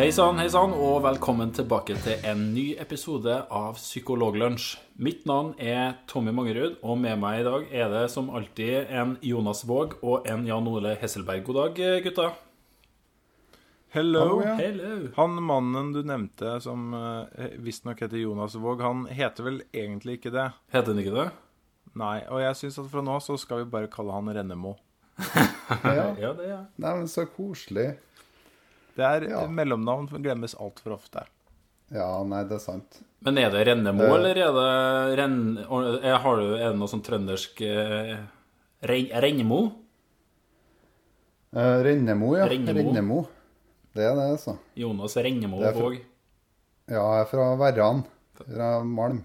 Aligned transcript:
Hei 0.00 0.08
sann, 0.16 0.38
hei 0.40 0.46
sann, 0.48 0.70
og 0.72 1.02
velkommen 1.04 1.50
tilbake 1.52 1.92
til 2.00 2.22
en 2.24 2.46
ny 2.54 2.70
episode 2.80 3.34
av 3.52 3.74
Psykologlunsj. 3.76 4.78
Mitt 4.96 5.26
navn 5.28 5.50
er 5.60 5.98
Tommy 6.08 6.32
Mangerud, 6.32 6.78
og 6.80 6.96
med 7.02 7.20
meg 7.20 7.42
i 7.42 7.44
dag 7.44 7.66
er 7.82 7.90
det 7.92 8.06
som 8.08 8.30
alltid 8.32 8.88
en 8.96 9.12
Jonas 9.20 9.60
Våg 9.68 9.98
og 10.00 10.24
en 10.24 10.48
Jan 10.48 10.70
Ole 10.72 10.94
Hesselberg. 11.02 11.44
God 11.44 11.60
dag, 11.60 11.82
gutta. 12.06 12.30
Hello. 13.92 14.24
Hallo, 14.24 14.40
ja. 14.46 14.56
Hello. 14.62 14.96
Han 15.20 15.36
mannen 15.44 15.92
du 15.92 16.00
nevnte 16.00 16.56
som 16.64 16.96
uh, 16.96 17.28
visstnok 17.60 18.00
heter 18.00 18.24
Jonas 18.24 18.56
Våg, 18.56 18.80
han 18.80 19.04
heter 19.04 19.50
vel 19.50 19.64
egentlig 19.68 20.16
ikke 20.22 20.32
det? 20.32 20.48
Heter 20.72 20.94
han 20.94 21.04
ikke 21.04 21.18
det? 21.18 21.30
Nei, 22.00 22.22
og 22.32 22.40
jeg 22.40 22.56
syns 22.56 22.80
at 22.80 22.88
fra 22.88 23.04
nå 23.04 23.20
så 23.20 23.36
skal 23.36 23.66
vi 23.66 23.72
bare 23.76 23.92
kalle 23.92 24.16
han 24.16 24.32
Rennemo. 24.32 24.78
Ja. 25.84 26.08
Ja, 26.18 26.32
det 26.34 26.48
er 26.48 26.48
jeg. 26.48 26.64
Nei, 26.82 26.92
men 26.98 27.04
så 27.06 27.22
koselig. 27.30 27.92
Det 28.96 29.04
er 29.06 29.28
Ja. 29.30 29.44
mellomnavn 29.48 30.08
som 30.10 30.22
glemmes 30.22 30.54
altfor 30.54 30.96
ofte. 30.98 31.24
Ja, 31.90 32.22
nei, 32.24 32.44
det 32.46 32.58
er 32.58 32.62
sant. 32.62 33.00
Men 33.20 33.38
er 33.38 33.50
det 33.50 33.64
Rennemo, 33.66 34.04
det... 34.04 34.12
eller 34.14 34.38
er 34.38 34.52
det 34.56 35.18
renn... 35.18 35.40
Er, 35.58 36.18
har 36.22 36.36
du, 36.38 36.54
er 36.54 36.70
det 36.70 36.78
noe 36.78 36.88
sånn 36.88 37.02
trøndersk 37.04 37.60
eh, 37.66 38.14
Rennemo? 38.86 39.58
Eh, 41.50 41.82
Rennemo, 41.84 42.30
ja. 42.38 42.46
Rennemo. 42.48 42.86
Rennemo. 42.86 43.18
Det 43.92 44.06
er 44.06 44.14
det, 44.14 44.28
altså. 44.36 44.54
Jonas 44.78 45.16
Rennemo 45.18 45.58
Våg. 45.58 45.98
Ja, 46.90 47.02
jeg 47.02 47.24
er 47.24 47.28
fra 47.30 47.50
Verran. 47.58 48.04
Fra 48.38 48.70
Malm. 48.86 49.24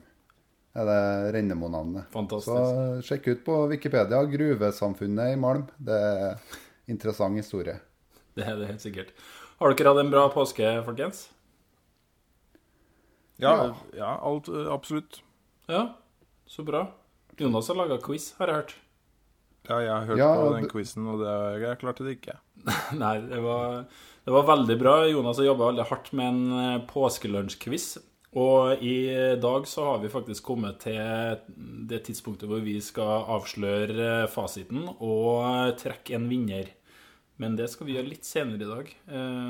Er 0.75 0.89
det 0.89 1.01
Rennemo-navnet. 1.37 2.11
Så 2.43 2.57
sjekk 3.05 3.29
ut 3.31 3.45
på 3.45 3.61
Wikipedia. 3.71 4.19
Gruvesamfunnet 4.27 5.35
i 5.35 5.39
Malm. 5.39 5.69
Det 5.77 5.95
er 5.95 6.57
interessant 6.91 7.37
historie. 7.39 7.77
Det 8.35 8.43
er 8.43 8.57
det 8.59 8.73
helt 8.73 8.83
sikkert. 8.83 9.13
Har 9.59 9.71
dere 9.73 9.91
hatt 9.93 10.01
en 10.03 10.11
bra 10.11 10.25
påske, 10.33 10.71
folkens? 10.85 11.29
Ja, 13.39 13.73
Ja. 13.95 14.17
alt, 14.23 14.47
uh, 14.49 14.71
absolutt. 14.73 15.21
Ja, 15.67 15.95
så 16.47 16.63
bra. 16.63 16.87
Jonas 17.37 17.67
har 17.67 17.75
laga 17.75 17.97
quiz, 17.99 18.33
har 18.39 18.47
jeg 18.47 18.55
hørt. 18.55 18.75
Ja, 19.67 19.79
jeg 19.81 19.89
har 19.91 20.05
hørt 20.05 20.17
Ja, 20.19 20.33
på 20.35 20.49
den 20.55 20.67
quizen, 20.69 21.07
og 21.09 21.19
det, 21.23 21.61
jeg 21.63 21.79
klarte 21.81 22.05
det 22.05 22.17
ikke. 22.19 22.35
Nei, 23.01 23.15
det 23.27 23.39
var, 23.43 23.85
det 24.25 24.33
var 24.35 24.45
veldig 24.45 24.77
bra. 24.79 24.93
Jonas 25.09 25.39
har 25.41 25.47
jobba 25.49 25.71
veldig 25.71 25.87
hardt 25.89 26.11
med 26.13 26.27
en 26.27 26.59
eh, 26.59 26.83
påskelunsjquiz. 26.91 27.87
Og 28.35 28.83
i 28.83 28.95
dag 29.41 29.65
så 29.67 29.83
har 29.89 29.99
vi 30.03 30.11
faktisk 30.11 30.43
kommet 30.43 30.81
til 30.83 31.39
det 31.89 32.01
tidspunktet 32.05 32.49
hvor 32.51 32.59
vi 32.63 32.77
skal 32.83 33.25
avsløre 33.37 34.09
eh, 34.23 34.29
fasiten 34.31 34.85
og 34.99 35.75
trekke 35.81 36.15
en 36.19 36.29
vinner. 36.29 36.69
Men 37.41 37.57
det 37.59 37.67
skal 37.71 37.87
vi 37.87 37.97
gjøre 37.97 38.07
litt 38.13 38.27
senere 38.27 38.63
i 38.63 38.69
dag. 38.69 38.91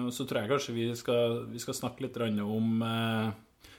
Og 0.08 0.14
Så 0.14 0.25
tror 0.25 0.41
jeg 0.41 0.50
kanskje 0.50 0.73
vi 0.73 0.86
skal, 0.97 1.44
vi 1.52 1.61
skal 1.61 1.78
snakke 1.78 2.02
litt 2.08 2.17
om 2.41 2.81
eh, 2.81 3.28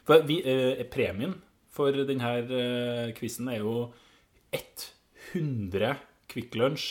For 0.06 0.22
vi, 0.28 0.40
eh, 0.46 0.84
premien 0.86 1.34
for 1.74 1.92
denne 1.92 3.12
quizen 3.18 3.50
er 3.52 3.64
jo 3.64 3.90
100 5.34 5.96
Kvikk 6.30 6.56
Lunsj. 6.56 6.86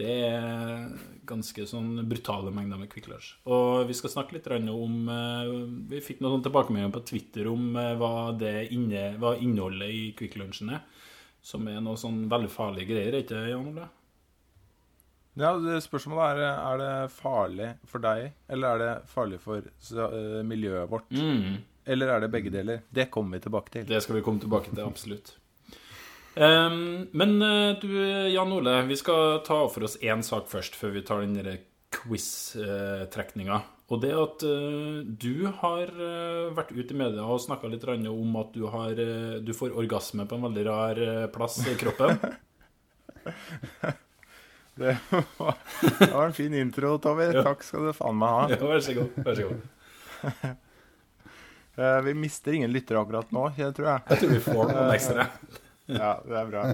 Det 0.00 0.10
er 0.24 0.92
ganske 1.28 1.64
sånn 1.68 1.98
brutale 2.08 2.52
mengder 2.54 2.78
med 2.80 2.88
Kvikk 2.92 3.10
Lunsj. 3.10 3.32
Og 3.50 3.88
vi 3.88 3.96
skal 3.98 4.12
snakke 4.14 4.36
litt 4.36 4.48
om 4.48 5.10
eh, 5.12 5.50
Vi 5.90 6.00
fikk 6.04 6.22
noen 6.24 6.44
tilbakemeldinger 6.44 6.94
på 6.94 7.04
Twitter 7.10 7.50
om 7.50 7.74
eh, 7.76 7.96
hva, 8.00 8.30
inne, 8.70 9.16
hva 9.20 9.34
innholdet 9.36 9.90
i 9.90 10.04
Kvikk 10.16 10.38
Lunsjen 10.40 10.72
er. 10.76 10.86
Som 11.42 11.68
er 11.68 11.80
noe 11.82 11.98
sånn 12.00 12.26
veldig 12.30 12.52
farlige 12.52 12.92
greier, 12.92 13.16
er 13.16 13.24
ikke 13.24 13.44
Jan 13.48 13.68
Ole? 13.72 13.88
Ja, 15.38 15.52
Spørsmålet 15.80 16.40
er 16.40 16.56
er 16.58 16.80
det 16.80 17.12
farlig 17.14 17.68
for 17.86 18.02
deg, 18.02 18.32
eller 18.50 18.68
er 18.68 18.78
det 18.82 19.10
farlig 19.12 19.38
for 19.40 19.62
uh, 19.62 20.40
miljøet 20.42 20.90
vårt? 20.90 21.10
Mm. 21.14 21.60
Eller 21.86 22.08
er 22.08 22.20
det 22.20 22.32
begge 22.32 22.50
deler? 22.50 22.82
Det 22.90 23.10
kommer 23.10 23.38
vi 23.38 23.44
tilbake 23.46 23.72
til. 23.72 23.86
Det 23.86 24.02
skal 24.02 24.18
vi 24.18 24.24
komme 24.26 24.40
tilbake 24.40 24.74
til, 24.74 24.82
absolutt. 24.84 25.36
Um, 26.36 27.08
men 27.12 27.42
eh, 27.42 27.72
du, 27.82 27.88
Jan 28.30 28.52
Ole, 28.54 28.76
vi 28.86 28.96
skal 28.96 29.40
ta 29.46 29.64
for 29.68 29.86
oss 29.88 29.96
én 29.98 30.22
sak 30.22 30.46
først, 30.48 30.76
før 30.78 30.94
vi 30.94 31.02
tar 31.02 31.24
den 31.24 31.58
quiz-trekninga. 31.90 33.62
Og 33.90 33.98
det 34.04 34.12
at 34.14 34.44
uh, 34.46 35.00
du 35.02 35.48
har 35.62 35.88
eh, 35.90 36.50
vært 36.54 36.70
ute 36.76 36.94
i 36.94 36.98
media 36.98 37.24
og 37.26 37.42
snakka 37.42 37.70
litt 37.72 37.86
om 37.88 38.36
at 38.38 38.52
du, 38.54 38.62
har, 38.70 38.94
eh, 38.94 39.40
du 39.42 39.50
får 39.56 39.74
orgasme 39.74 40.26
på 40.30 40.38
en 40.38 40.46
veldig 40.46 40.66
rar 40.68 41.00
eh, 41.02 41.26
plass 41.34 41.58
i 41.66 41.74
kroppen. 41.80 42.20
Det 44.78 44.94
var, 45.38 45.54
det 45.98 46.10
var 46.12 46.26
en 46.26 46.32
fin 46.36 46.54
intro, 46.54 46.94
Tommy. 47.02 47.26
Ja. 47.34 47.42
Takk 47.44 47.62
skal 47.66 47.88
du 47.88 47.92
faen 47.96 48.16
meg 48.20 48.34
ha. 48.36 48.42
Ja, 48.54 48.58
vær 48.70 48.80
så 48.84 48.94
god. 48.96 49.18
Vær 49.26 49.40
så 49.40 49.48
god. 49.50 50.58
Eh, 51.80 52.00
Vi 52.04 52.12
mister 52.18 52.52
ingen 52.52 52.72
lyttere 52.74 52.98
akkurat 53.00 53.30
nå, 53.32 53.44
jeg 53.56 53.72
tror 53.76 53.86
jeg. 53.88 54.02
Jeg 54.10 54.18
tror 54.20 54.32
vi 54.34 54.40
får 54.44 54.72
noen 54.72 54.90
ekstra. 54.92 55.24
Ja, 55.88 56.10
det 56.26 56.34
er 56.40 56.48
bra. 56.50 56.64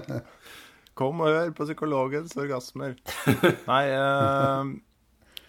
Kom 0.97 1.21
og 1.23 1.29
hør 1.31 1.51
på 1.55 1.67
psykologens 1.69 2.33
orgasmer. 2.41 2.95
Nei 3.69 3.83
eh, 3.93 4.71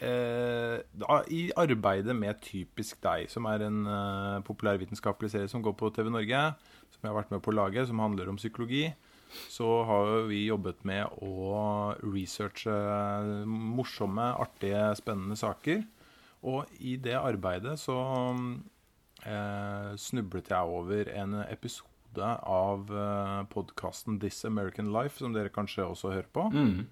eh, 0.05 0.77
da, 1.01 1.19
I 1.33 1.41
arbeidet 1.59 2.15
med 2.15 2.39
Typisk 2.45 3.01
deg, 3.03 3.27
som 3.33 3.49
er 3.51 3.65
en 3.67 3.81
eh, 3.89 4.37
populærvitenskapelig 4.47 5.33
serie 5.33 5.51
som 5.51 5.65
går 5.65 5.75
på 5.81 5.91
TV 5.97 6.13
Norge, 6.13 6.45
som 6.93 7.01
jeg 7.03 7.11
har 7.11 7.19
vært 7.23 7.35
med 7.35 7.43
på 7.43 7.51
å 7.55 7.59
lage, 7.59 7.87
som 7.89 8.05
handler 8.05 8.31
om 8.31 8.39
psykologi, 8.39 8.85
så 9.49 9.83
har 9.89 10.27
vi 10.31 10.47
jobbet 10.47 10.84
med 10.89 11.21
å 11.25 11.94
researche 12.03 12.75
morsomme, 13.49 14.31
artige, 14.41 14.91
spennende 14.99 15.39
saker. 15.39 15.84
Og 16.49 16.71
i 16.78 16.97
det 17.03 17.16
arbeidet 17.19 17.77
så 17.83 17.99
eh, 19.27 19.94
snublet 19.99 20.50
jeg 20.53 20.78
over 20.78 21.11
en 21.19 21.41
episode 21.49 22.28
av 22.47 22.93
eh, 22.94 23.41
podkasten 23.53 24.21
This 24.22 24.44
American 24.49 24.93
Life, 24.94 25.19
som 25.19 25.34
dere 25.34 25.53
kanskje 25.55 25.87
også 25.87 26.15
hører 26.15 26.31
på. 26.33 26.49
Mm. 26.55 26.87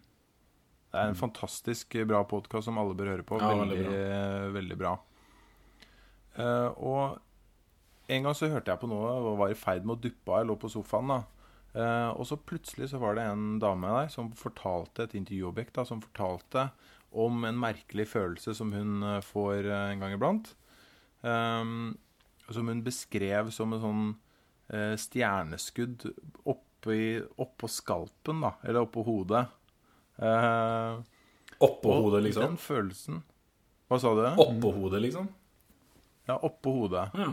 Det 0.86 1.02
er 1.02 1.12
en 1.12 1.19
fantastisk 1.19 1.98
bra 2.08 2.22
podkast 2.25 2.69
som 2.69 2.78
alle 2.80 2.96
bør 2.96 3.12
høre 3.14 3.26
på. 3.26 3.38
Ja, 3.42 3.52
veldig, 3.58 3.78
veldig 3.84 4.52
veldig 4.56 4.80
bra. 4.80 4.96
Eh, 6.36 6.69
og 6.76 7.19
en 8.12 8.26
gang 8.26 8.36
så 8.38 8.48
hørte 8.50 8.70
jeg 8.72 8.80
på 8.82 8.91
noe 8.91 9.14
og 9.19 9.41
var 9.41 9.52
i 9.52 9.58
ferd 9.58 9.86
med 9.86 9.96
å 9.96 10.02
duppe 10.06 10.32
av. 10.32 10.41
Jeg 10.41 10.50
lå 10.50 10.58
på 10.62 10.70
sofaen. 10.72 11.10
da. 11.10 11.22
Eh, 11.76 12.10
og 12.16 12.25
så 12.28 12.38
plutselig 12.41 12.88
så 12.92 13.00
var 13.03 13.19
det 13.19 13.26
en 13.28 13.59
dame 13.60 13.91
der 13.92 14.12
som 14.12 14.31
fortalte 14.37 15.04
et 15.04 15.16
intervjuobjekt 15.19 15.75
da, 15.76 15.84
som 15.88 16.00
fortalte 16.04 16.70
om 17.16 17.44
en 17.48 17.59
merkelig 17.60 18.09
følelse 18.10 18.54
som 18.56 18.72
hun 18.76 19.03
eh, 19.04 19.20
får 19.25 19.69
eh, 19.69 19.91
en 19.92 20.04
gang 20.04 20.16
iblant. 20.16 20.54
Um, 21.20 21.97
som 22.53 22.69
hun 22.70 22.84
beskrev 22.87 23.50
som 23.54 23.72
en 23.75 23.82
sånn 23.82 24.06
stjerneskudd 25.00 26.04
oppå 26.47 26.64
opp 27.42 27.64
skalpen, 27.70 28.41
da. 28.43 28.53
Eller 28.62 28.82
oppå 28.82 29.03
hodet. 29.06 29.47
Eh, 30.19 30.98
Oppå 31.58 31.93
hodet, 32.03 32.22
liksom? 32.26 32.43
Den 32.43 32.56
følelsen 32.60 33.22
Hva 33.88 33.98
sa 34.00 34.12
du? 34.16 34.22
Oppå 34.43 34.72
hodet, 34.76 35.00
liksom? 35.06 35.28
Ja, 36.26 36.37
oppå 36.44 36.72
hodet. 36.81 37.08
Ja. 37.17 37.32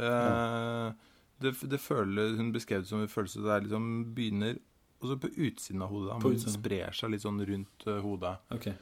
Eh, 0.00 0.92
det, 1.40 1.54
det 1.72 1.80
føler, 1.80 2.36
hun 2.38 2.52
beskrev 2.54 2.84
det 2.84 2.90
som 2.90 3.02
en 3.02 3.10
følelse 3.10 3.42
der 3.44 3.64
liksom 3.64 3.90
begynner 4.16 4.58
også 5.00 5.16
på 5.22 5.30
utsiden 5.46 5.82
av 5.84 5.92
hodet. 5.92 6.10
Da, 6.12 6.18
men 6.20 6.36
utsiden. 6.36 6.56
sprer 6.58 6.96
seg 6.96 7.12
litt 7.14 7.24
sånn 7.24 7.40
rundt 7.48 7.86
eh, 7.88 8.00
hodet. 8.04 8.34
Okay. 8.52 8.74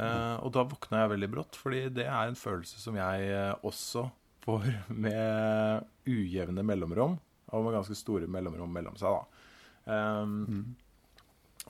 Eh, 0.00 0.36
og 0.40 0.52
da 0.56 0.64
våkna 0.64 1.02
jeg 1.02 1.12
veldig 1.14 1.30
brått, 1.34 1.58
fordi 1.60 1.82
det 1.92 2.06
er 2.08 2.30
en 2.30 2.38
følelse 2.40 2.80
som 2.80 2.96
jeg 2.96 3.26
eh, 3.28 3.52
også 3.68 4.06
får 4.46 4.70
med 5.06 5.88
ujevne 6.08 6.64
mellomrom. 6.64 7.18
Og 7.50 7.64
med 7.66 7.74
ganske 7.74 7.96
store 7.98 8.28
mellomrom 8.30 8.70
mellom 8.72 8.94
seg, 9.00 9.10
da. 9.10 9.46
Um, 9.90 10.76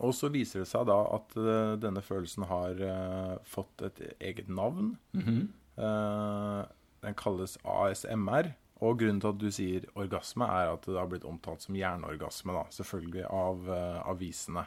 Og 0.01 0.13
så 0.17 0.29
viser 0.33 0.63
det 0.63 0.69
seg 0.69 0.87
da 0.89 0.99
at 1.17 1.33
eh, 1.41 1.75
denne 1.81 2.03
følelsen 2.05 2.45
har 2.49 2.79
eh, 2.85 3.35
fått 3.49 3.83
et 3.89 3.99
eget 4.21 4.49
navn. 4.53 4.95
Mhm. 5.17 5.41
Eh, 5.81 6.61
den 7.01 7.17
kalles 7.17 7.57
ASMR. 7.65 8.51
Og 8.81 8.99
grunnen 9.01 9.21
til 9.21 9.29
at 9.35 9.41
du 9.43 9.51
sier 9.53 9.85
orgasme, 10.01 10.47
er 10.49 10.71
at 10.73 10.87
det 10.89 10.97
har 10.97 11.09
blitt 11.11 11.27
omtalt 11.29 11.63
som 11.67 11.77
hjerneorgasme. 11.77 12.55
da, 12.57 12.63
Selvfølgelig 12.73 13.27
av 13.29 13.67
uh, 13.69 13.99
avisene. 14.09 14.65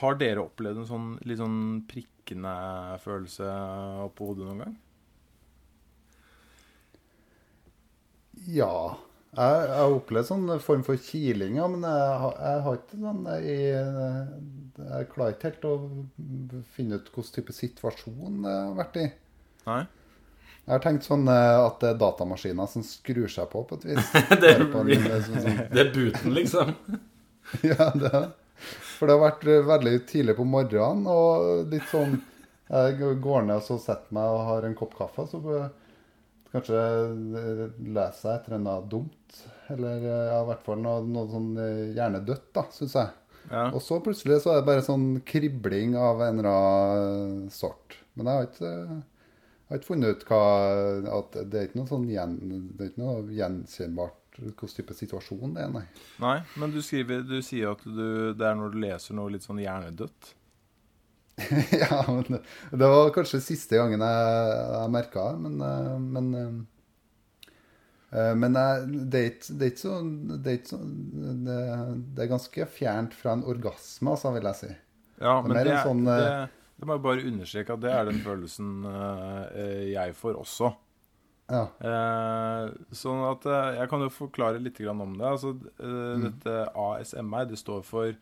Har 0.00 0.14
dere 0.20 0.44
opplevd 0.46 0.78
en 0.84 0.86
sånn 0.88 1.08
litt 1.26 1.40
sånn 1.42 1.58
prikkende 1.90 2.52
følelse 3.02 3.48
oppå 4.06 4.30
hodet 4.30 4.46
noen 4.46 4.62
gang? 4.64 4.76
Ja. 8.46 8.72
Jeg 9.30 9.58
jeg 9.70 9.76
har 9.78 9.92
opplevd 9.94 10.26
sånn 10.26 10.48
form 10.62 10.80
for 10.82 10.98
kiling, 10.98 11.54
ja, 11.60 11.66
men 11.70 11.84
jeg, 11.86 12.14
har- 12.22 12.38
jeg 12.42 12.62
har 12.64 12.78
ikke 12.80 12.96
sånn 12.98 13.20
jeg, 13.30 13.58
jeg 14.80 15.10
klarer 15.12 15.36
ikke 15.36 15.50
helt 15.50 15.66
å 15.70 15.74
finne 16.74 16.98
ut 16.98 17.10
hvilken 17.14 17.36
type 17.36 17.54
situasjon 17.54 18.40
jeg 18.42 18.56
har 18.64 18.74
vært 18.80 18.98
i. 18.98 19.04
Nei? 19.68 19.82
Jeg 20.66 20.76
har 20.76 20.82
tenkt 20.84 21.06
sånn 21.06 21.26
eh, 21.30 21.56
at 21.64 21.80
det 21.82 21.92
er 21.92 22.00
datamaskiner 22.00 22.68
som 22.70 22.84
skrur 22.86 23.30
seg 23.32 23.48
på 23.50 23.64
på 23.66 23.78
et 23.80 23.88
vis. 23.90 24.10
Det 24.42 24.52
er, 24.52 24.66
sånn, 25.26 25.62
det 25.72 25.82
er 25.82 25.92
booten, 25.94 26.34
liksom. 26.36 26.74
ja, 27.70 27.90
det 27.96 28.10
er. 28.10 28.28
For 28.98 29.08
det 29.08 29.16
har 29.16 29.22
vært 29.24 29.46
eh, 29.48 29.62
veldig 29.66 29.94
tidlig 30.10 30.36
på 30.38 30.46
morgenen, 30.46 31.06
og 31.10 31.70
litt 31.72 31.86
sånn 31.90 32.18
Jeg 32.70 33.16
går 33.24 33.46
ned 33.48 33.56
og 33.56 33.64
så 33.66 33.80
setter 33.82 34.14
meg 34.14 34.30
og 34.30 34.44
har 34.46 34.66
en 34.68 34.76
kopp 34.78 34.92
kaffe, 34.98 35.24
så 35.32 35.40
kanskje 36.52 36.78
eh, 36.78 37.64
leser 37.96 38.28
jeg 38.30 38.42
etter 38.42 38.60
noe 38.62 38.84
dumt. 38.92 39.40
Eller 39.70 40.04
ja, 40.04 40.42
i 40.42 40.46
hvert 40.50 40.62
fall 40.66 40.78
noe, 40.82 41.02
noe 41.06 41.26
sånn 41.30 41.50
gjerne 41.56 41.96
hjernedødt, 41.96 42.46
da, 42.54 42.66
syns 42.74 42.94
jeg. 42.98 43.16
Ja. 43.50 43.68
Og 43.74 43.82
så 43.82 43.98
plutselig 44.04 44.42
så 44.44 44.52
er 44.52 44.60
det 44.60 44.68
bare 44.68 44.84
sånn 44.86 45.08
kribling 45.26 45.96
av 45.98 46.20
en 46.22 46.42
eller 46.42 46.50
annen 46.50 47.48
sort. 47.54 47.96
Men 48.14 48.28
jeg 48.28 48.38
har 48.38 48.48
ikke, 48.50 49.00
jeg 49.70 49.76
har 49.76 49.78
ikke 49.78 49.86
funnet 49.92 50.16
ut 50.16 50.24
hva 50.26 50.38
at 51.20 51.36
Det 51.46 51.58
er 51.60 51.68
ikke 51.68 51.78
noe 51.78 51.86
sånn 51.86 52.08
gjen, 52.10 52.32
det 52.74 52.82
er 52.82 52.88
ikke 52.90 53.02
noe 53.04 53.20
gjenkjennbart 53.36 54.16
hvilken 54.40 54.70
type 54.72 54.94
situasjon 54.98 55.52
det 55.54 55.62
er, 55.62 55.70
nei. 55.74 55.84
Nei, 56.22 56.36
men 56.58 56.72
du 56.74 56.80
skriver 56.82 57.22
Du 57.28 57.36
sier 57.44 57.70
at 57.74 57.82
du, 57.86 58.32
det 58.34 58.46
er 58.46 58.58
når 58.58 58.74
du 58.74 58.78
leser 58.82 59.14
noe 59.18 59.30
litt 59.34 59.44
sånn 59.46 59.60
hjernedødt. 59.62 60.34
ja, 61.82 62.00
men 62.08 62.26
det, 62.34 62.40
det 62.82 62.88
var 62.90 63.14
kanskje 63.14 63.40
siste 63.46 63.78
gangen 63.78 64.02
jeg, 64.02 64.58
jeg 64.74 64.92
merka 64.96 65.28
det, 65.30 65.38
men 65.46 65.62
eh, 65.64 65.94
Men, 66.18 66.26
eh, 68.12 68.34
men 68.36 68.58
det, 68.58 69.20
er 69.20 69.28
ikke, 69.30 69.54
det 69.56 69.66
er 69.66 69.72
ikke 69.72 69.82
så 69.84 69.94
Det 70.02 70.52
er, 70.52 70.58
ikke 70.58 70.72
så, 70.74 70.80
det, 71.46 71.58
det 72.16 72.24
er 72.26 72.32
ganske 72.34 72.66
fjernt 72.74 73.14
fra 73.16 73.36
en 73.38 73.44
orgasme, 73.54 74.10
altså, 74.16 74.32
vil 74.36 74.48
jeg 74.50 74.58
si. 74.64 74.72
Ja, 75.20 75.36
men 75.44 75.56
det, 75.56 75.66
er- 75.68 75.84
sånn, 75.84 76.04
det, 76.80 76.82
eh, 76.82 76.86
må 76.88 76.96
jeg 76.96 77.04
bare 77.04 77.26
understreke 77.30 77.74
at 77.76 77.82
det 77.84 77.92
er 77.92 78.08
den 78.08 78.20
følelsen 78.24 78.70
eh, 78.88 79.92
jeg 79.92 80.14
får 80.16 80.40
også. 80.40 80.72
Ja. 81.50 81.64
Eh, 81.82 82.66
sånn 82.94 83.24
at 83.26 83.46
eh, 83.50 83.78
Jeg 83.80 83.88
kan 83.90 84.04
jo 84.04 84.10
forklare 84.14 84.60
litt 84.62 84.78
grann 84.78 85.00
om 85.02 85.16
det. 85.18 85.26
Altså, 85.26 85.54
eh, 85.78 86.16
Mm. 86.16 86.22
Dette 86.28 86.54
ASMR 86.78 87.48
det 87.50 87.58
står 87.58 87.82
for 87.84 88.14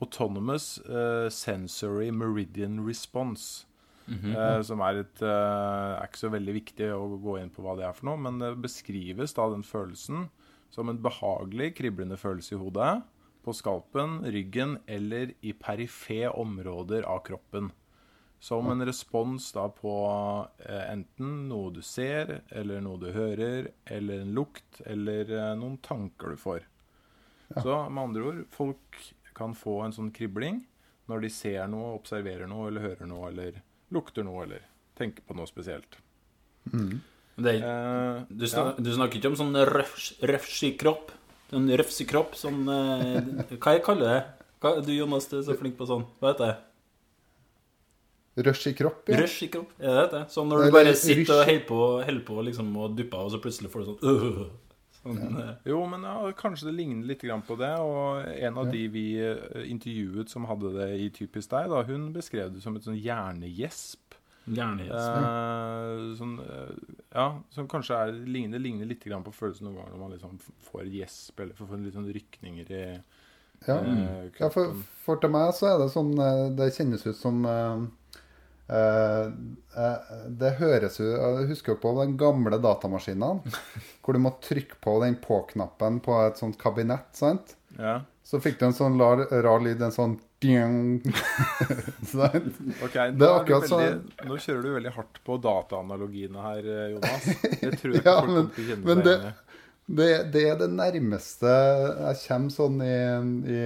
Autonomous 0.00 0.78
eh, 0.88 1.28
Sensory 1.32 2.10
Meridian 2.10 2.80
Response. 2.86 3.64
eh, 4.08 4.62
som 4.62 4.78
er 4.86 5.00
et 5.02 5.20
eh, 5.20 5.96
er 5.98 6.04
ikke 6.06 6.20
så 6.20 6.28
veldig 6.30 6.52
viktig 6.54 6.90
å 6.94 7.16
gå 7.18 7.40
inn 7.40 7.48
på 7.50 7.62
hva 7.64 7.72
det 7.76 7.88
er 7.88 7.92
for 7.96 8.06
noe, 8.06 8.16
men 8.22 8.38
det 8.38 8.52
beskrives 8.62 9.34
da 9.34 9.48
den 9.50 9.64
følelsen 9.66 10.28
som 10.70 10.88
en 10.92 11.00
behagelig, 11.02 11.72
kriblende 11.74 12.16
følelse 12.16 12.54
i 12.54 12.58
hodet, 12.60 13.02
på 13.46 13.54
skalpen, 13.54 14.18
ryggen 14.34 14.76
eller 14.90 15.32
i 15.46 15.52
perife 15.54 16.26
områder 16.34 17.06
av 17.06 17.22
kroppen. 17.26 17.70
Som 18.42 18.68
en 18.70 18.84
respons 18.84 19.46
da 19.56 19.64
på 19.72 19.92
eh, 20.60 20.82
enten 20.92 21.46
noe 21.48 21.70
du 21.72 21.80
ser, 21.82 22.42
eller 22.52 22.82
noe 22.84 23.00
du 23.00 23.08
hører, 23.14 23.70
eller 23.86 24.20
en 24.26 24.34
lukt, 24.36 24.82
eller 24.84 25.30
eh, 25.32 25.52
noen 25.56 25.78
tanker 25.82 26.34
du 26.34 26.36
får. 26.42 26.66
Så 27.62 27.78
med 27.88 28.02
andre 28.02 28.26
ord, 28.28 28.42
folk 28.52 28.98
kan 29.38 29.54
få 29.56 29.78
en 29.86 29.94
sånn 29.96 30.10
kribling 30.14 30.64
når 31.06 31.22
de 31.22 31.30
ser 31.30 31.68
noe, 31.70 31.94
observerer 31.96 32.48
noe, 32.50 32.68
eller 32.68 32.82
hører 32.90 33.06
noe, 33.08 33.28
eller 33.30 33.60
lukter 33.94 34.26
noe, 34.26 34.42
eller 34.44 34.64
tenker 34.98 35.22
på 35.28 35.36
noe 35.38 35.46
spesielt. 35.48 35.96
Det 37.36 37.52
er, 37.52 37.62
Eh, 37.62 38.22
du, 38.32 38.46
snak, 38.48 38.78
du 38.80 38.88
snakker 38.96 39.20
ikke 39.20 39.28
om 39.32 39.36
sånn 39.38 39.56
røfs- 39.68 40.14
røfsekropp? 41.52 41.52
Sånn 41.52 41.68
røfsekropp, 41.80 42.38
sånn 42.38 42.62
eh, 42.72 43.58
Hva 43.58 43.76
jeg 43.76 43.84
kaller 43.86 44.12
det? 44.12 44.22
Hva, 44.62 44.78
du 44.82 44.92
Jonas, 44.94 45.28
du 45.30 45.38
er 45.38 45.44
så 45.46 45.56
flink 45.58 45.76
på 45.78 45.86
sånn. 45.88 46.06
Hva 46.20 46.32
heter 46.32 46.50
det? 46.50 46.56
Rush 48.36 48.68
i 48.68 48.74
kropp, 48.76 49.08
ja. 49.08 49.16
Røfsekropp? 49.22 49.70
Er 49.80 49.94
det 49.96 50.06
det? 50.12 50.22
Sånn 50.32 50.50
når 50.52 50.66
du 50.66 50.74
bare 50.74 50.92
sitter 50.98 51.38
og 51.38 51.46
holder 51.48 51.66
på, 51.68 51.80
holder 52.04 52.24
på 52.26 52.42
liksom, 52.50 52.68
og 52.76 52.96
dupper, 52.98 53.22
og 53.24 53.32
så 53.32 53.40
plutselig 53.40 53.70
får 53.72 53.84
du 53.84 53.86
sånn 53.88 54.10
øh, 54.12 54.40
Sånn 54.98 55.38
ja. 55.38 55.54
Jo, 55.70 55.78
men 55.88 56.04
ja, 56.04 56.16
kanskje 56.36 56.68
det 56.68 56.74
ligner 56.76 57.08
litt 57.08 57.24
grann 57.24 57.44
på 57.46 57.56
det. 57.60 57.72
Og 57.80 58.26
en 58.26 58.60
av 58.60 58.68
de 58.72 58.82
vi 58.92 59.06
eh, 59.22 59.62
intervjuet 59.70 60.32
som 60.32 60.44
hadde 60.50 60.74
det 60.74 60.90
i 61.00 61.08
Typisk 61.14 61.54
deg, 61.54 61.70
da, 61.72 61.80
hun 61.88 62.10
beskrev 62.12 62.52
det 62.52 62.64
som 62.64 62.76
et 62.76 62.84
sånn 62.84 62.98
hjernegjesp. 63.00 64.05
Eh, 64.94 66.14
sånn, 66.18 66.36
eh, 66.40 66.94
ja, 67.14 67.26
som 67.50 67.66
kanskje 67.68 67.96
er, 67.98 68.12
ligner, 68.30 68.58
ligner 68.62 68.86
litt 68.86 69.02
grann 69.04 69.24
på 69.26 69.32
følelsen 69.34 69.66
noen 69.66 69.76
ganger 69.80 69.94
når 69.96 70.02
man 70.04 70.12
liksom 70.14 70.38
får 70.70 70.84
gjesp, 70.92 71.40
eller 71.42 71.54
får 71.58 71.76
litt 71.82 71.94
sånn 71.98 72.12
rykninger 72.14 72.70
i 72.70 72.82
Ja. 73.66 73.78
eh, 73.80 74.28
Ja, 74.38 74.48
for, 74.52 74.74
for 75.02 75.16
til 75.16 75.30
meg 75.32 75.54
så 75.56 75.66
er 75.72 75.78
det 75.80 75.88
sånn 75.94 76.12
eh, 76.20 76.50
Det 76.54 76.66
kjennes 76.76 77.06
ut 77.08 77.16
som 77.16 77.40
eh, 77.46 77.80
Det 80.28 80.50
høres 80.60 81.00
ut 81.00 81.08
Jeg 81.08 81.48
husker 81.50 81.72
jo 81.74 81.80
på 81.82 81.92
den 82.02 82.16
gamle 82.20 82.58
datamaskinene, 82.62 83.40
hvor 84.02 84.12
du 84.14 84.20
må 84.22 84.34
trykke 84.44 84.78
på 84.82 84.98
den 85.04 85.16
på-knappen 85.22 86.00
på 86.04 86.20
et 86.26 86.38
sånt 86.38 86.58
kabinett, 86.60 87.08
sant? 87.16 87.56
Ja. 87.78 88.00
Så 88.26 88.40
fikk 88.42 88.58
du 88.60 88.66
en 88.66 88.74
sånn 88.76 88.98
rar, 89.00 89.22
rar 89.42 89.60
lyd, 89.62 89.82
en 89.82 89.94
sånn 89.94 90.16
ding. 90.42 91.00
sant? 92.12 92.58
Ok, 92.84 92.92
Det 92.92 93.00
er 93.00 93.12
nå, 93.16 93.28
veldig, 93.48 93.88
nå 94.28 94.38
kjører 94.42 94.62
du 94.66 94.70
veldig 94.76 94.92
hardt 94.96 95.20
på 95.26 95.38
dataanalogiene 95.44 96.44
her, 96.44 96.70
eh, 96.76 96.86
Jonas. 96.94 97.28
Det 97.62 97.72
tror 97.80 97.94
jeg 97.94 98.00
ikke 98.02 98.10
Ja, 98.10 98.16
folk 98.20 98.32
men- 98.32 98.36
kommer 98.36 98.54
til 98.54 98.64
å 98.64 98.70
kjenne 98.72 98.96
seg 98.96 99.04
det- 99.06 100.32
Det, 100.34 100.42
er 100.50 100.56
det 100.58 100.66
nærmeste 100.74 101.50
jeg 102.02 102.16
kommer 102.26 102.50
sånn 102.50 102.80
i, 102.82 102.96
i 103.54 103.60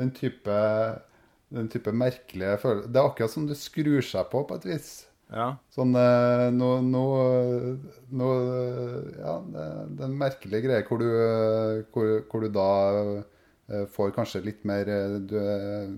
den 0.00 0.10
type 0.16 0.54
den 1.52 1.68
type 1.72 1.92
merkelige 1.96 2.58
følelser. 2.60 2.88
Det 2.92 3.00
er 3.00 3.06
akkurat 3.08 3.32
som 3.32 3.46
du 3.48 3.54
skrur 3.56 4.02
seg 4.04 4.26
på, 4.32 4.42
på 4.48 4.56
et 4.58 4.66
vis. 4.68 4.88
Ja. 5.32 5.46
Sånn 5.72 5.92
nå, 5.92 6.02
noe 6.56 6.80
no, 6.88 7.02
no, 8.16 8.28
Ja, 9.16 9.34
det, 9.44 9.64
det 9.96 10.04
er 10.04 10.08
en 10.08 10.18
merkelig 10.20 10.60
greie 10.64 10.84
hvor 10.88 11.00
du, 11.00 11.06
eh, 11.08 11.82
hvor, 11.92 12.12
hvor 12.32 12.44
du 12.44 12.48
da 12.52 12.66
eh, 13.00 13.22
får 13.92 14.14
kanskje 14.16 14.44
litt 14.46 14.64
mer 14.68 14.88
eh, 14.88 15.18
Du 15.28 15.36
er 15.40 15.92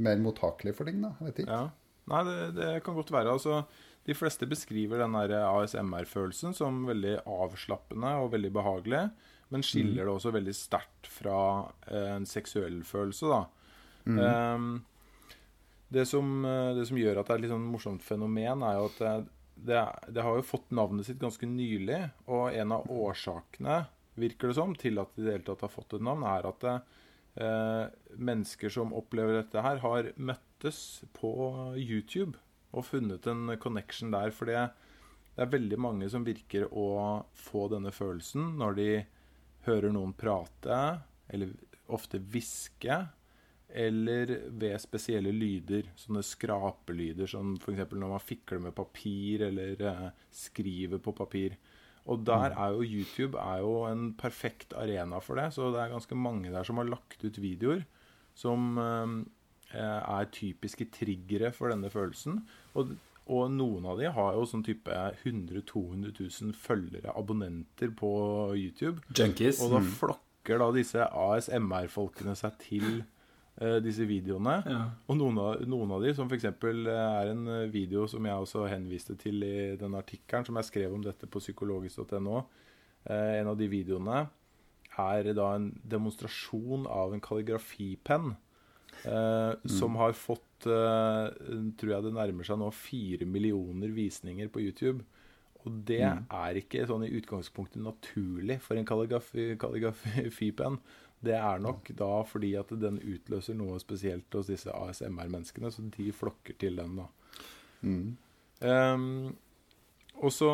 mer 0.00 0.20
mottakelig 0.22 0.74
for 0.78 0.88
ting, 0.88 1.02
da. 1.04 1.12
Jeg 1.20 1.30
vet 1.30 1.42
ikke. 1.44 1.58
Ja. 1.58 1.70
Nei, 2.10 2.20
det, 2.26 2.36
det 2.56 2.68
kan 2.86 2.96
godt 2.96 3.12
være. 3.12 3.34
Altså, 3.36 3.60
de 4.08 4.16
fleste 4.16 4.48
beskriver 4.48 5.02
den 5.02 5.14
ASMR-følelsen 5.14 6.56
som 6.56 6.86
veldig 6.88 7.20
avslappende 7.28 8.14
og 8.22 8.32
veldig 8.32 8.50
behagelig, 8.56 9.02
men 9.52 9.66
skiller 9.66 10.06
det 10.06 10.14
også 10.14 10.32
veldig 10.34 10.54
sterkt 10.56 11.10
fra 11.10 11.40
eh, 11.90 12.14
en 12.16 12.26
seksuell 12.28 12.80
følelse, 12.86 13.28
da. 13.28 13.42
Ehm, 14.08 14.70
det, 15.92 16.06
som, 16.08 16.32
eh, 16.48 16.72
det 16.78 16.86
som 16.88 16.98
gjør 16.98 17.20
at 17.20 17.28
det 17.28 17.34
er 17.34 17.40
et 17.42 17.44
litt 17.44 17.52
sånn 17.52 17.68
morsomt 17.70 18.06
fenomen, 18.06 18.64
er 18.64 18.78
jo 18.78 18.88
at 18.88 19.28
det, 19.60 19.80
det, 20.08 20.24
har 20.24 20.38
jo 20.38 20.46
fått 20.46 20.70
navnet 20.72 21.06
sitt 21.06 21.20
ganske 21.20 21.46
nylig, 21.46 22.00
og 22.30 22.56
en 22.56 22.76
av 22.78 22.88
årsakene, 22.88 23.82
virker 24.20 24.50
det 24.50 24.56
som, 24.58 24.72
til 24.76 25.00
at 25.00 25.12
det 25.14 25.22
i 25.22 25.26
det 25.26 25.36
hele 25.36 25.46
tatt 25.46 25.66
har 25.66 25.72
fått 25.72 25.96
et 25.96 26.04
navn, 26.04 26.24
er 26.26 26.48
at 26.48 26.64
det, 26.64 26.78
eh, 26.78 26.96
mennesker 27.38 28.72
som 28.74 28.94
opplever 28.96 29.36
dette 29.38 29.62
her, 29.62 29.78
har 29.84 30.08
møttes 30.18 30.80
på 31.16 31.30
YouTube 31.78 32.34
og 32.74 32.86
funnet 32.88 33.26
en 33.30 33.54
connection 33.62 34.10
der. 34.12 34.34
For 34.34 34.50
det 34.50 34.58
er 34.60 35.52
veldig 35.52 35.78
mange 35.80 36.10
som 36.10 36.26
virker 36.26 36.66
å 36.70 37.22
få 37.38 37.68
denne 37.72 37.92
følelsen 37.94 38.56
når 38.60 38.76
de 38.78 38.90
hører 39.66 39.94
noen 39.94 40.12
prate, 40.16 40.82
eller 41.30 41.54
ofte 41.90 42.20
hviske, 42.32 42.98
eller 43.70 44.32
ved 44.50 44.78
spesielle 44.82 45.32
lyder. 45.34 45.90
Sånne 45.98 46.22
skrapelyder, 46.26 47.28
som 47.30 47.54
f.eks. 47.60 47.84
når 47.92 48.14
man 48.16 48.22
fikler 48.22 48.62
med 48.66 48.74
papir, 48.76 49.46
eller 49.46 49.84
eh, 49.86 50.08
skriver 50.34 51.02
på 51.02 51.14
papir. 51.16 51.54
Og 52.08 52.24
der 52.26 52.54
er 52.54 52.74
jo 52.74 52.86
YouTube 52.86 53.38
er 53.38 53.60
jo 53.60 53.84
en 53.90 54.12
perfekt 54.18 54.72
arena 54.72 55.20
for 55.20 55.36
det. 55.40 55.50
Så 55.54 55.68
det 55.74 55.82
er 55.82 55.92
ganske 55.92 56.16
mange 56.16 56.52
der 56.52 56.66
som 56.66 56.80
har 56.80 56.88
lagt 56.88 57.24
ut 57.24 57.42
videoer 57.42 57.84
som 58.40 58.78
eh, 58.80 60.00
er 60.00 60.32
typiske 60.32 60.88
triggere 60.94 61.52
for 61.52 61.72
denne 61.72 61.90
følelsen. 61.92 62.40
Og, 62.78 62.94
og 63.30 63.52
noen 63.52 63.86
av 63.90 64.00
de 64.00 64.10
har 64.10 64.34
jo 64.36 64.46
sånn 64.48 64.64
type 64.66 64.90
100 64.90 65.60
000-200 65.60 66.14
000 66.16 66.56
følgere, 66.56 67.14
abonnenter 67.14 67.92
på 67.96 68.10
YouTube. 68.56 69.04
Junkies. 69.14 69.62
Og 69.64 69.76
da 69.76 69.84
flokker 70.00 70.62
da 70.62 70.70
disse 70.74 71.06
ASMR-folkene 71.06 72.36
seg 72.38 72.56
til 72.64 73.02
disse 73.84 74.06
videoene. 74.08 74.62
Ja. 74.64 74.82
Og 75.10 75.16
noen 75.20 75.38
av, 75.42 75.62
noen 75.68 75.90
av 75.92 76.02
de, 76.04 76.14
som 76.16 76.28
f.eks. 76.30 76.44
er 76.48 77.30
en 77.32 77.46
eh, 77.48 77.66
video 77.72 78.06
som 78.08 78.24
jeg 78.24 78.34
også 78.46 78.66
henviste 78.70 79.16
til 79.20 79.42
i 79.44 79.76
den 79.80 79.94
artikkelen 79.98 80.46
som 80.46 80.56
jeg 80.56 80.68
skrev 80.70 80.94
om 80.96 81.02
dette 81.04 81.26
på 81.28 81.42
psykologisk.no, 81.42 82.44
eh, 83.10 83.40
en 83.40 83.50
av 83.52 83.58
de 83.60 83.68
videoene 83.68 84.22
er 85.00 85.32
da 85.36 85.54
en 85.56 85.70
demonstrasjon 85.88 86.86
av 86.90 87.12
en 87.14 87.20
kalligrafipenn. 87.22 88.34
Eh, 89.06 89.52
Som 89.70 89.94
har 89.96 90.12
fått, 90.12 90.66
eh, 90.66 91.30
tror 91.78 91.92
jeg 91.94 92.04
det 92.04 92.12
nærmer 92.16 92.44
seg 92.44 92.58
nå, 92.60 92.70
fire 92.74 93.24
millioner 93.24 93.88
visninger 93.96 94.48
på 94.52 94.60
YouTube. 94.60 95.04
Og 95.64 95.84
det 95.84 96.00
er 96.02 96.56
ikke 96.56 96.86
sånn 96.88 97.04
i 97.04 97.12
utgangspunktet 97.20 97.80
naturlig 97.84 98.58
for 98.64 98.76
en 98.76 98.84
kalligrafi- 98.88 99.56
kalligrafipenn. 99.60 100.78
Det 101.24 101.36
er 101.36 101.60
nok 101.60 101.90
da 101.98 102.10
fordi 102.24 102.54
at 102.60 102.72
den 102.80 102.98
utløser 103.00 103.56
noe 103.58 103.78
spesielt 103.82 104.32
hos 104.36 104.48
disse 104.48 104.72
ASMR-menneskene, 104.72 105.70
så 105.72 105.84
de 105.96 106.10
flokker 106.16 106.56
til 106.60 106.80
den, 106.80 106.96
da. 107.02 107.06
Mm. 107.80 108.16
Um, 108.60 109.36
og 110.20 110.32
så, 110.36 110.50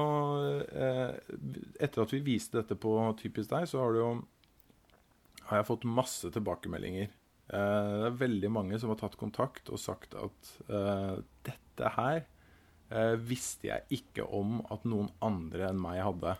eh, 0.71 1.17
etter 1.83 2.05
at 2.05 2.13
vi 2.15 2.23
viste 2.23 2.61
dette 2.61 2.77
på 2.79 2.93
Typisk 3.19 3.51
deg, 3.51 3.67
så 3.67 3.83
har 3.83 3.99
jo 3.99 4.11
har 5.47 5.61
jeg 5.61 5.69
fått 5.69 5.87
masse 5.89 6.31
tilbakemeldinger. 6.35 7.11
Eh, 7.47 7.91
det 8.01 8.09
er 8.09 8.21
veldig 8.23 8.51
mange 8.51 8.79
som 8.83 8.91
har 8.93 9.01
tatt 9.01 9.19
kontakt 9.21 9.71
og 9.71 9.83
sagt 9.83 10.17
at 10.19 10.53
eh, 10.67 11.19
dette 11.47 11.93
her 11.97 12.25
eh, 12.91 13.15
visste 13.23 13.71
jeg 13.71 14.01
ikke 14.01 14.27
om 14.27 14.61
at 14.75 14.87
noen 14.89 15.11
andre 15.25 15.71
enn 15.71 15.83
meg 15.83 16.03
hadde. 16.03 16.37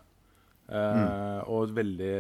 Eh, 0.67 1.41
Og 1.47 1.71
veldig, 1.77 2.15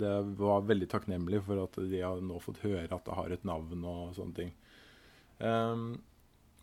det 0.00 0.12
var 0.38 0.62
veldig 0.68 0.88
takknemlig 0.88 1.42
for 1.44 1.60
at 1.66 1.76
de 1.90 2.00
har 2.00 2.22
nå 2.24 2.38
fått 2.40 2.62
høre 2.64 2.88
at 2.88 3.04
det 3.04 3.16
har 3.18 3.34
et 3.34 3.44
navn 3.44 3.84
og 3.84 4.14
sånne 4.16 4.36
ting. 4.38 4.54
Um, 5.40 5.90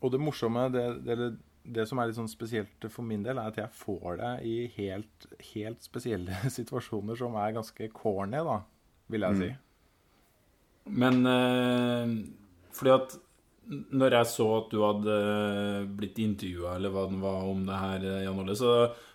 og 0.01 0.13
det 0.13 0.21
morsomme, 0.21 0.67
det, 0.73 0.85
det, 1.05 1.29
det 1.65 1.85
som 1.89 1.97
er 1.97 2.09
litt 2.09 2.17
sånn 2.17 2.29
spesielt 2.29 2.89
for 2.93 3.05
min 3.05 3.23
del, 3.25 3.39
er 3.41 3.49
at 3.51 3.57
jeg 3.57 3.73
får 3.73 4.19
det 4.21 4.33
i 4.49 4.55
helt, 4.77 5.29
helt 5.53 5.85
spesielle 5.85 6.41
situasjoner 6.57 7.17
som 7.17 7.37
er 7.41 7.55
ganske 7.57 7.89
corny, 7.93 8.41
da, 8.45 8.59
vil 9.13 9.25
jeg 9.27 9.41
si. 9.41 9.53
Men 10.97 11.21
uh, 11.25 12.13
fordi 12.77 12.93
at 12.93 13.17
når 13.67 14.15
jeg 14.15 14.27
så 14.31 14.45
at 14.61 14.69
du 14.71 14.77
hadde 14.79 15.15
blitt 15.99 16.19
intervjua 16.23 16.77
eller 16.77 16.91
hva 16.93 17.03
det 17.11 17.19
var 17.19 17.47
om 17.49 17.65
det 17.67 17.79
her, 17.81 18.05
eh, 18.07 18.23
Jan 18.23 18.39
Olle, 18.39 18.55
så 18.55 18.73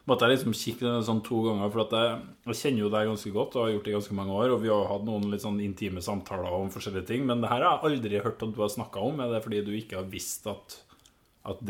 måtte 0.09 0.29
jeg 0.29 0.37
liksom 0.37 0.57
kikke 0.57 0.93
sånn 1.07 1.23
to 1.25 1.41
ganger. 1.47 1.71
For 1.73 1.85
at 1.87 1.95
jeg, 1.97 2.19
jeg 2.51 2.59
kjenner 2.61 2.85
jo 2.85 2.91
deg 2.93 3.09
ganske 3.09 3.33
godt 3.37 3.57
og 3.57 3.65
har 3.65 3.73
gjort 3.75 3.89
det 3.89 3.93
i 3.93 3.97
ganske 3.97 4.17
mange 4.19 4.37
år. 4.37 4.55
Og 4.55 4.63
vi 4.65 4.73
har 4.73 4.91
hatt 4.91 5.07
noen 5.09 5.29
litt 5.33 5.45
sånn 5.45 5.61
intime 5.65 6.05
samtaler 6.05 6.59
om 6.59 6.73
forskjellige 6.75 7.09
ting. 7.13 7.25
Men 7.29 7.45
det 7.45 7.53
her 7.53 7.65
har 7.65 7.79
jeg 7.79 7.93
aldri 7.93 8.25
hørt 8.27 8.45
at 8.45 8.53
du 8.53 8.61
har 8.61 8.75
snakka 8.75 9.07
om. 9.09 9.23
Er 9.25 9.33
det 9.33 9.45
fordi 9.47 9.63
du 9.65 9.73
ikke 9.79 10.03
har 10.03 10.13
visst 10.13 10.49
at, 10.53 10.77
at, 11.49 11.65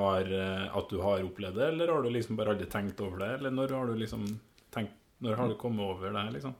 har, 0.00 0.34
eh, 0.40 0.66
at 0.66 0.90
du 0.90 0.98
har 1.04 1.22
opplevd 1.28 1.60
det, 1.60 1.70
eller 1.70 1.94
har 1.94 2.02
du 2.02 2.10
liksom 2.14 2.40
bare 2.40 2.56
aldri 2.56 2.70
tenkt 2.72 3.04
over 3.04 3.22
det? 3.22 3.32
Eller 3.38 3.54
når 3.54 3.78
har 3.78 3.90
du 3.90 3.98
liksom 4.00 4.26
tenkt 4.74 5.00
Når 5.22 5.38
har 5.38 5.48
du 5.48 5.54
kommet 5.56 5.86
over 5.86 6.10
det, 6.10 6.22
liksom? 6.34 6.56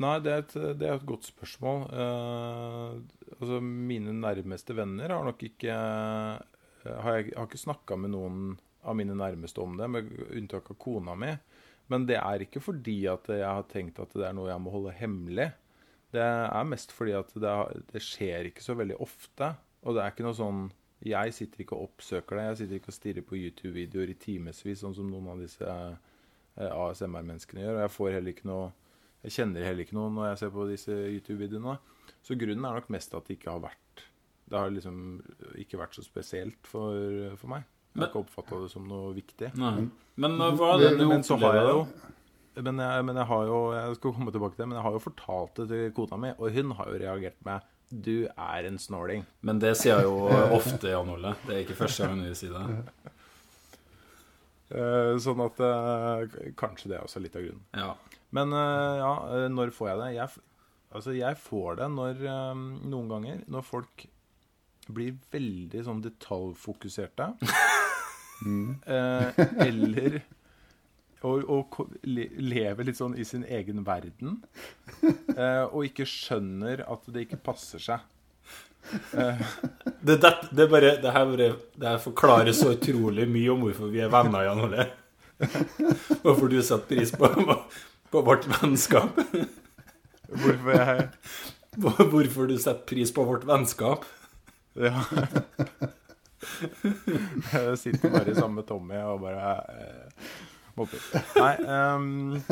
Nei, 0.00 0.16
det 0.24 0.32
er 0.32 0.40
et, 0.40 0.54
det 0.80 0.88
er 0.88 0.96
et 0.96 1.08
godt 1.08 1.26
spørsmål. 1.28 1.82
Eh, 1.92 3.32
altså, 3.36 3.60
mine 3.60 4.14
nærmeste 4.16 4.76
venner 4.76 5.12
har 5.12 5.26
nok 5.26 5.42
ikke 5.44 5.72
eh, 5.72 6.94
Har 7.04 7.18
jeg 7.18 7.34
har 7.36 7.46
ikke 7.46 7.60
snakka 7.60 7.98
med 8.00 8.14
noen 8.14 8.54
av 8.82 8.96
mine 8.98 9.14
nærmeste 9.14 9.62
om 9.62 9.76
det, 9.78 9.86
med 9.92 10.08
unntak 10.32 10.72
av 10.72 10.78
kona 10.82 11.14
mi. 11.14 11.30
Men 11.92 12.06
det 12.08 12.16
er 12.18 12.42
ikke 12.42 12.62
fordi 12.62 13.04
at 13.10 13.28
jeg 13.30 13.46
har 13.46 13.68
tenkt 13.70 14.00
at 14.02 14.14
det 14.16 14.24
er 14.26 14.34
noe 14.34 14.50
jeg 14.50 14.62
må 14.64 14.72
holde 14.72 14.94
hemmelig. 14.96 15.50
Det 16.12 16.22
er 16.24 16.68
mest 16.68 16.92
fordi 16.92 17.14
at 17.16 17.30
det, 17.40 17.52
det 17.92 18.02
skjer 18.04 18.48
ikke 18.50 18.64
så 18.64 18.74
veldig 18.78 18.98
ofte. 19.04 19.52
Og 19.82 19.94
det 19.94 20.02
er 20.02 20.14
ikke 20.14 20.26
noe 20.26 20.38
sånn 20.38 20.62
Jeg 21.02 21.34
sitter 21.34 21.64
ikke 21.64 21.74
og 21.78 21.90
oppsøker 21.90 22.38
det. 22.38 22.48
Jeg 22.48 22.58
sitter 22.62 22.78
ikke 22.78 22.92
og 22.92 22.96
stirrer 22.96 23.24
på 23.26 23.38
YouTube-videoer 23.38 24.12
i 24.12 24.18
timevis, 24.22 24.82
sånn 24.82 24.94
som 24.94 25.08
noen 25.10 25.32
av 25.32 25.40
disse 25.42 25.66
eh, 25.66 26.68
ASMR-menneskene 26.70 27.64
gjør. 27.64 27.78
Og 27.78 27.82
jeg 27.82 27.94
får 27.96 28.12
heller 28.16 28.34
ikke 28.34 28.50
noe 28.50 28.68
jeg 29.22 29.34
kjenner 29.36 29.66
heller 29.66 29.86
ikke 29.86 29.98
noen 29.98 30.16
når 30.18 30.32
jeg 30.32 30.40
ser 30.40 30.54
på 30.54 30.68
disse 30.70 30.94
YouTube-videoene. 30.94 31.76
Så 32.22 32.38
grunnen 32.38 32.64
er 32.66 32.78
nok 32.78 32.88
mest 32.94 33.14
at 33.14 33.28
det 33.28 33.38
ikke 33.38 33.54
har 33.54 33.62
vært 33.64 34.06
Det 34.52 34.58
har 34.58 34.72
liksom 34.74 34.96
ikke 35.62 35.78
vært 35.80 35.94
så 35.96 36.02
spesielt 36.04 36.66
for, 36.68 36.96
for 37.40 37.52
meg. 37.54 37.68
Jeg 37.92 38.02
har 38.02 38.10
ikke 38.10 38.22
oppfatta 38.24 38.62
det 38.64 38.70
som 38.72 38.88
noe 38.88 39.12
viktig. 39.16 39.52
Men, 39.60 39.90
Men 40.16 40.36
hva 40.58 40.74
det 40.80 40.94
du 40.98 41.06
Men 41.08 41.24
så 41.26 41.38
har 41.40 41.58
jeg 41.60 41.68
det 41.68 41.76
jo 41.76 41.86
men 42.60 42.80
jeg, 42.82 43.04
men 43.08 43.16
jeg 43.16 43.24
har 43.30 43.46
jo 43.48 43.58
Jeg 43.72 43.96
skal 43.96 44.12
komme 44.12 44.32
tilbake 44.32 44.56
til 44.56 44.62
det, 44.64 44.68
men 44.68 44.76
jeg 44.76 44.84
har 44.84 44.96
jo 44.96 44.98
fortalt 45.00 45.54
det 45.56 45.68
til 45.70 45.92
kona 45.96 46.18
mi, 46.20 46.32
og 46.36 46.50
hun 46.52 46.74
har 46.76 46.90
jo 46.90 46.98
reagert 47.00 47.38
med 47.48 47.68
'Du 47.92 48.26
er 48.26 48.66
en 48.68 48.78
snåling'. 48.78 49.24
Men 49.42 49.58
det 49.58 49.76
sier 49.76 50.00
jeg 50.00 50.04
jo 50.04 50.28
ofte, 50.56 50.88
Jan 50.88 51.10
Ole. 51.12 51.34
Det 51.46 51.54
er 51.54 51.60
ikke 51.60 51.76
første 51.76 52.06
gang 52.06 52.22
hun 52.24 52.34
sier 52.34 52.52
det. 52.52 52.92
Eh, 54.72 55.12
sånn 55.20 55.42
at 55.44 55.60
eh, 55.60 56.38
kanskje 56.58 56.92
det 56.92 56.98
er 56.98 57.04
også 57.04 57.20
litt 57.22 57.36
av 57.36 57.44
grunnen. 57.44 57.66
Ja. 57.76 57.92
Men 58.32 58.56
eh, 58.56 59.02
ja, 59.02 59.12
når 59.52 59.74
får 59.76 59.92
jeg 59.92 60.00
det? 60.00 60.10
Jeg, 60.16 60.44
altså, 60.96 61.14
jeg 61.16 61.40
får 61.42 61.78
det 61.82 61.90
når 61.92 62.24
noen 62.88 63.10
ganger 63.12 63.44
når 63.52 63.66
folk 63.68 64.06
blir 64.92 65.18
veldig 65.32 65.84
sånn 65.88 66.04
detaljfokuserte. 66.04 67.34
Eh, 68.42 69.36
eller 69.62 70.16
og, 71.28 71.44
og 71.46 71.76
le, 72.02 72.24
lever 72.42 72.88
litt 72.88 72.98
sånn 72.98 73.14
i 73.14 73.26
sin 73.28 73.44
egen 73.46 73.84
verden. 73.86 74.40
Eh, 75.32 75.64
og 75.64 75.86
ikke 75.86 76.04
skjønner 76.10 76.82
at 76.90 77.06
det 77.14 77.22
ikke 77.24 77.38
passer 77.46 77.80
seg. 77.80 78.02
Det, 80.02 80.16
det, 80.18 80.32
det, 80.50 80.62
er 80.64 80.68
bare, 80.68 80.88
det, 81.02 81.12
her 81.14 81.26
bare, 81.30 81.52
det 81.78 81.88
her 81.88 82.00
forklarer 82.02 82.52
så 82.56 82.72
utrolig 82.74 83.28
mye 83.30 83.52
om 83.54 83.62
hvorfor 83.62 83.92
vi 83.92 84.02
er 84.02 84.10
venner, 84.12 84.42
Jan 84.48 84.64
Ole. 84.66 84.88
Hvorfor 86.22 86.50
du 86.50 86.58
setter 86.62 86.86
pris 86.90 87.12
på, 87.14 87.28
på 88.10 88.22
vårt 88.26 88.48
vennskap. 88.50 89.20
Hvorfor 90.32 90.74
jeg 90.76 91.08
Hvorfor 91.76 92.50
du 92.50 92.58
setter 92.58 92.82
pris 92.88 93.14
på 93.14 93.24
vårt 93.24 93.46
vennskap. 93.48 94.04
Ja. 94.76 95.04
Jeg 97.52 97.78
sitter 97.78 98.10
bare 98.10 98.34
sammen 98.34 98.58
med 98.60 98.66
Tommy 98.68 98.98
og 99.06 99.22
bare 99.22 99.52
eh, 99.72 100.30
mobber. 100.76 101.02
Nei 101.38 101.54
ehm, 101.62 102.42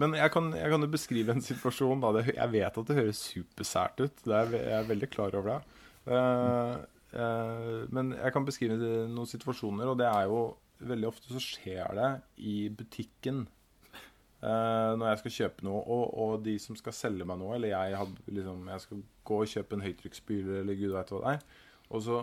Men 0.00 0.16
jeg 0.18 0.32
kan, 0.34 0.50
jeg 0.56 0.72
kan 0.72 0.84
jo 0.84 0.90
beskrive 0.92 1.34
en 1.34 1.44
situasjon. 1.44 2.02
Da. 2.04 2.24
Jeg 2.26 2.52
vet 2.52 2.78
at 2.82 2.90
det 2.90 2.98
høres 2.98 3.22
supersært 3.32 4.02
ut. 4.02 4.22
Er, 4.28 4.52
jeg 4.52 4.76
er 4.80 4.90
veldig 4.90 5.08
klar 5.12 5.36
over 5.38 5.54
det. 5.54 5.82
Uh, 6.06 6.76
uh, 7.16 7.82
men 7.94 8.12
jeg 8.14 8.34
kan 8.34 8.46
beskrive 8.46 8.76
noen 9.10 9.30
situasjoner, 9.30 9.90
og 9.90 10.00
det 10.02 10.08
er 10.12 10.30
jo 10.30 10.46
Veldig 10.76 11.06
ofte 11.08 11.30
så 11.32 11.40
skjer 11.40 11.94
det 11.96 12.08
i 12.44 12.66
butikken. 12.68 13.46
Uh, 14.42 14.92
når 15.00 15.06
jeg 15.08 15.20
skal 15.22 15.32
kjøpe 15.36 15.64
noe, 15.64 15.78
og, 15.80 16.02
og 16.20 16.34
de 16.44 16.58
som 16.60 16.76
skal 16.76 16.92
selge 16.92 17.24
meg 17.24 17.38
noe, 17.40 17.54
eller 17.56 17.72
jeg, 17.72 17.94
had, 17.96 18.18
liksom, 18.28 18.66
jeg 18.68 18.82
skal 18.84 19.00
gå 19.30 19.38
og 19.40 19.54
kjøpe 19.54 19.78
en 19.78 19.84
høytrykksspyler, 19.86 20.58
eller 20.58 20.76
gud 20.76 20.92
veit 20.92 21.14
hva 21.14 21.22
det 21.22 21.32
er, 21.32 21.64
og 21.88 22.04
så, 22.04 22.18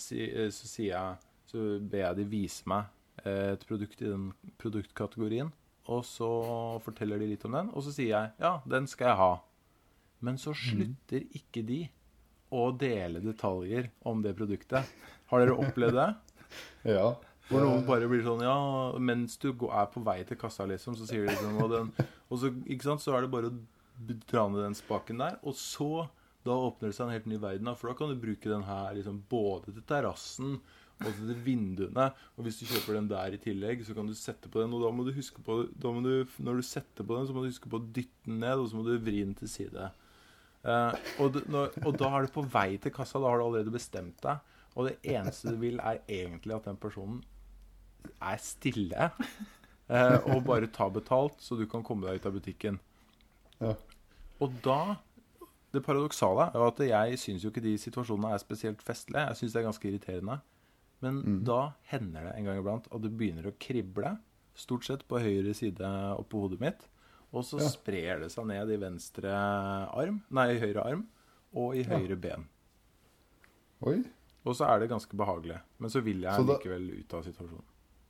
si, 0.00 0.24
så 0.48 0.70
sier 0.70 0.94
jeg 0.94 1.20
Så 1.52 1.66
ber 1.84 2.06
jeg 2.06 2.18
de 2.22 2.26
vise 2.32 2.72
meg 2.72 2.88
et 3.28 3.68
produkt 3.68 4.00
i 4.00 4.08
den 4.08 4.30
produktkategorien, 4.64 5.52
og 5.84 6.04
så 6.08 6.28
forteller 6.84 7.20
de 7.20 7.28
litt 7.34 7.44
om 7.44 7.56
den, 7.58 7.68
og 7.74 7.84
så 7.84 7.92
sier 7.92 8.12
jeg 8.14 8.32
ja, 8.40 8.54
den 8.68 8.88
skal 8.90 9.10
jeg 9.10 9.20
ha. 9.20 9.32
Men 10.24 10.38
så 10.40 10.54
slutter 10.56 11.26
ikke 11.36 11.64
de 11.66 11.82
å 12.54 12.68
dele 12.78 13.20
detaljer 13.20 13.90
om 14.08 14.22
det 14.24 14.34
produktet. 14.38 14.88
Har 15.30 15.42
dere 15.42 15.58
opplevd 15.58 16.00
det? 16.00 16.10
Ja. 16.86 17.08
Hvor 17.48 17.64
noen 17.64 17.82
bare 17.88 18.06
blir 18.06 18.20
sånn 18.22 18.42
Ja, 18.44 18.54
mens 19.02 19.34
du 19.40 19.48
er 19.50 19.88
på 19.90 20.02
vei 20.04 20.20
til 20.28 20.38
kassa, 20.38 20.66
liksom, 20.70 20.94
så 20.96 21.08
sier 21.08 21.24
de 21.24 21.32
liksom 21.32 21.56
Og, 21.64 21.72
den, 21.72 21.88
og 22.28 22.38
så, 22.40 22.50
ikke 22.70 22.86
sant, 22.86 23.02
så 23.02 23.16
er 23.16 23.24
det 23.24 23.30
bare 23.32 23.50
å 23.50 23.56
dra 24.30 24.44
ned 24.52 24.62
den 24.62 24.76
spaken 24.78 25.18
der, 25.24 25.40
og 25.42 25.56
så 25.58 26.06
Da 26.46 26.54
åpner 26.54 26.92
det 26.92 26.96
seg 26.96 27.08
en 27.08 27.16
helt 27.16 27.28
ny 27.32 27.40
verden, 27.42 27.72
for 27.80 27.90
da 27.90 27.96
kan 27.98 28.12
du 28.12 28.20
bruke 28.20 28.52
den 28.52 28.64
her 28.68 28.94
liksom 28.94 29.22
både 29.32 29.74
til 29.74 29.86
terrassen 29.88 30.58
og 31.10 31.18
til 31.18 31.42
vinduene. 31.44 32.06
Og 32.36 32.46
hvis 32.46 32.60
du 32.60 32.64
kjøper 32.70 32.98
den 32.98 33.10
der 33.10 33.36
i 33.36 33.40
tillegg, 33.42 33.84
så 33.86 33.96
kan 33.96 34.08
du 34.08 34.14
sette 34.18 34.50
på 34.50 34.62
den, 34.62 34.74
og 34.76 34.84
da 34.84 34.92
må 34.94 35.06
du 35.06 35.12
huske 35.16 35.42
på 35.44 35.60
må 35.84 36.02
du, 36.04 36.24
Når 36.38 36.60
du 36.60 36.64
setter 36.66 37.04
på 37.04 37.18
den, 37.18 37.28
så 37.28 37.36
må 37.36 37.44
du 37.44 37.50
huske 37.52 37.70
på 37.70 37.80
å 37.80 37.86
dytte 37.86 38.30
den 38.30 38.40
ned, 38.44 38.58
og 38.58 38.70
så 38.70 38.78
må 38.78 38.86
du 38.86 38.96
vri 38.98 39.20
den 39.22 39.36
til 39.38 39.50
side. 39.50 39.90
Uh, 40.64 40.96
og, 41.20 41.34
du, 41.34 41.42
når, 41.52 41.74
og 41.84 41.96
da 42.00 42.08
er 42.16 42.24
du 42.24 42.32
på 42.32 42.46
vei 42.48 42.78
til 42.80 42.92
kassa, 42.94 43.20
da 43.20 43.28
har 43.28 43.40
du 43.40 43.46
allerede 43.50 43.74
bestemt 43.74 44.16
deg. 44.24 44.52
Og 44.74 44.88
det 44.88 44.96
eneste 45.14 45.52
du 45.52 45.58
vil, 45.60 45.76
er 45.78 46.00
egentlig 46.08 46.56
at 46.56 46.68
den 46.70 46.78
personen 46.80 47.20
er 48.20 48.40
stille 48.42 49.10
uh, 49.12 50.18
og 50.32 50.44
bare 50.48 50.70
ta 50.72 50.88
betalt, 50.92 51.36
så 51.44 51.56
du 51.58 51.66
kan 51.70 51.84
komme 51.84 52.08
deg 52.08 52.20
ut 52.20 52.28
av 52.30 52.38
butikken. 52.38 52.80
Ja. 53.60 53.74
Og 54.42 54.56
da 54.64 54.96
Det 55.74 55.82
paradoksale 55.82 56.52
er 56.54 56.62
at 56.62 56.80
jeg 56.86 57.18
syns 57.18 57.44
jo 57.44 57.50
ikke 57.50 57.62
de 57.64 57.72
situasjonene 57.78 58.30
er 58.30 58.38
spesielt 58.38 58.82
festlige. 58.82 59.24
Jeg 59.26 59.38
syns 59.40 59.54
det 59.54 59.60
er 59.60 59.66
ganske 59.66 59.88
irriterende. 59.88 60.36
Men 61.04 61.42
da 61.46 61.60
hender 61.92 62.24
det 62.28 62.34
en 62.38 62.48
gang 62.48 62.58
iblant 62.62 62.88
at 62.90 63.04
det 63.04 63.12
begynner 63.18 63.50
å 63.50 63.54
krible, 63.60 64.16
stort 64.54 64.86
sett 64.86 65.02
på 65.10 65.18
høyre 65.22 65.54
side 65.58 65.88
oppå 66.18 66.44
hodet 66.46 66.60
mitt. 66.62 66.84
Og 67.34 67.42
så 67.46 67.58
Ja. 67.60 67.68
sprer 67.68 68.20
det 68.22 68.30
seg 68.30 68.46
ned 68.46 68.70
i 68.70 68.76
venstre 68.78 69.30
arm, 69.34 70.20
nei, 70.30 70.52
i 70.54 70.60
høyre 70.62 70.84
arm 70.86 71.06
og 71.54 71.74
i 71.76 71.82
høyre 71.82 72.16
ben. 72.20 72.44
Oi. 73.84 73.98
Og 74.46 74.54
så 74.54 74.68
er 74.68 74.80
det 74.84 74.90
ganske 74.92 75.16
behagelig. 75.16 75.58
Men 75.80 75.90
så 75.90 76.00
vil 76.04 76.20
jeg 76.22 76.32
Så 76.38 76.46
da- 76.46 76.58
likevel 76.58 76.90
ut 77.00 77.14
av 77.14 77.24
situasjonen. 77.24 77.64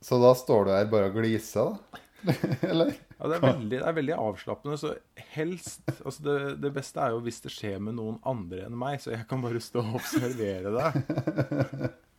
Så 0.05 0.19
da 0.21 0.33
står 0.37 0.65
du 0.65 0.71
her 0.71 0.85
bare 0.91 1.07
og 1.09 1.15
gliser, 1.15 1.71
da? 1.71 2.01
Eller? 2.69 2.91
Ja, 3.19 3.27
det 3.29 3.35
er 3.37 3.41
veldig, 3.41 3.69
det 3.69 3.81
er 3.87 3.93
veldig 3.97 4.15
avslappende. 4.17 4.77
Så 4.77 4.91
helst 5.33 5.85
altså 6.05 6.21
det, 6.25 6.61
det 6.61 6.71
beste 6.75 7.01
er 7.01 7.09
jo 7.15 7.21
hvis 7.25 7.41
det 7.41 7.51
skjer 7.53 7.79
med 7.81 7.95
noen 7.97 8.19
andre 8.25 8.65
enn 8.67 8.77
meg, 8.77 8.99
så 9.01 9.11
jeg 9.15 9.27
kan 9.29 9.41
bare 9.41 9.61
stå 9.63 9.81
og 9.81 9.95
observere 10.01 10.73
det. 10.75 11.91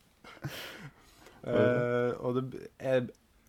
Eh, 1.47 2.11
og 2.27 2.41
det 2.41 2.65
er 2.83 3.05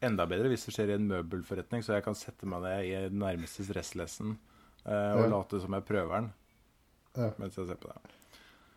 enda 0.06 0.28
bedre 0.30 0.52
hvis 0.52 0.68
det 0.68 0.74
skjer 0.76 0.92
i 0.92 0.98
en 1.00 1.08
møbelforretning, 1.10 1.82
så 1.82 1.96
jeg 1.96 2.04
kan 2.06 2.14
sette 2.14 2.46
meg 2.46 2.62
ned 2.62 2.84
i 2.86 3.00
nærmeste 3.10 3.66
stresslessen 3.66 4.36
uh, 4.84 5.16
og 5.16 5.24
Ja. 5.24 5.32
late 5.32 5.58
som 5.64 5.74
jeg 5.74 5.86
prøver 5.88 6.20
den 6.20 6.28
Ja. 7.18 7.32
mens 7.40 7.58
jeg 7.58 7.66
ser 7.72 7.80
på 7.82 7.90
det. 7.90 7.98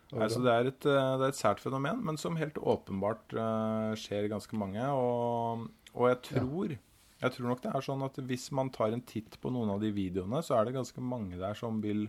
Okay. 0.08 0.22
Altså, 0.24 0.40
det 0.40 0.54
er, 0.54 0.70
et, 0.72 0.86
eh, 0.88 1.10
det 1.20 1.26
er 1.26 1.34
et 1.34 1.42
sært 1.42 1.60
fenomen, 1.60 2.00
men 2.00 2.16
som 2.16 2.38
helt 2.40 2.56
åpenbart 2.56 3.36
uh, 3.36 3.92
skjer 3.92 4.30
ganske 4.32 4.56
mange. 4.56 4.88
Og, 4.88 5.68
og 5.92 6.08
jeg 6.08 6.22
tror 6.30 6.78
jeg 7.20 7.34
tror 7.34 7.50
nok 7.50 7.60
det 7.60 7.72
er 7.74 7.84
sånn 7.84 8.02
at 8.06 8.18
hvis 8.24 8.48
man 8.56 8.70
tar 8.72 8.94
en 8.96 9.04
titt 9.04 9.36
på 9.42 9.52
noen 9.52 9.74
av 9.74 9.82
de 9.82 9.90
videoene, 9.92 10.40
så 10.40 10.56
er 10.56 10.66
det 10.66 10.78
ganske 10.78 11.02
mange 11.04 11.36
der 11.36 11.58
som 11.58 11.82
vil 11.84 12.06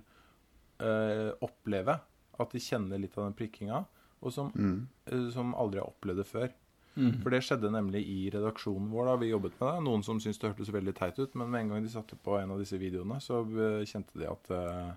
eh, 0.80 1.32
oppleve 1.44 1.98
at 2.40 2.54
de 2.56 2.62
kjenner 2.64 3.02
litt 3.02 3.18
av 3.20 3.28
den 3.28 3.36
prikkinga, 3.36 3.82
og 4.22 4.32
som, 4.34 4.52
Mm. 4.56 4.88
eh, 5.08 5.30
som 5.34 5.54
aldri 5.56 5.80
har 5.80 5.88
opplevd 5.92 6.18
det 6.18 6.28
før. 6.28 6.50
Mm. 6.98 7.22
For 7.24 7.30
det 7.32 7.40
skjedde 7.44 7.72
nemlig 7.72 8.02
i 8.06 8.30
redaksjonen 8.34 8.90
vår 8.92 9.06
da 9.06 9.16
vi 9.22 9.30
jobbet 9.32 9.54
med 9.60 9.68
det. 9.74 9.84
Noen 9.86 10.04
som 10.04 10.20
syntes 10.20 10.40
det 10.42 10.50
hørtes 10.52 10.74
veldig 10.74 10.94
teit 10.98 11.20
ut, 11.20 11.36
men 11.36 11.50
med 11.50 11.62
en 11.62 11.70
gang 11.70 11.84
de 11.84 11.90
satte 11.94 12.18
på 12.24 12.36
en 12.42 12.52
av 12.52 12.60
disse 12.60 12.78
videoene, 12.78 13.16
så 13.24 13.40
eh, 13.48 13.86
kjente 13.88 14.20
de 14.20 14.28
at 14.28 14.52
uh, 14.52 14.92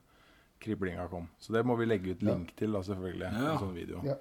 kriblinga 0.61 1.07
kom. 1.09 1.29
Så 1.39 1.53
det 1.55 1.65
må 1.65 1.77
vi 1.79 1.87
legge 1.87 2.11
ut 2.17 2.23
Ja. 2.23 2.33
link 2.35 2.55
til, 2.57 2.73
da, 2.73 2.81
selvfølgelig. 2.83 3.31
Ja. 3.31 3.53
En 3.53 3.59
sånn 3.63 3.75
video. 3.75 4.01
Ja. 4.05 4.17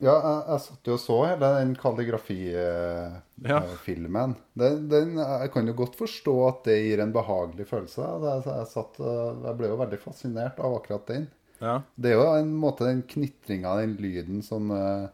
Ja, 0.00 0.12
jeg, 0.14 0.42
jeg 0.48 0.60
satt 0.62 0.86
jo 0.86 0.92
og 0.94 1.00
så 1.02 1.14
hele 1.26 1.48
den 1.58 1.72
Ja. 1.74 1.80
kalligrafifilmen. 3.58 4.36
Den, 4.58 4.88
den, 4.88 5.16
jeg 5.18 5.50
kan 5.52 5.66
jo 5.66 5.74
godt 5.78 5.96
forstå 5.98 6.34
at 6.48 6.60
det 6.68 6.76
gir 6.84 7.00
en 7.02 7.12
behagelig 7.14 7.66
følelse. 7.66 8.04
Jeg, 8.24 8.44
jeg, 8.46 8.66
satt, 8.72 8.98
jeg 9.02 9.56
ble 9.58 9.70
jo 9.72 9.78
veldig 9.80 9.98
fascinert 10.02 10.60
av 10.62 10.76
akkurat 10.78 11.06
den. 11.10 11.26
Ja. 11.58 11.80
Det 11.94 12.12
er 12.12 12.18
jo 12.18 12.26
en 12.36 12.52
måte 12.58 12.86
den 12.86 13.02
knitringa, 13.08 13.76
den 13.80 13.96
lyden 13.98 14.42
som 14.46 14.70
eh, 14.74 15.08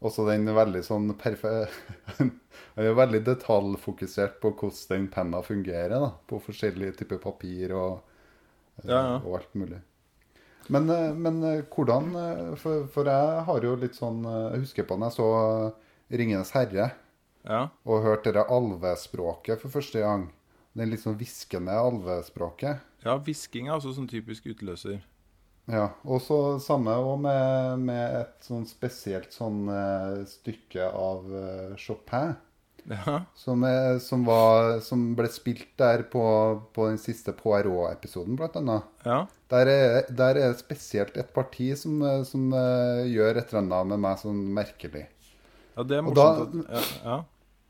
Også 0.00 0.24
den 0.24 0.48
veldig 0.56 0.80
sånn. 0.80 1.10
Jeg 1.12 2.30
er 2.80 2.94
veldig 2.96 3.20
detaljfokusert 3.26 4.38
på 4.40 4.54
hvordan 4.54 4.86
den 4.94 5.08
penna 5.12 5.42
fungerer, 5.44 5.92
da. 6.00 6.14
På 6.24 6.38
forskjellige 6.40 6.96
typer 7.02 7.20
papir 7.20 7.74
og, 7.76 8.00
eh, 8.80 8.88
Ja, 8.88 9.00
ja. 9.00 9.18
og 9.20 9.40
alt 9.42 9.54
mulig. 9.54 9.82
Men, 10.72 10.88
eh, 10.88 11.12
men 11.12 11.42
hvordan 11.68 12.10
for, 12.60 12.86
for 12.94 13.12
jeg 13.12 13.44
har 13.48 13.68
jo 13.68 13.76
litt 13.76 13.96
sånn 13.98 14.24
Jeg 14.24 14.64
husker 14.64 14.88
på 14.88 14.96
når 14.96 15.10
jeg 15.10 15.18
så 15.20 15.30
'Ringenes 16.10 16.50
herre' 16.56 16.90
ja. 17.46 17.68
og 17.84 18.02
hørte 18.02 18.32
det 18.34 18.44
alvespråket 18.50 19.60
for 19.60 19.72
første 19.72 20.02
gang. 20.02 20.28
Det 20.74 20.86
litt 20.86 21.02
sånn 21.02 21.18
hviskende 21.18 21.74
alvespråket. 21.74 22.82
Ja, 23.04 23.16
hvisking 23.18 23.68
er 23.68 23.76
også 23.76 23.94
sånn 23.96 24.10
typisk 24.10 24.46
utløser. 24.50 25.00
Ja, 25.70 25.86
og 26.02 26.22
så 26.24 26.36
samme 26.62 26.94
med, 27.22 27.82
med 27.86 28.14
et 28.24 28.46
sånn 28.46 28.64
spesielt 28.66 29.32
sånn 29.34 29.68
eh, 29.70 30.22
stykke 30.28 30.88
av 30.90 31.28
eh, 31.30 31.74
Chopin. 31.78 32.34
Ja. 32.90 33.20
Som, 33.36 33.62
er, 33.68 33.98
som, 34.02 34.24
var, 34.26 34.78
som 34.82 35.02
ble 35.14 35.28
spilt 35.30 35.68
der 35.78 36.02
på, 36.10 36.22
på 36.74 36.86
den 36.88 36.96
siste 36.98 37.34
Poirot-episoden, 37.36 38.38
blant 38.40 38.56
annet. 38.60 38.88
ja. 39.06 39.26
Der 39.50 39.66
er, 39.66 40.04
der 40.14 40.38
er 40.38 40.52
spesielt 40.54 41.16
et 41.18 41.32
parti 41.34 41.72
som, 41.74 41.96
eh, 42.06 42.20
som 42.22 42.52
uh, 42.54 43.00
gjør 43.10 43.40
et 43.40 43.48
eller 43.50 43.64
annet 43.64 43.88
med 43.90 44.02
meg 44.04 44.20
sånn 44.20 44.44
merkelig. 44.54 45.08
Ja, 45.74 45.82
det 45.82 45.96
er 45.98 46.04
morsomt. 46.06 46.54
da- 46.68 46.76
ja, 46.78 46.82
ja. 47.04 47.16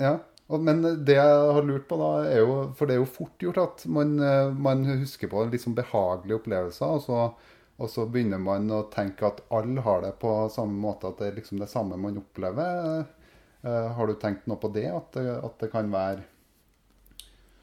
Ja, 0.01 0.11
og, 0.49 0.61
men 0.65 0.83
det 1.05 1.17
jeg 1.17 1.39
har 1.57 1.65
lurt 1.65 1.87
på 1.89 1.97
da, 2.01 2.11
er 2.29 2.39
jo 2.43 2.53
For 2.77 2.89
det 2.89 2.95
er 2.97 3.01
jo 3.03 3.09
fort 3.09 3.43
gjort 3.45 3.59
at 3.61 3.83
man, 3.93 4.13
eh, 4.25 4.53
man 4.53 4.85
husker 5.03 5.29
på 5.33 5.47
litt 5.49 5.65
sånn 5.65 5.77
behagelige 5.77 6.37
opplevelser, 6.41 6.95
og 6.99 7.03
så, 7.05 7.25
og 7.81 7.89
så 7.89 8.05
begynner 8.07 8.41
man 8.43 8.69
å 8.77 8.83
tenke 8.93 9.25
at 9.29 9.41
alle 9.57 9.81
har 9.85 10.03
det 10.05 10.13
på 10.21 10.35
samme 10.53 10.77
måte, 10.83 11.09
at 11.09 11.21
det 11.21 11.31
er 11.31 11.39
liksom 11.39 11.63
det 11.63 11.71
samme 11.73 11.97
man 12.01 12.21
opplever. 12.21 13.07
Eh, 13.65 13.89
har 13.97 14.11
du 14.11 14.19
tenkt 14.21 14.47
noe 14.51 14.61
på 14.61 14.69
det? 14.75 14.87
At 14.93 15.17
det, 15.17 15.25
at 15.41 15.57
det 15.65 15.71
kan 15.73 15.89
være 15.93 16.27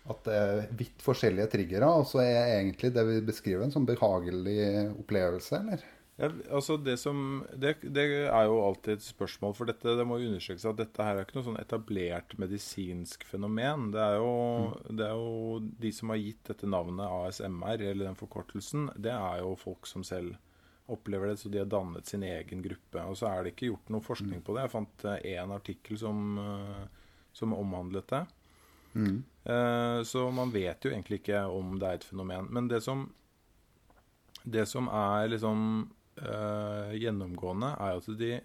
at 0.08 0.24
det 0.24 0.36
er 0.40 0.68
vidt 0.80 1.04
forskjellige 1.04 1.50
triggere, 1.52 1.88
og 2.00 2.08
så 2.08 2.22
er 2.24 2.53
egentlig 2.58 2.94
det 2.96 3.03
vi 3.10 3.18
beskriver 3.27 3.66
en 3.66 3.74
sånn 3.74 3.88
behagelig 3.88 4.88
opplevelse, 4.94 5.60
eller? 5.60 5.84
Ja, 6.18 6.32
altså 6.50 6.80
det, 6.82 6.96
som, 6.98 7.44
det, 7.53 7.75
det 7.94 8.03
er 8.25 8.48
jo 8.50 8.56
alltid 8.66 8.96
et 8.96 9.06
spørsmål, 9.06 9.51
for 9.53 9.70
dette, 9.70 9.94
det 10.00 10.06
må 10.10 10.16
jo 10.18 10.32
undersøkes 10.32 10.64
at 10.66 10.80
dette 10.80 11.06
her 11.06 11.20
er 11.20 11.27
ikke 11.27 11.38
noe 11.38 11.46
sånn 11.46 11.60
etablert 11.62 12.32
medisinsk 12.42 13.25
fenomen. 13.30 13.92
Det 13.94 14.01
er, 14.01 14.18
jo, 14.18 14.32
det 14.90 15.06
er 15.06 15.14
jo 15.14 15.60
de 15.84 15.92
som 15.94 16.10
har 16.10 16.18
gitt 16.18 16.42
dette 16.50 16.70
navnet 16.74 17.06
ASMR, 17.06 17.84
eller 17.84 18.08
den 18.08 18.18
forkortelsen, 18.18 18.88
det 18.98 19.14
er 19.14 19.44
jo 19.44 19.51
folk 19.62 19.86
som 19.86 20.01
selv 20.08 20.40
opplever 20.90 21.30
det, 21.30 21.36
så 21.38 21.51
de 21.53 21.62
har 21.62 21.70
dannet 21.70 22.10
sin 22.10 22.25
egen 22.25 22.64
gruppe. 22.66 23.03
Og 23.06 23.20
så 23.20 23.30
er 23.30 23.44
det 23.44 23.53
ikke 23.53 23.70
gjort 23.70 23.94
noe 23.94 24.06
forskning 24.08 24.42
på 24.42 24.56
det. 24.56 24.64
Jeg 24.66 24.74
fant 24.74 25.06
én 25.20 25.53
artikkel 25.53 26.00
som, 26.01 26.40
eh, 26.42 27.14
som 27.38 27.53
omhandlet 27.53 28.10
det. 28.10 28.24
Mm. 28.98 29.18
Så 30.03 30.24
man 30.34 30.50
vet 30.50 30.84
jo 30.84 30.90
egentlig 30.90 31.20
ikke 31.22 31.44
om 31.53 31.75
det 31.77 31.88
er 31.88 32.00
et 32.00 32.08
fenomen. 32.08 32.48
Men 32.51 32.66
det 32.72 32.80
som, 32.82 33.03
det 34.44 34.66
som 34.68 34.90
er 34.90 35.30
liksom 35.30 35.92
eh, 36.22 36.94
gjennomgående, 37.01 37.74
er 37.77 38.01
at 38.01 38.14
de 38.20 38.38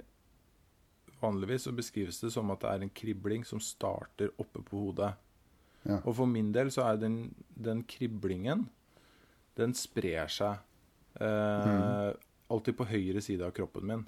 Vanligvis 1.23 1.69
så 1.69 1.71
beskrives 1.71 2.17
det 2.19 2.33
som 2.35 2.51
at 2.51 2.65
det 2.65 2.71
er 2.71 2.83
en 2.83 2.91
kribling 2.91 3.45
som 3.47 3.61
starter 3.63 4.33
oppe 4.43 4.59
på 4.67 4.81
hodet. 4.81 5.13
Ja. 5.87 6.01
Og 6.01 6.17
for 6.19 6.27
min 6.27 6.49
del 6.55 6.73
så 6.75 6.83
er 6.89 6.99
den, 6.99 7.17
den 7.55 7.83
kriblingen 7.91 8.69
Den 9.59 9.75
sprer 9.75 10.31
seg 10.31 10.59
eh, 11.23 12.11
alltid 12.51 12.77
på 12.79 12.87
høyre 12.89 13.23
side 13.23 13.45
av 13.47 13.55
kroppen 13.55 13.87
min. 13.87 14.05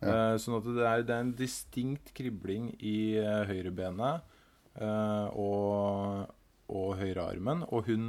Eh, 0.00 0.34
sånn 0.40 0.58
at 0.58 0.66
det 0.66 0.86
er, 0.86 1.04
det 1.06 1.14
er 1.14 1.24
en 1.24 1.34
distinkt 1.36 2.10
kribling 2.16 2.70
i 2.84 3.16
uh, 3.20 3.44
høyrebenet 3.48 4.32
og, 5.36 6.32
og 6.68 6.90
høyrearmen. 7.00 7.62
Og 7.68 7.90
hun, 7.90 8.08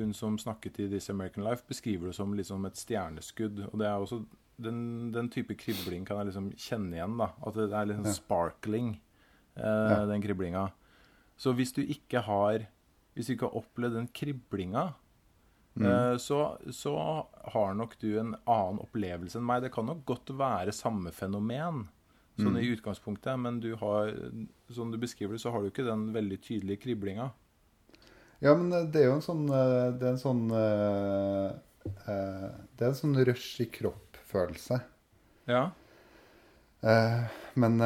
hun 0.00 0.14
som 0.16 0.38
snakket 0.40 0.80
i 0.82 0.88
This 0.90 1.10
American 1.12 1.44
Life, 1.46 1.66
beskriver 1.68 2.10
det 2.10 2.16
som 2.16 2.34
liksom 2.36 2.66
et 2.68 2.80
stjerneskudd. 2.80 3.62
Og 3.70 3.78
det 3.80 3.88
er 3.88 4.00
også 4.00 4.22
den, 4.60 5.10
den 5.14 5.30
type 5.32 5.56
kribling 5.60 6.04
kan 6.08 6.20
jeg 6.20 6.30
liksom 6.30 6.50
kjenne 6.56 6.98
igjen. 6.98 7.16
da 7.20 7.30
At 7.46 7.56
det 7.56 7.70
er 7.70 7.90
liksom 7.90 8.10
sparkling, 8.16 8.90
eh, 9.56 10.02
den 10.10 10.24
kriblinga. 10.24 10.70
Så 11.40 11.54
hvis 11.56 11.72
du 11.76 11.82
ikke 11.82 12.24
har 12.26 12.66
Hvis 13.14 13.26
du 13.26 13.32
ikke 13.34 13.48
har 13.48 13.56
opplevd 13.58 13.96
den 13.96 14.06
kriblinga, 14.14 14.82
eh, 15.80 16.16
så, 16.22 16.56
så 16.70 16.92
har 17.52 17.74
nok 17.74 17.96
du 17.98 18.06
en 18.20 18.36
annen 18.46 18.78
opplevelse 18.80 19.36
enn 19.36 19.44
meg. 19.44 19.64
Det 19.64 19.72
kan 19.74 19.88
nok 19.90 20.04
godt 20.06 20.30
være 20.38 20.72
samme 20.72 21.10
fenomen 21.12 21.88
sånn 22.38 22.56
i 22.60 22.70
utgangspunktet, 22.70 23.38
men 23.38 23.60
du 23.60 23.74
har, 23.76 24.14
som 24.72 24.92
du 24.92 24.96
beskriver 24.96 25.34
det, 25.36 25.42
så 25.42 25.50
har 25.52 25.60
du 25.60 25.70
ikke 25.70 25.84
den 25.84 26.12
veldig 26.14 26.38
tydelige 26.40 26.80
kriblinga. 26.86 27.30
Ja, 28.40 28.54
men 28.54 28.72
eh, 28.72 28.86
det 28.88 29.02
er 29.02 29.10
jo 29.10 29.18
en 29.18 29.24
sånn 29.24 29.44
eh, 29.52 29.90
Det 30.00 30.08
er 30.08 30.14
en 30.14 30.22
sånn 30.22 30.46
eh, 30.56 31.50
Det 32.08 32.86
er 32.86 32.88
en 32.88 32.96
sånn 32.96 33.20
rush 33.28 33.60
i 33.64 33.68
kropp-følelse. 33.72 34.80
Ja. 35.50 35.70
Eh, 36.80 37.22
men 37.60 37.76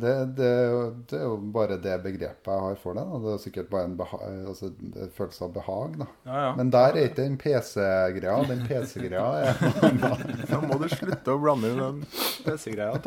det, 0.00 0.12
det, 0.34 0.46
er 0.48 0.70
jo, 0.72 0.80
det 1.06 1.18
er 1.18 1.24
jo 1.28 1.36
bare 1.54 1.76
det 1.82 1.94
begrepet 2.02 2.50
jeg 2.50 2.64
har 2.64 2.78
for 2.82 2.98
den. 2.98 3.10
Da. 3.12 3.20
Det 3.22 3.34
er 3.36 3.42
sikkert 3.44 3.70
bare 3.70 3.86
en, 3.86 3.96
beha 4.00 4.20
altså, 4.50 4.72
en 4.80 5.12
følelse 5.14 5.46
av 5.46 5.52
behag. 5.54 5.98
Da. 6.00 6.08
Ja, 6.26 6.42
ja. 6.46 6.50
Men 6.58 6.72
der 6.74 6.96
er 6.96 7.10
ikke 7.10 7.20
den 7.20 7.38
PC-greia. 7.38 8.38
Den 8.50 8.64
PC-greia 8.66 9.30
er 9.44 9.52
Da 10.50 10.62
må 10.64 10.80
du 10.82 10.88
slutte 10.90 11.36
å 11.36 11.42
blande 11.42 11.70
inn 11.70 11.82
den 11.84 12.02
PC-greia, 12.48 12.98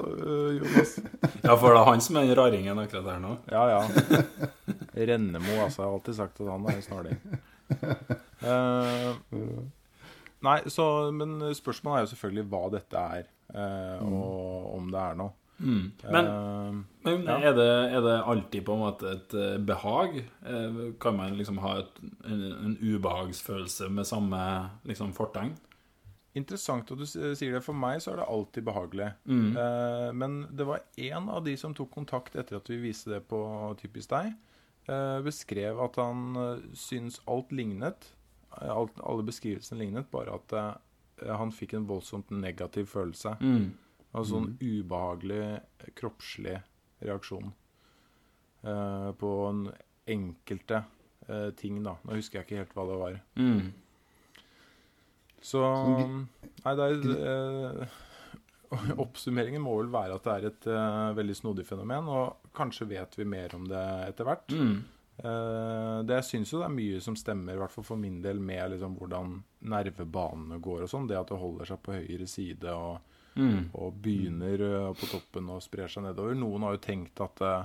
Jonas. 0.61 0.99
Ja, 1.41 1.57
for 1.57 1.73
det 1.73 1.79
er 1.81 1.87
han 1.91 2.05
som 2.07 2.21
er 2.21 2.29
den 2.29 2.39
raringen 2.39 2.83
akkurat 2.85 3.09
der 3.11 3.23
nå. 3.25 3.35
Ja, 3.51 3.67
ja. 3.73 4.51
Rennemo, 4.93 5.59
altså. 5.63 5.83
Jeg 5.83 5.87
har 5.89 5.95
alltid 5.97 6.19
sagt 6.19 6.41
at 6.41 6.51
han 6.51 6.67
er 6.67 6.79
en 6.79 6.87
snarling. 6.89 7.23
Eh, 8.43 9.15
nei, 10.43 10.57
så 10.67 10.85
Men 11.15 11.37
spørsmålet 11.55 11.95
er 11.95 12.01
jo 12.03 12.09
selvfølgelig 12.11 12.43
hva 12.51 12.59
dette 12.73 13.03
er, 13.15 13.29
uh, 13.55 14.01
og 14.03 14.67
om 14.75 14.89
det 14.91 14.99
er 14.99 15.15
noe. 15.21 15.31
Mm. 15.63 15.91
Men, 16.11 16.27
uh, 16.27 16.75
men 17.05 17.27
ja. 17.27 17.37
er, 17.39 17.55
det, 17.55 17.67
er 17.95 18.01
det 18.03 18.15
alltid 18.33 18.65
på 18.67 18.75
en 18.75 18.81
måte 18.83 19.11
et 19.13 19.35
eh, 19.37 19.59
behag? 19.63 20.17
Eh, 20.43 20.79
Kan 20.99 21.17
man 21.17 21.37
liksom 21.39 21.61
ha 21.63 21.77
et, 21.81 22.01
en, 22.27 22.41
en 22.51 22.77
ubehagsfølelse 22.81 23.89
med 23.89 24.07
samme 24.09 24.41
liksom, 24.89 25.13
fortegn? 25.15 25.53
Interessant 26.33 26.89
at 26.89 26.97
du 26.97 27.05
sier 27.05 27.53
det. 27.53 27.61
For 27.61 27.77
meg 27.77 28.01
så 28.01 28.13
er 28.13 28.23
det 28.23 28.29
alltid 28.31 28.65
behagelig. 28.65 29.11
Mm. 29.29 29.51
Eh, 29.53 30.07
men 30.17 30.39
det 30.51 30.65
var 30.67 30.81
én 30.97 31.29
av 31.29 31.43
de 31.45 31.53
som 31.59 31.75
tok 31.77 31.91
kontakt 31.93 32.35
etter 32.35 32.57
at 32.57 32.71
vi 32.71 32.81
viste 32.87 33.13
det 33.13 33.21
på 33.29 33.43
Typisk 33.81 34.09
deg, 34.15 34.33
beskrev 35.23 35.79
at 35.79 35.95
han 36.01 36.35
uh, 36.35 36.63
syns 36.75 37.21
alt 37.27 37.51
lignet. 37.55 38.09
eh, 38.61 38.71
Alt, 38.71 38.97
alle 39.03 39.23
beskrivelsene 39.23 39.79
lignet, 39.79 40.09
bare 40.11 40.35
at 40.35 40.53
uh, 40.53 40.73
han 41.37 41.51
fikk 41.55 41.73
en 41.77 41.87
voldsomt 41.87 42.31
negativ 42.35 42.89
følelse. 42.91 43.37
Mm. 43.39 43.69
Altså 44.13 44.41
en 44.43 44.57
ubehagelig 44.61 45.39
eh, 45.41 45.93
kroppslig 45.95 46.57
reaksjon 47.01 47.47
uh, 48.67 49.11
på 49.17 49.31
en 49.47 49.63
enkelte 50.05 50.83
uh, 51.29 51.49
ting, 51.57 51.79
da. 51.83 51.95
Nå 52.03 52.19
husker 52.19 52.41
jeg 52.41 52.45
ikke 52.45 52.59
helt 52.61 52.75
hva 52.77 52.85
det 52.91 52.99
var. 52.99 53.17
Mm. 53.39 53.71
Så 55.43 55.59
Nei, 56.63 56.73
det 56.79 56.85
er 56.85 57.07
eh, 57.19 57.95
Oppsummeringen 59.03 59.61
må 59.63 59.75
vel 59.81 59.91
være 59.93 60.15
at 60.17 60.23
det 60.27 60.33
er 60.33 60.47
et 60.49 60.67
uh, 60.71 61.13
veldig 61.17 61.35
snodig 61.37 61.65
fenomen, 61.67 62.07
og 62.09 62.49
kanskje 62.57 62.87
vet 62.89 63.15
vi 63.19 63.25
mer 63.29 63.55
om 63.57 63.65
det 63.69 63.83
etter 64.09 64.27
hvert. 64.29 64.53
Mm. 64.55 64.75
Uh, 65.23 65.99
det 66.07 66.15
Jeg 66.21 66.25
syns 66.31 66.51
jo 66.53 66.59
det 66.63 66.65
er 66.69 66.73
mye 66.77 67.01
som 67.05 67.15
stemmer, 67.19 67.53
i 67.53 67.61
hvert 67.61 67.71
fall 67.75 67.85
for 67.85 67.99
min 68.01 68.21
del, 68.23 68.39
med 68.41 68.71
liksom 68.73 68.95
hvordan 68.97 69.35
nervebanene 69.69 70.57
går 70.63 70.85
og 70.87 70.89
sånn. 70.91 71.07
Det 71.09 71.19
at 71.19 71.29
det 71.29 71.37
holder 71.41 71.69
seg 71.69 71.81
på 71.85 71.97
høyre 71.99 72.27
side 72.29 72.73
og, 72.77 73.09
Mm. 73.33 73.71
og 73.81 73.95
begynner 73.97 74.61
uh, 74.61 74.91
på 74.93 75.07
toppen 75.09 75.47
og 75.49 75.63
sprer 75.65 75.87
seg 75.89 76.03
nedover. 76.05 76.35
Noen 76.37 76.61
har 76.67 76.75
jo 76.75 76.81
tenkt 76.85 77.17
at 77.25 77.39
uh, 77.41 77.63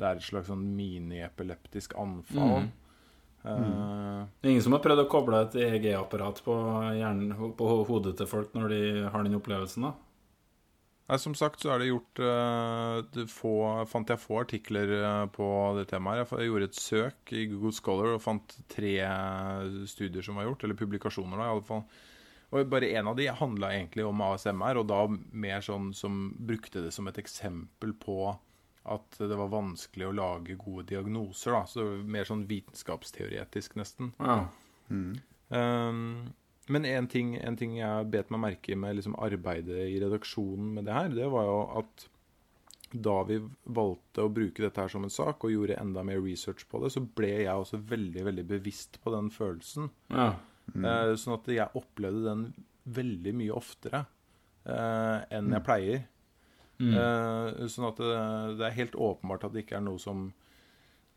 det 0.00 0.08
er 0.08 0.16
et 0.18 0.24
slags 0.26 0.48
sånn 0.50 0.64
mini-epileptisk 0.74 1.94
anfall. 2.02 2.64
Mm. 2.64 2.72
Mm. 3.44 4.24
Det 4.40 4.48
er 4.48 4.50
ingen 4.54 4.64
som 4.64 4.74
har 4.74 4.82
prøvd 4.82 5.02
å 5.04 5.08
koble 5.12 5.38
et 5.44 5.54
EEG-apparat 5.60 6.40
på, 6.42 6.54
hjernen- 6.98 7.52
på 7.58 7.68
hodet 7.86 8.16
til 8.18 8.26
folk 8.26 8.54
når 8.56 8.68
de 8.72 8.80
har 9.12 9.22
den 9.26 9.36
opplevelsen, 9.38 9.84
da? 9.86 9.92
Nei, 11.04 11.18
Som 11.20 11.34
sagt 11.36 11.60
så 11.60 11.74
er 11.74 11.82
det 11.82 11.90
gjort 11.90 12.20
eh, 12.24 12.98
det 13.12 13.26
få, 13.28 13.52
fant 13.90 14.08
jeg 14.08 14.22
få 14.22 14.40
artikler 14.40 14.94
eh, 14.96 15.26
på 15.34 15.46
det 15.78 15.88
temaet. 15.90 16.24
her. 16.24 16.40
Jeg, 16.40 16.48
gjorde 16.52 16.70
et 16.70 16.80
søk 16.80 17.34
i 17.36 17.44
Google 17.50 17.74
Scholar 17.76 18.14
og 18.14 18.24
fant 18.24 18.56
tre 18.72 18.94
studier 19.90 20.24
som 20.24 20.40
var 20.40 20.48
gjort, 20.48 20.64
eller 20.64 20.80
publikasjoner, 20.80 21.36
da, 21.36 21.50
i 21.50 21.54
alle 21.56 21.66
fall. 21.68 21.84
Og 22.54 22.70
bare 22.70 22.92
en 22.94 23.10
av 23.10 23.18
de 23.18 23.28
handla 23.28 23.72
egentlig 23.74 24.06
om 24.06 24.22
ASMR, 24.22 24.80
og 24.80 24.88
da 24.88 25.02
mer 25.10 25.64
sånn 25.64 25.90
som 25.96 26.28
brukte 26.38 26.84
det 26.84 26.92
som 26.94 27.08
et 27.10 27.20
eksempel 27.20 27.92
på 28.00 28.18
at 28.84 29.16
det 29.16 29.36
var 29.36 29.52
vanskelig 29.52 30.06
å 30.08 30.14
lage 30.14 30.56
gode 30.60 30.86
diagnoser. 30.92 31.56
da, 31.56 31.64
så 31.68 31.84
Mer 32.04 32.28
sånn 32.28 32.46
vitenskapsteoretisk, 32.48 33.76
nesten. 33.80 34.12
Ja. 34.20 34.44
Um, 34.88 36.34
men 36.72 36.86
en 36.88 37.06
ting, 37.10 37.34
en 37.36 37.56
ting 37.60 37.76
jeg 37.76 38.08
bet 38.12 38.30
meg 38.32 38.40
merke 38.40 38.72
i 38.72 38.78
med 38.78 38.96
liksom 38.96 39.16
arbeidet 39.20 39.84
i 39.90 39.98
redaksjonen 40.00 40.70
med 40.78 40.88
det 40.88 40.96
her, 40.96 41.12
det 41.12 41.28
var 41.32 41.48
jo 41.48 41.58
at 41.82 42.08
da 42.94 43.16
vi 43.26 43.40
valgte 43.74 44.22
å 44.22 44.30
bruke 44.30 44.62
dette 44.62 44.80
her 44.80 44.92
som 44.92 45.04
en 45.04 45.12
sak, 45.12 45.44
og 45.44 45.52
gjorde 45.52 45.78
enda 45.80 46.04
mer 46.06 46.20
research 46.22 46.66
på 46.70 46.78
det, 46.82 46.92
så 46.94 47.02
ble 47.02 47.32
jeg 47.42 47.50
også 47.50 47.80
veldig 47.90 48.24
veldig 48.30 48.44
bevisst 48.54 49.00
på 49.02 49.14
den 49.14 49.30
følelsen. 49.34 49.90
ja. 50.14 50.32
Eh, 50.64 51.10
sånn 51.20 51.34
at 51.36 51.48
jeg 51.52 51.76
opplevde 51.76 52.22
den 52.24 52.44
veldig 52.96 53.34
mye 53.36 53.52
oftere 53.52 54.06
eh, 54.64 55.18
enn 55.36 55.52
jeg 55.52 55.64
pleier. 55.66 56.06
Mm. 56.80 56.94
Eh, 56.94 57.66
sånn 57.68 57.90
at 57.90 58.00
det, 58.00 58.22
det 58.60 58.64
er 58.68 58.78
helt 58.78 58.96
åpenbart 58.96 59.44
at 59.44 59.52
det 59.54 59.66
ikke 59.66 59.76
er 59.78 59.84
noe 59.84 60.00
som 60.02 60.32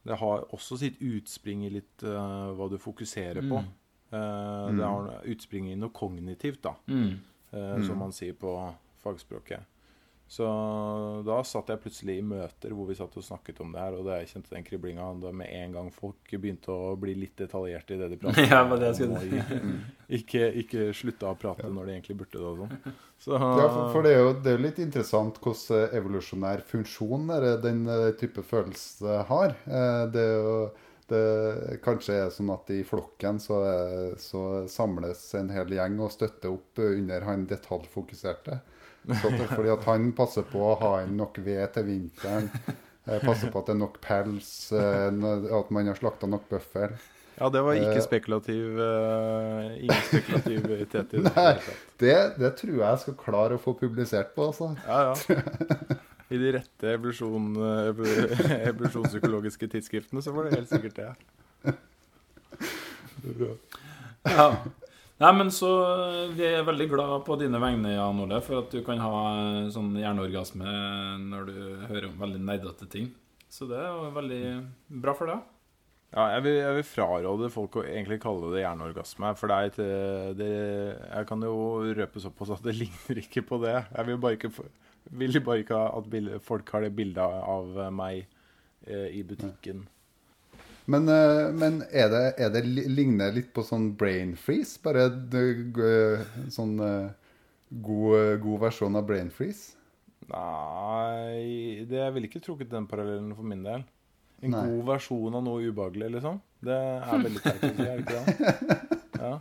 Det 0.06 0.20
har 0.20 0.44
også 0.54 0.78
sitt 0.80 1.00
utspring 1.04 1.66
i 1.68 1.72
litt 1.74 2.04
eh, 2.04 2.50
hva 2.56 2.68
du 2.72 2.78
fokuserer 2.80 3.42
på. 3.44 3.64
Mm. 3.64 3.72
Eh, 4.12 4.68
Det 4.78 4.84
har 4.86 5.22
utspring 5.26 5.72
i 5.72 5.76
noe 5.76 5.90
kognitivt, 5.90 6.62
da, 6.62 6.76
Mm. 6.88 7.20
eh, 7.54 7.82
som 7.88 7.98
man 8.00 8.12
sier 8.12 8.34
på 8.34 8.74
fagspråket. 9.04 9.60
Så 10.30 10.44
da 11.24 11.38
satt 11.48 11.70
jeg 11.72 11.80
plutselig 11.80 12.18
i 12.20 12.22
møter 12.22 12.74
hvor 12.76 12.86
vi 12.90 12.96
satt 13.00 13.14
og 13.16 13.24
snakket 13.24 13.62
om 13.64 13.72
det 13.72 13.80
her, 13.80 13.94
og 13.96 14.04
da 14.10 14.18
jeg 14.20 14.28
kjente 14.28 14.50
den 14.52 14.66
kriblinga 14.68 15.06
da 15.22 15.32
med 15.32 15.48
en 15.56 15.72
gang 15.72 15.88
folk 15.90 16.18
begynte 16.34 16.68
å 16.68 16.98
bli 17.00 17.14
litt 17.16 17.38
detaljerte 17.40 17.96
i 17.96 17.98
det 18.02 18.10
de 18.12 18.18
pratet 18.18 18.50
Ja, 18.52 18.66
det 18.76 18.90
skulle 18.98 19.22
og 19.22 19.72
ikke, 20.20 20.42
ikke 20.64 20.90
slutta 20.94 21.32
å 21.32 21.38
prate 21.40 21.70
når 21.72 21.86
de 21.88 21.96
egentlig 21.96 22.18
burde 22.20 22.36
det 22.36 22.44
og 22.44 22.58
sånn. 22.60 22.76
Så 23.24 23.40
Ja, 23.40 23.70
for, 23.72 23.94
for 23.94 24.04
det 24.04 24.12
er 24.18 24.20
jo 24.26 24.34
det 24.44 24.52
er 24.58 24.66
litt 24.68 24.80
interessant 24.84 25.40
hvordan 25.40 25.96
evolusjonær 26.02 26.66
funksjon 26.74 27.32
er 27.38 27.42
det 27.48 27.56
den 27.64 27.88
eh, 27.88 28.12
type 28.20 28.44
følelse 28.44 29.24
har. 29.32 29.56
Eh, 29.66 30.04
Det 30.12 30.28
er 30.28 30.36
jo 30.44 30.58
det 31.12 31.80
kanskje 31.86 32.16
er 32.26 32.32
sånn 32.34 32.50
at 32.54 32.70
i 32.76 32.82
flokken 32.88 33.40
så, 33.44 33.58
så 34.20 34.42
samles 34.72 35.22
en 35.40 35.50
hel 35.56 35.72
gjeng 35.78 36.00
og 36.04 36.12
støtter 36.14 36.52
opp 36.54 36.82
under 36.84 37.26
han 37.28 37.46
detaljfokuserte. 37.50 38.60
Så 39.08 39.30
at, 39.32 39.44
fordi 39.54 39.72
at 39.72 39.86
han 39.88 40.10
passer 40.18 40.44
på 40.52 40.60
å 40.68 40.74
ha 40.82 40.94
inn 41.06 41.14
nok 41.20 41.38
ved 41.46 41.64
til 41.78 41.86
vinteren. 41.88 42.50
eh, 43.08 43.22
Passer 43.24 43.52
på 43.54 43.62
at 43.62 43.70
det 43.70 43.78
er 43.78 43.80
nok 43.86 44.02
pels, 44.04 44.50
eh, 44.76 45.08
at 45.62 45.70
man 45.72 45.88
har 45.88 45.96
slakta 46.00 46.28
nok 46.28 46.50
bøffel. 46.52 46.98
Ja, 47.38 47.48
det 47.54 47.62
var 47.62 47.78
ikke 47.78 48.00
Eh. 48.00 48.02
spekulativ 48.02 48.80
uh, 48.82 49.68
Ingen 49.78 50.02
spekulativitet 50.10 51.14
i 51.16 51.22
det. 51.22 51.34
Nei. 51.36 51.52
Det, 52.02 52.16
det 52.42 52.50
tror 52.58 52.74
jeg 52.74 52.82
jeg 52.82 53.02
skal 53.06 53.18
klare 53.22 53.60
å 53.60 53.62
få 53.62 53.76
publisert 53.78 54.34
på, 54.36 54.48
altså. 54.50 54.72
Ja, 54.90 55.14
ja. 55.14 55.96
I 56.30 56.38
de 56.42 56.50
rette 56.58 56.90
evolusjon, 56.98 57.54
evolusjonspsykologiske 58.72 59.70
tidsskriftene 59.72 60.24
så 60.26 60.34
var 60.36 60.48
det 60.50 60.58
helt 60.58 60.72
sikkert 60.74 60.98
det. 61.00 61.76
Ja. 64.28 64.50
Nei, 65.18 65.30
men 65.34 65.50
så 65.54 65.70
eh, 65.82 66.34
Vi 66.38 66.46
er 66.46 66.66
veldig 66.68 66.88
glad 66.92 67.24
på 67.26 67.38
dine 67.42 67.58
vegne, 67.62 67.96
Jan 67.96 68.20
Ole, 68.22 68.38
for 68.46 68.60
at 68.62 68.74
du 68.74 68.82
kan 68.86 69.00
ha 69.02 69.14
eh, 69.34 69.70
sånn 69.74 69.96
hjerneorgasme 69.98 70.74
når 71.24 71.48
du 71.50 71.56
hører 71.90 72.10
om 72.12 72.20
veldig 72.22 72.42
nerdete 72.46 72.86
ting. 72.92 73.08
Så 73.50 73.66
det 73.70 73.80
er 73.80 73.88
jo 73.90 74.12
veldig 74.14 74.42
bra 75.02 75.16
for 75.18 75.32
deg. 75.32 75.46
Ja, 76.14 76.24
jeg 76.38 76.44
vil, 76.46 76.54
jeg 76.62 76.76
vil 76.78 76.86
fraråde 76.88 77.50
folk 77.52 77.80
å 77.82 77.86
egentlig 77.88 78.20
kalle 78.24 78.52
det 78.54 78.62
hjerneorgasme. 78.62 79.32
For 79.40 79.50
det 79.52 79.56
er 79.58 79.72
ikke 79.72 79.88
det, 80.40 80.52
Jeg 81.18 81.28
kan 81.32 81.44
jo 81.50 81.56
røpe 81.98 82.24
såpass 82.24 82.54
at 82.56 82.64
det 82.68 82.78
ligner 82.84 83.24
ikke 83.24 83.44
på 83.50 83.60
det. 83.64 83.74
Jeg 83.98 84.08
vil 84.12 84.22
bare 84.24 84.38
ikke, 84.38 84.54
få- 84.60 84.70
vil 85.12 85.40
bare 85.46 85.64
ikke 85.64 85.78
at 85.78 86.42
folk 86.44 86.70
har 86.74 86.84
det 86.86 86.96
bildet 86.98 87.24
av 87.24 87.78
meg 87.96 88.26
eh, 88.88 89.08
i 89.16 89.24
butikken. 89.28 89.86
Men, 90.88 91.08
eh, 91.12 91.50
men 91.52 91.82
er, 91.92 92.10
det, 92.12 92.26
er 92.40 92.52
det 92.54 92.64
ligner 92.68 93.34
litt 93.36 93.50
på 93.56 93.64
sånn 93.68 93.90
brain 94.00 94.36
freeze? 94.40 94.78
Bare 94.84 95.10
sånn 96.54 96.78
eh, 96.80 97.10
god, 97.84 98.38
god 98.44 98.62
versjon 98.68 98.96
av 98.96 99.08
brain 99.10 99.32
freeze? 99.34 99.76
Nei 100.28 101.86
det, 101.88 102.00
Jeg 102.02 102.14
ville 102.16 102.28
ikke 102.28 102.44
trukket 102.44 102.72
den 102.72 102.88
parallellen 102.88 103.36
for 103.36 103.48
min 103.48 103.64
del. 103.68 103.84
En 104.44 104.54
Nei. 104.54 104.64
god 104.70 104.88
versjon 104.94 105.36
av 105.36 105.44
noe 105.44 105.66
ubehagelig, 105.66 106.12
liksom. 106.18 106.40
Det 106.64 106.76
er 106.78 107.24
veldig 107.24 107.42
sterkt, 107.42 107.64
er 107.68 107.78
det 107.78 108.04
ikke 108.04 108.24
det? 108.24 108.80
Ja. 109.18 109.32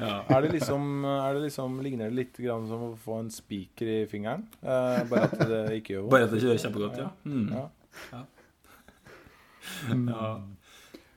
Ja. 0.00 0.20
Er 0.30 0.42
det 0.44 0.52
liksom, 0.54 0.84
er 1.08 1.34
det 1.34 1.42
liksom 1.48 1.78
Ligner 1.82 2.10
det 2.10 2.14
litt 2.18 2.36
grann 2.38 2.66
som 2.70 2.82
å 2.86 2.90
få 3.00 3.16
en 3.22 3.30
spiker 3.34 3.88
i 3.90 3.98
fingeren? 4.10 4.44
Eh, 4.62 5.00
bare 5.10 5.26
at 5.30 5.38
det 5.50 5.62
ikke 5.80 5.96
gjør 5.96 6.04
vondt? 6.04 6.12
Bare 6.14 6.28
at 6.28 6.34
det 6.34 6.40
ikke 6.42 6.52
gjør 6.52 6.62
kjempegodt, 6.66 7.00
ja. 7.00 7.08
Mm. 7.24 7.48
Ja. 7.50 7.64
ja. 8.12 8.22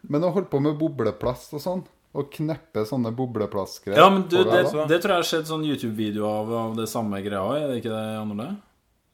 Men 0.08 0.24
å 0.24 0.32
holde 0.32 0.50
på 0.52 0.60
med 0.64 0.78
bobleplast 0.80 1.54
og 1.58 1.64
sånn, 1.64 1.82
og 2.18 2.30
kneppe 2.34 2.86
sånne 2.88 3.12
bobleplastgreier 3.16 4.00
Ja, 4.00 4.08
men 4.14 4.24
du, 4.32 4.38
det, 4.48 4.62
det 4.90 5.02
tror 5.04 5.18
jeg 5.18 5.20
har 5.22 5.28
skjedd 5.28 5.50
sånn 5.50 5.66
YouTube-video 5.68 6.26
av, 6.30 6.54
av 6.56 6.78
det 6.80 6.88
samme 6.90 7.20
greia, 7.26 7.44
er 7.60 7.68
det 7.74 7.82
ikke 7.82 7.92
det, 7.94 8.06
andre 8.22 8.48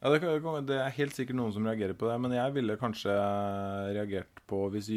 Ja, 0.04 0.12
det, 0.14 0.20
kan- 0.22 0.64
det 0.68 0.78
er 0.78 0.94
helt 1.00 1.16
sikkert 1.18 1.36
noen 1.40 1.52
som 1.56 1.66
reagerer 1.66 1.96
på 1.98 2.08
det, 2.08 2.16
men 2.22 2.36
jeg 2.36 2.54
ville 2.56 2.78
kanskje 2.80 3.16
reagert 3.96 4.40
på 4.48 4.66
hvis, 4.72 4.88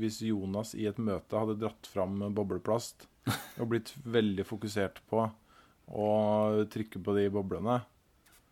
hvis 0.00 0.20
Jonas 0.30 0.72
i 0.78 0.88
et 0.90 0.98
møte 1.02 1.38
hadde 1.38 1.58
dratt 1.60 1.88
fram 1.92 2.16
bobleplast 2.34 3.06
og 3.60 3.68
blitt 3.70 3.92
veldig 4.04 4.44
fokusert 4.48 5.00
på 5.10 5.26
å 5.92 6.06
trykke 6.72 7.02
på 7.04 7.14
de 7.18 7.28
boblene, 7.34 7.80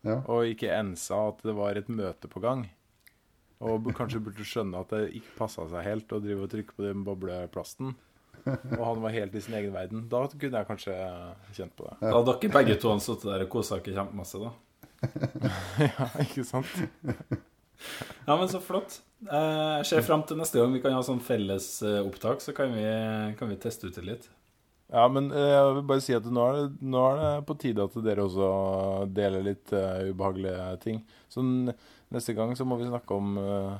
Ja. 0.06 0.20
og 0.33 0.46
ikke 0.48 0.70
ensa 0.72 1.28
at 1.28 1.42
det 1.44 1.54
var 1.56 1.76
et 1.76 1.88
møte 1.92 2.28
på 2.30 2.40
gang. 2.40 2.66
Og 3.61 3.90
kanskje 3.92 4.22
burde 4.24 4.44
skjønne 4.48 4.80
at 4.80 4.88
det 4.94 5.11
ikke 5.18 5.35
passa 5.42 5.66
seg 5.68 5.85
helt 5.85 6.12
å 6.16 6.20
drive 6.24 6.46
og 6.46 6.52
trykke 6.54 6.72
på 6.78 6.87
den 6.87 7.02
bobleplasten. 7.04 7.90
Og 8.46 8.80
han 8.80 9.02
var 9.02 9.12
helt 9.12 9.35
i 9.37 9.42
sin 9.44 9.52
egen 9.59 9.74
verden. 9.74 10.06
Da 10.09 10.22
kunne 10.33 10.62
jeg 10.62 10.68
kanskje 10.70 10.94
kjent 11.52 11.74
på 11.76 11.85
det. 11.90 11.98
Da 12.00 12.14
hadde 12.16 12.38
dere 12.40 12.54
begge 12.54 12.78
to 12.80 12.94
sittet 13.04 13.28
der 13.28 13.44
og 13.44 13.50
kosa 13.52 13.76
dere 13.85 13.98
kjempemasse, 13.98 14.40
da. 14.40 14.54
Ja, 15.85 16.09
ikke 16.24 16.44
sant? 16.48 16.72
Ja, 18.26 18.37
men 18.37 18.48
så 18.48 18.61
flott. 18.64 18.98
Eh, 19.28 19.76
Jeg 19.80 19.87
ser 19.92 20.02
fram 20.09 20.24
til 20.28 20.40
neste 20.40 20.61
gang 20.61 20.72
vi 20.72 20.80
kan 20.85 20.96
ha 20.96 21.04
sånn 21.04 21.20
felles 21.24 21.68
eh, 21.85 22.00
opptak, 22.00 22.40
så 22.44 22.52
kan 22.56 22.72
vi, 22.72 22.85
kan 23.37 23.48
vi 23.52 23.61
teste 23.61 23.88
ut 23.92 23.96
det 24.00 24.04
litt. 24.09 24.28
Ja, 24.90 25.05
men 25.09 25.31
eh, 25.31 25.50
jeg 25.53 25.74
vil 25.76 25.85
bare 25.87 26.03
si 26.03 26.16
at 26.16 26.26
nå 26.26 26.46
er 26.48 26.57
det, 26.59 26.64
nå 26.83 27.05
er 27.12 27.20
det 27.20 27.31
på 27.46 27.57
tide 27.62 27.87
at 27.87 28.00
dere 28.03 28.26
også 28.26 28.48
deler 29.14 29.46
litt 29.46 29.70
uh, 29.76 30.09
ubehagelige 30.11 30.72
ting. 30.83 31.05
Så 31.31 31.44
neste 31.44 32.35
gang 32.35 32.57
så 32.59 32.66
må 32.66 32.81
vi 32.81 32.88
snakke 32.88 33.14
om 33.14 33.38
uh, 33.38 33.76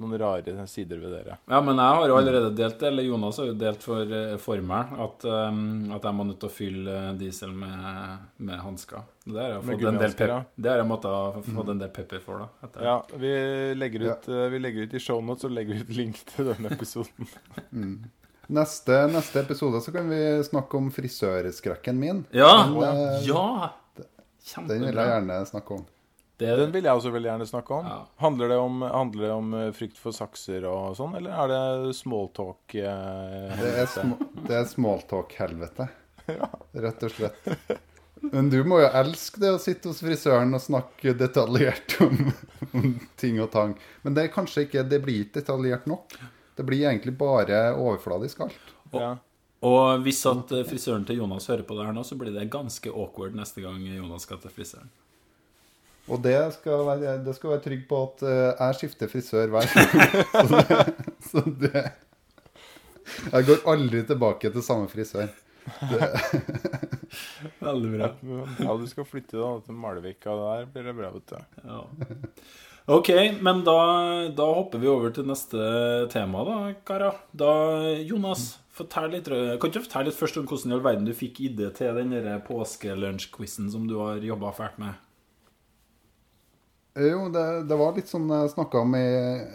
noen 0.00 0.16
rare 0.18 0.66
sider 0.66 1.00
ved 1.02 1.12
dere. 1.12 1.36
Ja, 1.50 1.60
men 1.60 1.76
jeg 1.76 1.98
har 1.98 2.08
jo 2.08 2.16
allerede 2.16 2.52
delt 2.56 2.78
det, 2.80 2.88
eller 2.88 3.06
Jonas 3.06 3.38
har 3.42 3.50
jo 3.50 3.56
delt 3.60 3.84
for, 3.84 4.14
formelen, 4.40 4.40
for 4.46 4.64
meg, 4.70 4.94
at, 5.04 5.26
um, 5.52 5.92
at 5.98 6.08
jeg 6.08 6.16
må 6.16 6.26
nødt 6.30 6.40
til 6.42 6.48
å 6.48 6.54
fylle 6.54 6.96
diesel 7.20 7.52
med, 7.52 8.24
med 8.40 8.64
hansker. 8.64 9.04
Det 9.26 9.36
har 9.36 9.54
jeg 9.54 9.60
fått 9.60 9.68
en 9.68 9.76
del 9.76 9.84
gummihansker, 9.84 10.32
pep, 10.32 10.56
det 10.56 10.72
har 10.72 10.82
jeg 10.82 10.88
måttet 10.94 11.18
ha 11.18 11.44
fått 11.58 11.74
en 11.74 11.84
del 11.84 11.92
pepper 12.00 12.24
for, 12.24 12.46
da. 12.46 12.66
Etter. 12.66 12.88
Ja, 12.88 12.96
vi 13.26 13.36
legger 13.78 14.08
ut, 14.08 14.32
eh, 14.32 14.48
vi 14.56 14.64
legger 14.64 14.88
ut 14.88 14.96
i 14.96 15.04
shownotes 15.10 15.46
og 15.50 15.54
legger 15.60 15.84
ut 15.84 15.94
link 16.00 16.24
til 16.32 16.50
denne 16.54 16.72
episoden. 16.72 17.30
Neste, 18.52 19.06
neste 19.08 19.40
episode 19.40 19.80
så 19.80 19.92
kan 19.94 20.10
vi 20.12 20.20
snakke 20.44 20.76
om 20.76 20.90
frisørskrekken 20.92 21.98
min. 21.98 22.24
Ja! 22.36 22.50
Den, 22.68 23.24
ja. 23.24 23.72
Den 24.68 24.84
vil 24.84 24.98
jeg 24.98 25.08
gjerne 25.14 25.38
snakke 25.48 25.78
om. 25.78 25.86
Det 26.42 26.48
er 26.50 26.58
Den 26.58 26.72
vil 26.74 26.84
jeg 26.88 26.98
også 26.98 27.12
veldig 27.14 27.28
gjerne 27.30 27.46
snakke 27.46 27.76
om. 27.76 27.86
Ja. 27.86 27.98
Handler, 28.24 28.50
det 28.50 28.58
om 28.58 28.82
handler 28.82 29.24
det 29.28 29.30
om 29.36 29.54
eh, 29.54 29.68
frykt 29.76 30.00
for 30.00 30.16
sakser 30.16 30.66
og 30.66 30.96
sånn, 30.98 31.14
eller 31.20 31.36
er 31.44 31.52
det 31.52 31.94
smalltalk? 31.96 32.74
Eh, 32.74 33.54
Det 33.62 33.70
er, 33.84 33.86
sm 33.86 34.12
er 34.50 34.66
smalltalk-helvete, 34.72 35.88
Rett 36.84 37.06
og 37.06 37.14
slett. 37.14 37.48
Men 38.32 38.50
du 38.52 38.60
må 38.68 38.82
jo 38.82 38.90
elske 39.00 39.40
det 39.42 39.50
å 39.54 39.60
sitte 39.62 39.90
hos 39.90 40.02
frisøren 40.02 40.54
og 40.54 40.62
snakke 40.62 41.14
detaljert 41.18 41.96
om, 42.04 42.18
om 42.72 42.92
ting 43.18 43.40
og 43.42 43.50
tang. 43.54 43.72
Men 44.02 44.14
det 44.18 44.26
er 44.26 44.34
kanskje 44.34 44.66
ikke 44.68 44.84
Det 44.86 45.00
blir 45.02 45.24
ikke 45.24 45.40
detaljert 45.40 45.88
nok. 45.90 46.14
Det 46.56 46.64
blir 46.68 46.84
egentlig 46.84 47.16
bare 47.18 47.72
overfladisk 47.74 48.40
alt. 48.46 48.72
Ja. 48.92 49.16
Og 49.62 50.02
hvis 50.02 50.18
at 50.26 50.50
eh, 50.56 50.64
frisøren 50.66 51.04
til 51.06 51.20
Jonas 51.22 51.46
hører 51.50 51.62
på 51.66 51.74
det 51.78 51.84
her 51.86 51.94
nå, 51.94 52.02
så 52.04 52.16
blir 52.18 52.34
det 52.34 52.50
ganske 52.52 52.90
awkward 52.90 53.34
neste 53.38 53.62
gang 53.62 53.78
Jonas 53.86 54.22
skal 54.26 54.38
til 54.42 54.50
frisøren. 54.52 54.90
Og 56.10 56.18
det 56.18 56.34
skal 56.56 56.82
være, 56.88 57.20
det 57.22 57.34
skal 57.36 57.50
være 57.52 57.62
trygg 57.62 57.84
på 57.90 57.96
at 58.08 58.24
eh, 58.26 58.50
jeg 58.50 58.74
skifter 58.80 59.06
frisør 59.12 59.46
hver 59.54 59.66
gang. 59.70 59.88
så, 60.50 60.56
det, 60.66 60.80
så 61.28 61.38
det 61.62 61.82
Jeg 63.28 63.42
går 63.46 63.58
aldri 63.70 64.00
tilbake 64.08 64.50
til 64.50 64.62
samme 64.66 64.90
frisør. 64.90 65.30
Veldig 67.62 67.90
bra. 67.92 68.08
ja, 68.58 68.74
du 68.74 68.86
skal 68.90 69.06
flytte 69.06 69.38
da 69.38 69.62
til 69.62 69.78
Malvika. 69.78 70.34
der 70.34 70.66
blir 70.74 70.90
det 70.90 70.98
bra, 70.98 71.14
vet 71.14 71.30
du. 71.30 71.38
Ja. 71.62 71.86
Ok, 72.90 73.12
men 73.40 73.62
da, 73.62 73.76
da 74.34 74.48
hopper 74.56 74.80
vi 74.82 74.90
over 74.90 75.12
til 75.14 75.28
neste 75.28 75.60
tema, 76.10 76.42
da, 76.48 76.56
karer. 76.86 77.20
Da, 77.30 77.52
Jonas, 78.02 78.56
fortell 78.74 79.12
litt, 79.14 79.30
kan 79.62 79.70
du 79.70 79.78
fortelle 79.78 80.10
litt 80.10 80.18
først 80.18 80.40
om 80.40 80.48
hvordan 80.48 80.72
i 80.72 80.76
all 80.76 80.82
verden 80.82 81.06
du 81.06 81.14
fikk 81.14 81.44
idé 81.46 81.70
til 81.76 81.94
den 82.00 82.16
påskelunsjquizen 82.48 83.70
som 83.70 83.86
du 83.86 84.00
har 84.00 84.18
jobba 84.26 84.50
fælt 84.56 84.82
med? 84.82 84.98
Jo, 86.98 87.28
det, 87.32 87.46
det 87.70 87.78
var 87.80 87.94
litt 87.96 88.10
som 88.10 88.26
jeg 88.28 88.50
snakka 88.52 88.82
om 88.82 88.98
i 88.98 89.06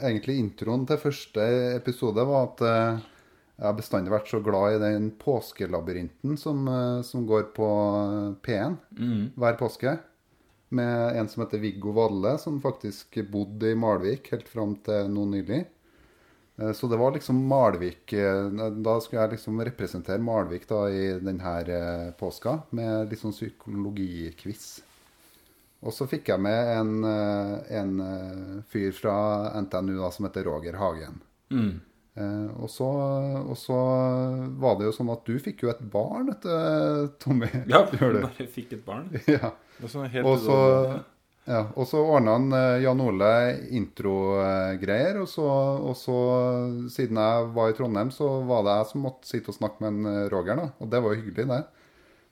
egentlig 0.07 0.39
introen 0.41 0.87
til 0.89 0.97
første 1.01 1.43
episode, 1.75 2.23
var 2.25 2.47
at 2.47 2.63
eh, 2.65 3.03
jeg 3.59 3.65
har 3.67 3.75
bestandig 3.77 4.13
vært 4.13 4.31
så 4.31 4.39
glad 4.41 4.77
i 4.77 4.81
den 4.81 5.11
påskelabyrinten 5.21 6.39
som, 6.39 6.63
eh, 6.71 7.03
som 7.05 7.27
går 7.29 7.51
på 7.53 7.67
P1 8.45 8.79
hver 9.37 9.59
påske. 9.59 9.99
Med 10.69 11.17
en 11.17 11.29
som 11.29 11.43
heter 11.43 11.59
Viggo 11.63 11.91
Valle, 11.95 12.37
som 12.37 12.61
faktisk 12.61 13.17
bodde 13.31 13.71
i 13.71 13.75
Malvik 13.79 14.31
helt 14.33 14.47
fram 14.51 14.75
til 14.83 15.09
nå 15.13 15.25
nylig. 15.31 15.61
Eh, 16.57 16.71
Så 16.73 16.87
det 16.87 16.97
var 16.97 17.11
liksom 17.15 17.39
Malvik 17.47 18.13
eh, 18.13 18.49
Da 18.83 18.99
skulle 19.01 19.21
jeg 19.21 19.31
liksom 19.37 19.61
representere 19.63 20.19
Malvik 20.23 20.67
da 20.67 20.81
i 20.89 21.05
denne 21.23 21.53
eh, 21.77 22.11
påska 22.19 22.59
med 22.71 23.09
litt 23.11 23.21
sånn 23.23 23.35
psykologikviss. 23.35 24.67
Og 25.85 25.93
så 25.93 26.07
fikk 26.09 26.31
jeg 26.31 26.41
med 26.41 26.69
en, 26.73 26.93
en 27.05 27.91
fyr 28.67 28.91
fra 28.97 29.13
NTNU 29.61 29.93
da, 29.99 30.09
som 30.11 30.25
heter 30.25 30.47
Roger 30.49 30.73
Hagen. 30.81 31.19
Eh, 31.53 31.77
og, 32.17 32.69
så, 32.71 32.87
og 33.43 33.57
så 33.59 33.75
var 34.57 34.77
det 34.79 34.87
jo 34.87 34.93
sånn 34.95 35.11
at 35.13 35.25
du 35.27 35.35
fikk 35.43 35.61
jo 35.65 35.69
et 35.73 35.83
barn, 35.93 36.31
vet 36.31 36.47
Tommy. 37.23 37.49
Ja, 37.69 37.83
du? 37.91 38.21
bare 38.23 38.47
fikk 38.49 38.73
et 38.79 38.85
barn. 38.87 39.09
Ja. 39.27 39.51
Sånn 39.85 40.07
helt 40.09 40.25
Og 40.25 40.39
så, 40.41 40.55
ja, 41.47 41.59
og 41.77 41.85
så 41.87 42.01
ordna 42.01 42.33
han 42.39 42.47
eh, 42.57 42.81
Jan 42.83 42.99
Ole 43.05 43.29
introgreier. 43.77 45.19
Og, 45.21 45.29
og 45.91 45.93
så, 45.99 46.15
siden 46.91 47.19
jeg 47.21 47.51
var 47.55 47.69
i 47.71 47.75
Trondheim, 47.77 48.09
så 48.11 48.27
var 48.49 48.65
det 48.65 48.73
jeg 48.79 48.89
som 48.91 49.05
måtte 49.05 49.29
sitte 49.29 49.53
og 49.53 49.59
snakke 49.59 49.83
med 49.85 49.93
en 49.93 50.09
eh, 50.11 50.29
Roger. 50.33 50.57
da, 50.59 50.65
Og 50.81 50.89
det 50.91 51.03
var 51.05 51.13
jo 51.13 51.21
hyggelig, 51.21 51.47
det. 51.53 51.61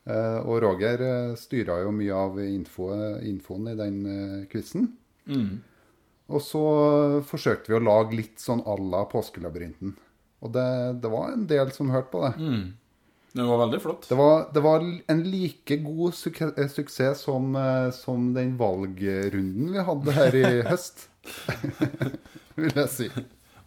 Eh, 0.09 0.39
Og 0.43 0.59
Roger 0.65 1.05
eh, 1.05 1.35
styra 1.39 1.79
jo 1.85 1.93
mye 1.95 2.17
av 2.25 2.41
info, 2.43 2.89
infoen 3.25 3.71
i 3.71 3.77
den 3.79 4.01
quizen. 4.51 4.89
quizen. 5.29 5.55
Og 6.33 6.41
så 6.41 6.61
forsøkte 7.27 7.71
vi 7.71 7.77
å 7.77 7.85
lage 7.85 8.17
litt 8.17 8.39
sånn 8.41 8.63
à 8.65 8.73
la 8.81 9.03
Påskelabyrinten. 9.09 9.93
Og 10.45 10.51
det, 10.53 10.69
det 11.03 11.09
var 11.11 11.33
en 11.33 11.45
del 11.49 11.71
som 11.73 11.91
hørte 11.93 12.11
på 12.13 12.23
det. 12.25 12.33
Det 13.35 13.43
var 13.43 13.57
veldig 13.57 13.81
flott. 13.81 14.09
Det 14.09 14.15
var, 14.15 14.53
det 14.53 14.59
var 14.63 15.01
en 15.07 15.23
like 15.27 15.75
god 15.83 16.13
suk 16.15 16.41
eh, 16.41 16.67
suksess 16.71 17.19
som, 17.27 17.55
eh, 17.59 17.89
som 17.91 18.33
den 18.33 18.57
valgrunden 18.57 19.73
vi 19.73 19.79
hadde 19.89 20.11
her 20.15 20.35
i 20.39 20.61
høst. 20.71 21.09
Vil 22.55 22.71
jeg 22.71 22.89
si. 22.93 23.09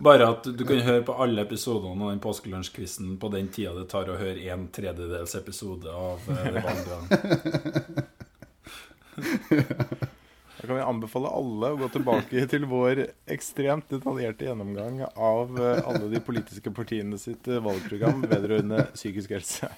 Bare 0.00 0.28
at 0.32 0.44
du 0.46 0.64
kan 0.64 0.80
høre 0.86 1.02
på 1.04 1.12
alle 1.20 1.42
episodene 1.44 2.04
av 2.06 2.10
den 2.14 2.24
påskelunsjquizen 2.24 3.18
på 3.20 3.28
den 3.34 3.48
tida 3.52 3.74
det 3.76 3.90
tar 3.92 4.08
å 4.08 4.16
høre 4.16 4.40
en 4.54 4.68
tredjedels 4.72 5.34
episode 5.36 5.88
av 5.92 6.16
eh, 6.32 6.48
det 6.54 6.62
vanlige. 6.70 6.96
Da 10.58 10.66
kan 10.66 10.76
vi 10.76 10.82
anbefale 10.82 11.30
alle 11.30 11.70
å 11.70 11.78
gå 11.78 11.88
tilbake 11.94 12.46
til 12.50 12.66
vår 12.66 13.04
ekstremt 13.30 13.86
detaljerte 13.92 14.48
gjennomgang 14.48 15.04
av 15.14 15.54
eh, 15.54 15.84
alle 15.86 16.10
de 16.10 16.22
politiske 16.24 16.72
partiene 16.74 17.20
sitt 17.20 17.46
eh, 17.46 17.62
valgprogram 17.62 18.24
vedrørende 18.26 18.88
psykisk 18.96 19.36
helse. 19.38 19.70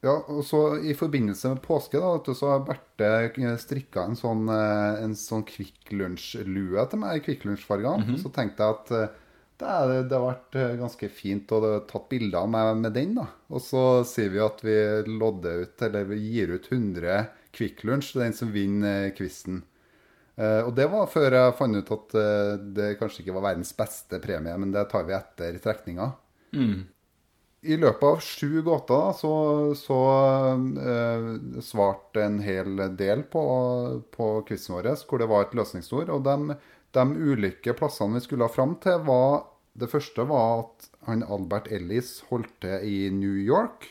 Ja, 0.00 0.14
og 0.32 0.40
så 0.48 0.78
I 0.80 0.94
forbindelse 0.96 1.50
med 1.52 1.62
påske 1.64 2.00
da, 2.00 2.14
du, 2.24 2.32
så 2.36 2.54
har 2.54 2.62
Berte 2.64 3.56
strikka 3.60 4.06
en 4.08 4.16
sånn, 4.16 4.46
eh, 4.48 5.02
en 5.04 5.16
sånn 5.18 5.44
Kvikk 5.48 5.92
Lunsj-lue 5.92 6.86
til 6.88 7.02
meg 7.02 7.18
i 7.18 7.24
Kvikk 7.26 7.44
Lunsj-fargene. 7.48 8.16
Så 8.22 8.32
tenkte 8.32 8.64
jeg 8.64 8.78
at 8.78 8.94
eh, 8.96 9.18
det, 9.60 9.68
er, 9.68 9.92
det 10.08 10.16
har 10.16 10.24
vært 10.24 10.56
eh, 10.56 10.78
ganske 10.80 11.10
fint 11.12 11.52
å 11.52 11.60
tatt 11.84 12.08
bilder 12.08 12.46
av 12.46 12.48
meg 12.48 12.70
med 12.80 12.96
den. 12.96 13.12
da. 13.20 13.26
Og 13.52 13.60
så 13.60 13.84
sier 14.08 14.32
vi 14.32 14.40
at 14.40 14.64
vi 14.64 14.78
lodder 15.10 15.66
ut, 15.66 15.84
eller 15.84 16.08
vi 16.08 16.22
gir 16.30 16.56
ut 16.56 16.72
100 16.72 17.20
Kvikk 17.56 17.84
Lunsj 17.88 18.14
den 18.18 18.36
som 18.36 18.52
vinner 18.54 19.10
quizen. 19.16 19.64
Eh, 20.40 20.62
og 20.64 20.72
det 20.76 20.86
var 20.92 21.10
før 21.10 21.36
jeg 21.36 21.56
fant 21.58 21.76
ut 21.76 21.92
at 21.96 22.16
eh, 22.20 22.54
det 22.78 22.94
kanskje 23.00 23.24
ikke 23.24 23.36
var 23.36 23.50
verdens 23.50 23.74
beste 23.76 24.20
premie, 24.22 24.56
men 24.60 24.72
det 24.72 24.86
tar 24.92 25.04
vi 25.08 25.16
etter 25.16 25.58
trekninga. 25.62 26.08
I 27.60 27.76
løpet 27.76 28.06
av 28.08 28.22
sju 28.24 28.62
gåter 28.64 29.10
så, 29.18 29.32
så 29.76 30.00
eh, 30.80 31.26
svarte 31.60 32.24
en 32.24 32.38
hel 32.40 32.80
del 32.96 33.26
på, 33.28 33.42
på 34.14 34.28
quizen 34.48 34.78
vår, 34.78 34.94
hvor 35.04 35.20
det 35.20 35.28
var 35.28 35.44
et 35.44 35.56
løsningsord. 35.58 36.08
Og 36.14 36.24
de, 36.24 36.56
de 36.96 37.04
ulike 37.20 37.76
plassene 37.76 38.16
vi 38.16 38.24
skulle 38.24 38.48
fram 38.48 38.78
til, 38.80 39.02
var 39.04 39.44
Det 39.80 39.86
første 39.92 40.24
var 40.26 40.64
at 40.64 40.88
han 41.06 41.22
Albert 41.22 41.68
Ellis 41.70 42.24
holdt 42.30 42.50
til 42.64 42.88
i 42.88 43.10
New 43.14 43.36
York. 43.36 43.86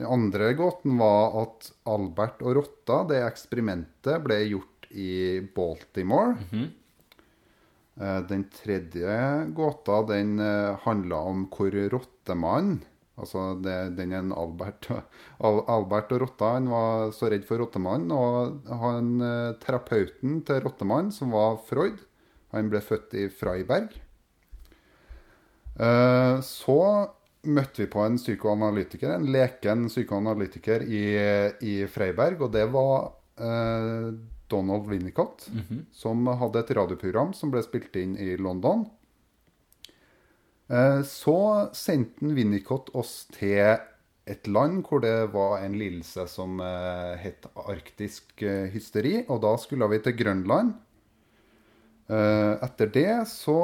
Den 0.00 0.08
andre 0.08 0.54
gåten 0.56 0.94
var 0.96 1.34
at 1.42 1.66
Albert 1.92 2.38
og 2.40 2.54
rotta, 2.56 3.02
det 3.10 3.18
eksperimentet, 3.20 4.22
ble 4.24 4.38
gjort 4.48 4.86
i 4.96 5.42
Baltimore. 5.52 6.38
Eh, 8.00 8.20
Den 8.30 8.46
tredje 8.48 9.18
gåta 9.52 9.98
den 10.08 10.38
eh, 10.40 10.78
handla 10.86 11.20
om 11.28 11.44
hvor 11.52 11.76
rottemannen 11.92 12.80
Altså 13.20 13.60
det, 13.60 13.98
den 13.98 14.14
en 14.16 14.32
Albert, 14.32 14.88
Albert 15.44 16.14
og 16.16 16.22
rotta 16.22 16.54
han 16.54 16.70
var 16.72 17.10
så 17.12 17.28
redd 17.28 17.44
for 17.44 17.60
rottemannen. 17.60 18.08
Og 18.16 18.72
han, 18.80 19.10
eh, 19.20 19.52
terapeuten 19.60 20.40
til 20.48 20.62
rottemannen, 20.64 21.12
som 21.12 21.36
var 21.36 21.60
Freud, 21.68 22.00
han 22.56 22.72
ble 22.72 22.80
født 22.80 23.12
i 23.20 23.28
Freiberg. 23.28 23.92
Så 26.44 26.80
møtte 27.48 27.84
vi 27.84 27.88
på 27.92 28.02
en 28.04 28.18
psykoanalytiker, 28.20 29.14
en 29.14 29.30
leken 29.32 29.86
psykoanalytiker 29.88 30.82
i, 30.84 31.04
i 31.64 31.74
Freiberg, 31.88 32.42
og 32.44 32.52
det 32.52 32.66
var 32.72 33.12
eh, 33.40 34.10
Donald 34.50 34.88
Winnicott, 34.90 35.46
som 35.92 36.26
hadde 36.26 36.58
et 36.64 36.72
radioprogram 36.76 37.32
som 37.32 37.50
ble 37.52 37.62
spilt 37.62 37.96
inn 37.96 38.16
i 38.18 38.36
London. 38.36 38.84
Eh, 40.68 41.00
Så 41.06 41.70
sendte 41.72 42.34
Winnicott 42.34 42.90
oss 42.94 43.26
til 43.32 43.78
et 44.30 44.46
land 44.46 44.84
hvor 44.86 45.00
det 45.02 45.32
var 45.32 45.62
en 45.64 45.78
lidelse 45.78 46.26
som 46.28 46.60
eh, 46.60 47.16
het 47.18 47.46
arktisk 47.56 48.42
eh, 48.42 48.68
hysteri, 48.70 49.24
og 49.28 49.40
da 49.42 49.56
skulle 49.58 49.88
vi 49.90 49.98
til 50.04 50.16
Grønland. 50.18 50.74
Eh, 52.10 52.54
Etter 52.62 52.90
det 52.92 53.28
så 53.30 53.56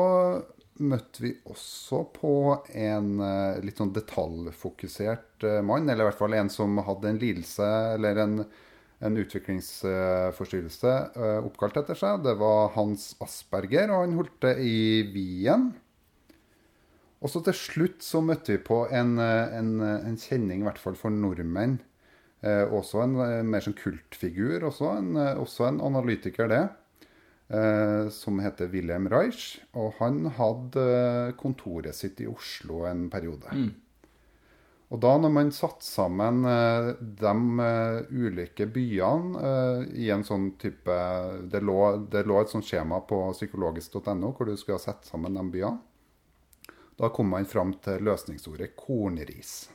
møtte 0.83 1.23
vi 1.25 1.33
også 1.49 2.03
på 2.17 2.33
en 2.77 3.17
eh, 3.23 3.59
litt 3.65 3.81
sånn 3.81 3.95
detaljfokusert 3.97 5.47
eh, 5.47 5.63
mann, 5.65 5.89
eller 5.89 6.05
i 6.05 6.09
hvert 6.11 6.21
fall 6.21 6.37
en 6.37 6.51
som 6.53 6.77
hadde 6.87 7.11
en 7.11 7.21
lidelse 7.21 7.69
eller 7.95 8.21
en, 8.23 8.37
en 9.05 9.19
utviklingsforstyrrelse 9.23 10.95
eh, 11.17 11.41
oppkalt 11.47 11.81
etter 11.83 11.99
seg. 11.99 12.23
Det 12.27 12.37
var 12.41 12.73
Hans 12.77 13.15
Asperger, 13.25 13.93
og 13.93 14.05
han 14.05 14.17
holdt 14.21 14.39
det 14.45 14.55
i 14.65 14.79
Wien. 15.15 15.71
Og 17.25 17.33
så 17.33 17.41
til 17.47 17.57
slutt 17.57 18.05
så 18.05 18.21
møtte 18.23 18.55
vi 18.55 18.63
på 18.63 18.85
en, 18.93 19.17
en, 19.19 19.77
en 19.81 20.19
kjenning, 20.21 20.61
i 20.61 20.69
hvert 20.69 20.81
fall 20.81 20.99
for 21.01 21.15
nordmenn. 21.15 21.79
Eh, 22.45 22.65
også 22.69 23.01
en 23.07 23.17
mer 23.49 23.65
sånn 23.65 23.79
kultfigur, 23.79 24.69
også 24.69 24.93
en, 24.99 25.15
også 25.41 25.71
en 25.71 25.81
analytiker, 25.89 26.53
det. 26.53 26.67
Eh, 27.49 28.09
som 28.09 28.39
heter 28.39 28.67
Wilhelm 28.67 29.09
Reich. 29.09 29.61
Og 29.79 29.95
han 30.01 30.25
hadde 30.35 30.83
eh, 30.83 31.35
kontoret 31.39 31.95
sitt 31.95 32.21
i 32.21 32.31
Oslo 32.31 32.85
en 32.91 33.07
periode. 33.11 33.53
Og 34.87 35.01
da 35.03 35.13
når 35.19 35.33
man 35.35 35.53
satte 35.55 35.87
sammen 35.87 36.45
eh, 36.47 36.91
de 37.23 37.35
ulike 38.11 38.67
byene 38.71 39.87
i 39.95 40.11
en 40.15 40.23
sånn 40.27 40.53
type 40.63 40.99
Det 41.51 41.63
lå, 41.63 41.81
det 42.11 42.23
lå 42.27 42.41
et 42.41 42.53
sånt 42.55 42.67
skjema 42.67 43.01
på 43.07 43.19
psykologisk.no 43.35 44.33
hvor 44.33 44.47
du 44.47 44.57
skulle 44.57 44.79
ha 44.81 44.87
sett 44.89 45.07
sammen 45.07 45.39
de 45.39 45.47
byene. 45.55 45.79
Da 46.97 47.11
kom 47.13 47.29
man 47.29 47.45
fram 47.45 47.75
til 47.85 48.03
løsningsordet 48.07 48.73
kornris. 48.79 49.67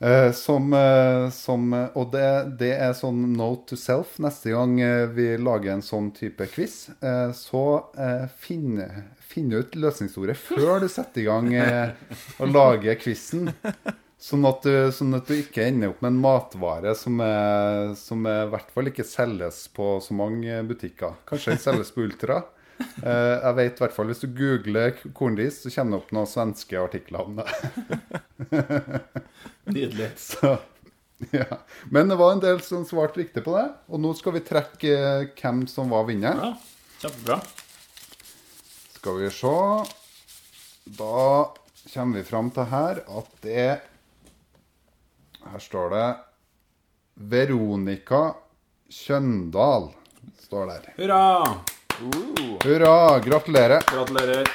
Eh, 0.00 0.32
som, 0.32 0.72
uh, 0.72 1.28
som 1.28 1.74
Og 1.76 2.06
det, 2.14 2.28
det 2.56 2.70
er 2.72 2.94
sånn 2.96 3.34
note 3.36 3.74
to 3.74 3.76
self 3.76 4.14
neste 4.24 4.54
gang 4.54 4.78
uh, 4.80 5.04
vi 5.12 5.34
lager 5.36 5.74
en 5.74 5.84
sånn 5.84 6.08
type 6.16 6.46
quiz. 6.54 6.86
Eh, 7.04 7.32
så 7.36 7.64
eh, 8.00 8.24
finn, 8.40 8.80
finn 9.20 9.52
ut 9.52 9.76
løsningsordet 9.76 10.38
før 10.40 10.80
du 10.80 10.88
setter 10.88 11.22
i 11.22 11.26
gang 11.28 11.50
eh, 11.52 11.92
å 12.40 12.48
lage 12.48 12.96
quizen. 13.02 13.50
Sånn 14.20 14.44
at, 14.44 14.66
du, 14.66 14.90
sånn 14.92 15.16
at 15.16 15.30
du 15.30 15.38
ikke 15.38 15.64
ender 15.64 15.94
opp 15.94 16.02
med 16.04 16.10
en 16.12 16.18
matvare 16.20 16.92
som, 16.98 17.20
er, 17.24 17.94
som 17.96 18.26
er, 18.28 18.42
i 18.44 18.50
hvert 18.52 18.72
fall 18.74 18.90
ikke 18.90 19.06
selges 19.08 19.62
på 19.72 19.94
så 20.04 20.16
mange 20.16 20.58
butikker. 20.68 21.14
Kanskje 21.28 21.54
den 21.54 21.62
selges 21.62 21.92
på 21.94 22.04
Ultra. 22.04 22.42
Eh, 22.80 23.36
jeg 23.40 23.56
vet 23.56 23.78
i 23.78 23.82
hvert 23.84 23.94
fall 23.96 24.10
Hvis 24.10 24.22
du 24.22 24.26
googler 24.36 24.96
kornris, 25.16 25.62
så 25.62 25.72
kommer 25.72 25.96
det 25.96 26.00
opp 26.02 26.12
noen 26.16 26.28
svenske 26.28 26.80
artikler 26.80 27.24
om 27.24 27.40
det. 27.40 27.46
Nydelig. 29.74 30.10
Så, 30.20 30.56
ja. 31.34 31.60
Men 31.92 32.12
det 32.12 32.18
var 32.20 32.34
en 32.34 32.42
del 32.44 32.60
som 32.64 32.84
svarte 32.88 33.22
riktig 33.22 33.44
på 33.46 33.54
det. 33.56 33.66
Og 33.88 34.02
nå 34.02 34.12
skal 34.18 34.36
vi 34.36 34.44
trekke 34.46 34.92
eh, 34.96 35.28
hvem 35.40 35.64
som 35.70 35.92
var 35.92 36.08
vinneren. 36.08 36.40
Ja, 36.44 37.04
kjempebra. 37.04 37.40
Skal 39.00 39.22
vi 39.22 39.30
se 39.32 39.54
Da 40.98 41.20
kommer 41.94 42.20
vi 42.20 42.26
fram 42.28 42.50
til 42.52 42.68
her 42.68 43.00
at 43.08 43.30
det 43.40 43.68
Her 45.40 45.62
står 45.64 45.94
det 45.94 46.08
Veronica 47.32 48.22
Kjøndal. 48.92 49.92
Står 50.44 50.66
der. 50.68 50.88
Hurra! 50.98 51.79
Hurra! 52.00 53.18
Gratulerer. 53.18 53.80
Gratulerer. 53.92 54.48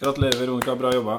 Gratulerer, 0.00 0.40
Veronica. 0.40 0.76
Bra 0.76 0.94
jobba. 0.94 1.18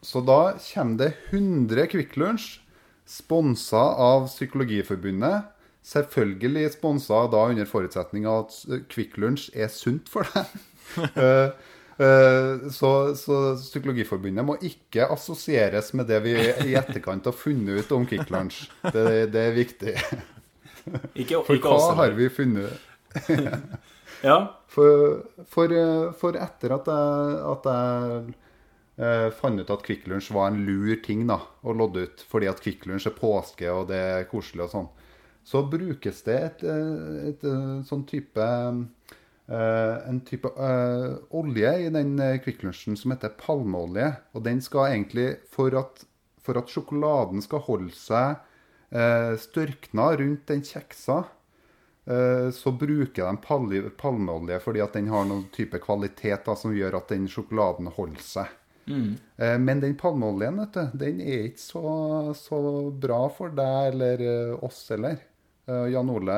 Så 0.00 0.20
da 0.20 0.54
kommer 0.74 0.98
det 0.98 1.12
100 1.30 1.86
Kvikk 1.86 2.16
Lunsj, 2.16 2.60
sponsa 3.06 3.82
av 4.00 4.28
Psykologiforbundet. 4.28 5.50
Selvfølgelig 5.84 6.72
sponsa 6.78 7.26
da 7.28 7.44
under 7.52 7.68
forutsetning 7.68 8.24
av 8.28 8.46
at 8.46 8.88
Kvikk 8.92 9.18
Lunsj 9.20 9.50
er 9.52 9.68
sunt 9.72 10.08
for 10.12 10.28
deg. 10.32 10.56
Eh, 10.94 11.48
eh, 12.06 12.66
så, 12.70 12.88
så 13.16 13.36
Psykologiforbundet 13.58 14.44
må 14.46 14.54
ikke 14.62 15.08
assosieres 15.10 15.88
med 15.96 16.06
det 16.08 16.20
vi 16.22 16.34
i 16.36 16.74
etterkant 16.76 17.24
har 17.26 17.34
funnet 17.34 17.80
ut 17.80 17.94
om 17.96 18.04
Kvikk 18.06 18.30
Lunsj. 18.30 18.66
Det, 18.84 19.04
det 19.32 19.46
er 19.48 19.56
viktig. 19.56 19.94
Ikke, 21.16 21.40
For 21.48 21.58
hva 21.64 21.96
har 22.00 22.14
vi 22.16 22.28
funnet? 22.32 22.78
Ja. 24.22 24.38
For, 24.70 25.22
for, 25.50 25.72
eh, 25.72 26.12
for 26.18 26.38
etter 26.38 26.76
at 26.76 26.90
jeg, 26.90 27.38
at 27.50 27.68
jeg 27.70 28.34
eh, 29.00 29.28
fant 29.38 29.60
ut 29.60 29.74
at 29.74 29.84
Kvikk 29.86 30.06
Lunsj 30.10 30.30
var 30.36 30.52
en 30.52 30.62
lur 30.66 30.94
ting 31.04 31.26
da, 31.30 31.40
å 31.62 31.74
lodde 31.76 32.06
ut, 32.06 32.24
fordi 32.30 32.50
at 32.50 32.62
Kvikk 32.62 32.86
Lunsj 32.90 33.10
er 33.10 33.18
påske 33.18 33.70
og 33.72 33.88
det 33.90 34.00
er 34.14 34.30
koselig 34.30 34.66
og 34.68 34.72
sånn, 34.74 34.88
så 35.44 35.64
brukes 35.68 36.22
det 36.26 36.38
et, 36.40 36.64
et, 36.64 37.28
et, 37.34 37.46
eh, 37.50 37.76
sånn 37.90 38.06
type 38.10 38.48
Uh, 39.44 40.00
en 40.08 40.22
type 40.24 40.48
uh, 40.56 41.18
olje 41.36 41.68
i 41.84 41.90
den 41.92 42.14
eh, 42.16 42.38
Kvikk 42.40 42.62
Lunsjen 42.64 42.96
som 42.96 43.12
heter 43.12 43.34
palmeolje. 43.36 44.06
Og 44.32 44.44
den 44.46 44.62
skal 44.64 44.94
egentlig, 44.94 45.34
for 45.52 45.76
at, 45.76 46.06
for 46.40 46.56
at 46.56 46.72
sjokoladen 46.72 47.44
skal 47.44 47.60
holde 47.66 47.92
seg 47.92 48.38
uh, 48.94 49.34
størkna 49.40 50.14
rundt 50.20 50.46
den 50.48 50.64
kjeksa, 50.64 51.18
eh, 51.20 51.43
så 52.04 52.68
bruker 52.76 53.24
de 53.24 53.90
palmeolje 53.96 54.58
fordi 54.60 54.82
at 54.84 54.92
den 54.92 55.06
har 55.08 55.24
noen 55.24 55.46
type 55.54 55.78
kvalitet 55.80 56.44
da, 56.44 56.52
som 56.52 56.74
gjør 56.76 56.98
at 56.98 57.14
den 57.14 57.24
sjokoladen 57.32 57.88
holder 57.96 58.20
seg. 58.20 58.50
Mm. 58.84 59.14
Men 59.64 59.80
den 59.80 59.94
palmeoljen 59.96 60.60
vet 60.60 60.76
du, 60.76 60.98
den 61.06 61.22
er 61.24 61.46
ikke 61.48 61.62
så, 61.64 61.84
så 62.36 62.58
bra 62.92 63.22
for 63.32 63.56
deg 63.56 63.94
eller 63.94 64.26
eh, 64.26 64.66
oss 64.68 64.82
heller. 64.92 65.16
Eh, 65.66 65.86
Jan 65.86 66.10
Ole 66.10 66.36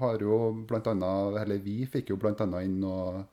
har 0.00 0.22
jo 0.22 0.38
blant 0.68 0.86
annet, 0.92 1.40
eller 1.42 1.58
vi 1.62 1.80
fikk 1.90 2.12
jo 2.12 2.20
annet 2.22 2.62
inn 2.62 2.78
noe 2.82 3.24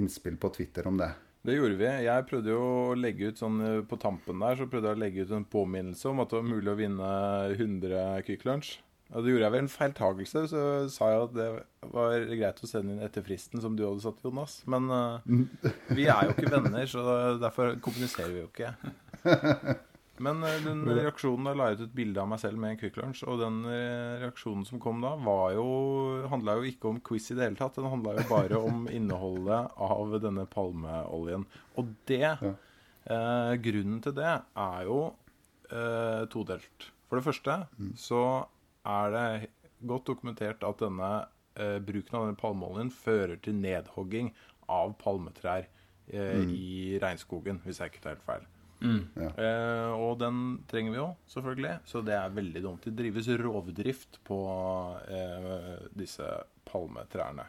innspill 0.00 0.38
på 0.40 0.50
Twitter 0.56 0.88
om 0.88 0.98
det. 0.98 1.10
Det 1.44 1.58
gjorde 1.58 1.76
vi. 1.76 1.90
Jeg 2.06 2.26
prøvde 2.30 2.54
jo 2.54 2.62
å 2.64 2.96
legge 2.96 3.28
ut 3.28 3.40
sånn 3.40 3.60
eh, 3.60 3.82
På 3.84 3.98
tampen 4.00 4.40
der 4.40 4.56
så 4.56 4.68
prøvde 4.70 4.90
jeg 4.90 4.96
å 4.96 5.02
legge 5.02 5.26
ut 5.26 5.34
en 5.36 5.44
påminnelse 5.44 6.08
om 6.08 6.24
at 6.24 6.32
det 6.32 6.40
var 6.40 6.48
mulig 6.48 6.72
å 6.72 6.78
vinne 6.78 7.10
100 7.52 8.24
Kvikk 8.24 8.48
Lunsj. 8.48 8.78
Og 9.14 9.22
det 9.22 9.30
gjorde 9.30 9.46
jeg 9.46 9.54
vel 9.54 9.62
en 9.62 9.70
feiltagelse, 9.70 10.40
så 10.50 10.60
sa 10.90 11.08
jeg 11.12 11.24
at 11.28 11.34
det 11.36 11.48
var 11.94 12.14
greit 12.34 12.62
å 12.66 12.68
sende 12.68 12.96
inn 12.96 13.02
etter 13.06 13.22
fristen 13.22 13.62
som 13.62 13.76
du 13.78 13.84
hadde 13.86 14.02
satt, 14.02 14.22
Jonas. 14.26 14.58
Men 14.70 14.90
uh, 14.90 15.34
vi 15.94 16.08
er 16.10 16.26
jo 16.26 16.34
ikke 16.34 16.50
venner, 16.50 16.86
så 16.90 17.04
derfor 17.38 17.76
kommuniserer 17.84 18.32
vi 18.34 18.40
jo 18.42 18.48
ikke. 18.50 18.72
Men 20.24 20.42
uh, 20.46 20.50
den 20.62 20.82
reaksjonen 20.86 21.46
Da 21.46 21.54
la 21.58 21.68
jeg 21.70 21.78
ut 21.78 21.84
et 21.88 21.94
bilde 21.94 22.22
av 22.22 22.28
meg 22.30 22.42
selv 22.42 22.58
med 22.62 22.74
en 22.74 22.80
Quick 22.80 22.98
Lunch, 22.98 23.22
og 23.26 23.40
den 23.42 23.60
eh, 23.70 24.20
reaksjonen 24.22 24.66
som 24.66 24.82
kom 24.82 25.00
da, 25.02 25.14
var 25.26 25.54
jo 25.56 25.66
handla 26.30 26.54
jo 26.58 26.68
ikke 26.70 26.90
om 26.90 27.00
quiz 27.06 27.30
i 27.30 27.38
det 27.38 27.48
hele 27.48 27.58
tatt. 27.58 27.78
Den 27.78 27.90
handla 27.90 28.16
jo 28.18 28.26
bare 28.30 28.60
om 28.62 28.88
innholdet 28.98 29.74
av 29.78 30.14
denne 30.22 30.46
palmeoljen. 30.50 31.46
Og 31.78 31.94
det 32.10 32.34
uh, 32.34 33.54
Grunnen 33.62 34.02
til 34.02 34.16
det 34.18 34.32
er 34.40 34.90
jo 34.90 35.04
todelt. 36.30 36.84
For 37.08 37.18
det 37.18 37.24
første 37.26 37.54
så 37.98 38.18
er 38.84 39.14
det 39.14 39.50
godt 39.84 40.06
dokumentert 40.08 40.64
at 40.64 40.80
denne 40.80 41.12
eh, 41.56 41.78
bruken 41.84 42.16
av 42.18 42.26
denne 42.26 42.40
palmeoljen 42.40 42.90
fører 42.94 43.36
til 43.44 43.56
nedhogging 43.60 44.32
av 44.72 44.94
palmetrær 45.00 45.66
eh, 46.08 46.40
i 46.52 46.98
regnskogen, 47.02 47.60
hvis 47.64 47.80
jeg 47.80 47.92
ikke 47.92 48.02
tar 48.04 48.16
helt 48.16 48.26
feil. 48.28 48.50
Eh, 49.40 49.92
og 49.96 50.18
den 50.20 50.40
trenger 50.68 50.92
vi 50.92 50.98
jo, 50.98 51.06
selvfølgelig. 51.32 51.78
Så 51.88 52.02
det 52.04 52.16
er 52.18 52.34
veldig 52.36 52.62
dumt. 52.64 52.84
Det 52.84 52.96
drives 52.98 53.28
rovdrift 53.40 54.18
på 54.28 54.40
eh, 55.08 55.86
disse 55.96 56.26
palmetrærne. 56.68 57.46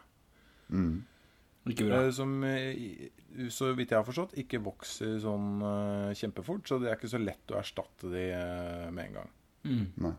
Ikke 1.66 1.88
bra. 1.88 2.04
Eh, 2.06 2.12
som, 2.14 2.36
eh, 2.46 3.08
så 3.52 3.72
vidt 3.76 3.90
jeg 3.92 3.98
har 3.98 4.06
forstått, 4.06 4.36
ikke 4.38 4.62
vokser 4.64 5.18
sånn 5.20 5.60
eh, 5.66 6.14
kjempefort. 6.16 6.64
Så 6.70 6.78
det 6.80 6.92
er 6.92 6.96
ikke 6.96 7.10
så 7.12 7.20
lett 7.20 7.52
å 7.52 7.58
erstatte 7.60 8.12
de 8.12 8.28
eh, 8.32 8.86
med 8.94 9.10
en 9.10 9.18
gang. 9.20 9.32
Nei. 10.06 10.14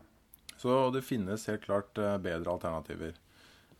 Så 0.58 0.90
det 0.94 1.06
finnes 1.06 1.46
helt 1.50 1.64
klart 1.64 1.98
eh, 1.98 2.16
bedre 2.22 2.56
alternativer. 2.56 3.14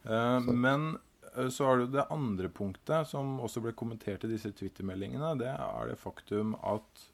Eh, 0.04 0.40
men 0.40 0.98
eh, 1.34 1.48
så 1.48 1.66
har 1.66 1.82
du 1.82 1.86
det 1.92 2.06
andre 2.14 2.48
punktet, 2.48 3.08
som 3.10 3.38
også 3.42 3.62
ble 3.64 3.74
kommentert 3.76 4.24
i 4.24 4.32
disse 4.32 4.52
Twitter-meldingene. 4.54 5.34
Det 5.40 5.50
er 5.50 5.90
det 5.90 5.98
faktum 6.00 6.54
at 6.62 7.04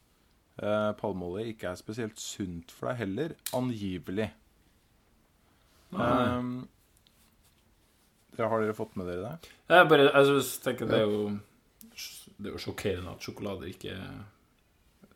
eh, 0.60 0.92
palmeolje 1.00 1.54
ikke 1.54 1.72
er 1.72 1.80
spesielt 1.80 2.20
sunt 2.20 2.74
for 2.74 2.92
deg 2.92 3.04
heller, 3.04 3.36
angivelig. 3.56 4.30
Um, 5.94 6.64
det 8.34 8.46
har 8.50 8.62
dere 8.62 8.74
fått 8.74 8.96
med 8.98 9.06
dere 9.06 9.28
det? 9.28 9.50
Jeg 9.70 9.88
bare, 9.90 10.08
jeg 10.10 10.46
tenker 10.64 10.88
det 10.90 10.96
er 10.98 11.04
jo 11.06 11.20
Det 12.34 12.48
er 12.48 12.56
jo 12.56 12.62
sjokkerende 12.64 13.12
at 13.14 13.22
sjokolade 13.22 13.68
ikke 13.70 13.94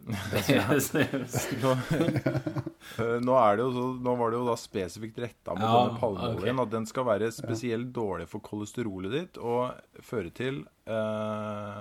Nå, 0.08 1.72
nå, 3.26 3.34
er 3.36 3.58
det 3.58 3.64
jo 3.66 3.68
så, 3.74 3.84
nå 4.04 4.14
var 4.20 4.32
det 4.32 4.38
jo 4.40 4.46
da 4.48 4.54
spesifikt 4.60 5.20
retta 5.24 5.56
mot 5.56 5.66
Ja, 5.66 5.74
denne 5.82 6.00
palmeoljen. 6.00 6.54
Okay. 6.54 6.64
At 6.64 6.72
den 6.74 6.88
skal 6.88 7.06
være 7.08 7.28
spesielt 7.34 7.92
dårlig 7.96 8.28
for 8.30 8.44
kolesterolet 8.44 9.14
ditt 9.14 9.40
og 9.42 9.76
føre 10.04 10.32
til 10.34 10.62
eh, 10.88 11.78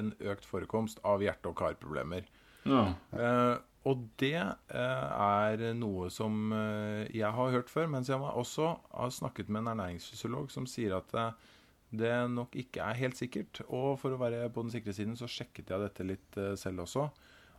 en 0.00 0.12
økt 0.32 0.46
forekomst 0.48 1.00
av 1.06 1.24
hjerte- 1.24 1.50
og 1.50 1.56
karproblemer. 1.60 2.28
Ja. 2.68 2.84
Eh, 3.16 3.56
og 3.88 4.02
det 4.20 4.36
eh, 4.36 4.74
er 4.76 5.62
noe 5.78 6.10
som 6.12 6.52
eh, 6.52 7.06
jeg 7.16 7.32
har 7.32 7.54
hørt 7.56 7.72
før, 7.72 7.88
mens 7.94 8.10
jeg 8.12 8.20
også 8.20 8.74
har 8.92 9.14
snakket 9.16 9.48
med 9.48 9.64
en 9.64 9.72
ernæringsfysiolog 9.72 10.52
som 10.52 10.68
sier 10.68 10.98
at 10.98 11.16
eh, 11.16 11.32
det 11.90 12.12
nok 12.30 12.54
ikke 12.60 12.84
er 12.84 12.98
helt 13.00 13.18
sikkert. 13.18 13.62
Og 13.66 13.96
for 14.02 14.14
å 14.14 14.20
være 14.20 14.50
på 14.52 14.62
den 14.66 14.72
sikre 14.74 14.94
siden 14.94 15.16
så 15.18 15.28
sjekket 15.30 15.72
jeg 15.72 15.82
dette 15.82 16.06
litt 16.06 16.38
eh, 16.38 16.52
selv 16.60 16.84
også. 16.84 17.08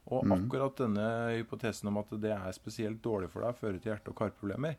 Og 0.07 0.25
akkurat 0.33 0.75
denne 0.81 1.05
hypotesen 1.37 1.87
om 1.91 1.97
at 2.01 2.09
det 2.19 2.31
er 2.33 2.51
spesielt 2.57 3.01
dårlig 3.03 3.29
for 3.29 3.41
deg, 3.45 3.55
fører 3.55 3.77
til 3.79 3.91
hjerte- 3.93 4.09
og 4.09 4.15
karproblemer, 4.17 4.75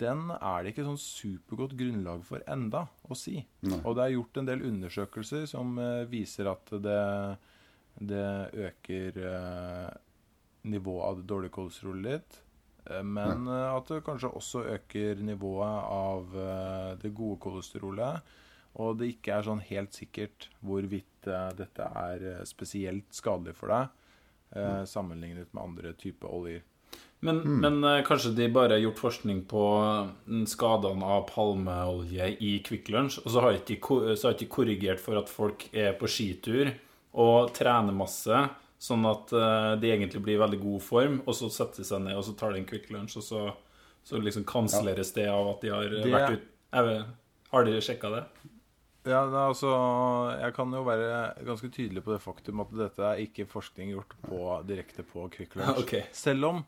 den 0.00 0.30
er 0.34 0.62
det 0.64 0.72
ikke 0.72 0.86
sånn 0.86 0.98
supergodt 0.98 1.76
grunnlag 1.78 2.24
for 2.24 2.42
enda 2.50 2.86
å 3.06 3.14
si. 3.14 3.46
Og 3.84 3.94
det 3.94 4.02
er 4.06 4.14
gjort 4.16 4.36
en 4.40 4.48
del 4.48 4.62
undersøkelser 4.66 5.44
som 5.46 5.76
eh, 5.78 6.04
viser 6.10 6.48
at 6.50 6.72
det, 6.82 7.36
det 8.00 8.24
øker 8.56 9.20
eh, 9.22 9.90
nivået 10.72 11.04
av 11.06 11.20
det 11.20 11.26
dårlige 11.30 11.54
kolesterolet 11.54 12.08
ditt. 12.16 12.40
eh, 12.90 13.02
Men 13.04 13.44
Nei. 13.44 13.60
at 13.76 13.86
det 13.92 14.02
kanskje 14.08 14.32
også 14.32 14.64
øker 14.74 15.22
nivået 15.22 15.78
av 15.92 16.34
eh, 16.34 16.90
det 17.04 17.12
gode 17.14 17.38
kolesterolet. 17.44 18.22
Og 18.80 18.96
det 18.98 19.12
ikke 19.12 19.36
er 19.36 19.44
sånn 19.46 19.60
helt 19.68 19.92
sikkert 19.92 20.48
hvorvidt 20.64 21.28
eh, 21.28 21.50
dette 21.60 21.84
er 21.84 22.44
spesielt 22.48 23.12
skadelig 23.12 23.54
for 23.60 23.68
deg, 23.68 23.90
eh, 24.56 24.84
sammenlignet 24.88 25.52
med 25.54 25.62
andre 25.62 25.92
typer 25.98 26.28
oljer. 26.32 26.62
Men, 27.22 27.38
men 27.62 27.84
eh, 27.86 28.00
kanskje 28.04 28.32
de 28.34 28.48
bare 28.50 28.74
har 28.74 28.82
gjort 28.82 28.98
forskning 28.98 29.44
på 29.50 29.62
mm, 30.26 30.46
skadene 30.50 31.06
av 31.06 31.28
palmeolje 31.30 32.32
i 32.42 32.56
Kvikk 32.66 32.88
Lunsj, 32.90 33.20
og 33.24 33.30
så 33.30 33.44
har 33.44 33.58
ko- 33.80 34.00
ikke 34.16 34.48
korrigert 34.50 35.00
for 35.00 35.20
at 35.20 35.30
folk 35.30 35.68
er 35.72 35.92
på 36.00 36.10
skitur 36.10 36.72
og 37.14 37.52
trener 37.56 37.94
masse, 37.94 38.48
Sånn 38.82 39.04
at 39.06 39.30
eh, 39.30 39.76
de 39.78 39.92
egentlig 39.94 40.18
blir 40.26 40.34
i 40.34 40.40
veldig 40.40 40.58
god 40.58 40.80
form, 40.82 41.20
og 41.22 41.36
så 41.38 41.46
setter 41.54 41.84
de 41.84 41.86
seg 41.86 42.00
ned 42.02 42.16
og 42.18 42.24
så 42.26 42.32
tar 42.34 42.50
de 42.50 42.58
en 42.58 42.64
Kvikk 42.66 42.88
Lunsj, 42.90 43.14
og 43.20 43.22
så, 43.22 43.42
så 44.02 44.18
liksom 44.18 44.42
kanselleres 44.42 45.12
det 45.14 45.28
av 45.30 45.52
at 45.52 45.60
de 45.62 45.70
har 45.70 45.86
Det- 45.92 46.10
vært 46.10 46.32
ut... 46.34 46.48
Jeg 46.74 46.88
vet, 46.88 47.12
har 47.52 47.68
dere 47.68 47.84
sjekka 47.86 48.10
det? 48.10 48.22
Ja, 49.04 49.24
altså, 49.48 49.70
Jeg 50.40 50.54
kan 50.54 50.70
jo 50.72 50.82
være 50.86 51.32
ganske 51.44 51.68
tydelig 51.74 52.04
på 52.04 52.12
det 52.14 52.20
faktum 52.22 52.60
at 52.62 52.70
dette 52.70 53.02
er 53.02 53.22
ikke 53.24 53.46
forskning 53.50 53.90
gjort 53.96 54.12
på, 54.22 54.38
direkte 54.68 55.02
på 55.02 55.28
Quick 55.34 55.56
Lunch. 55.56 55.78
Ok. 55.82 55.94
Selv 56.12 56.44
om 56.44 56.60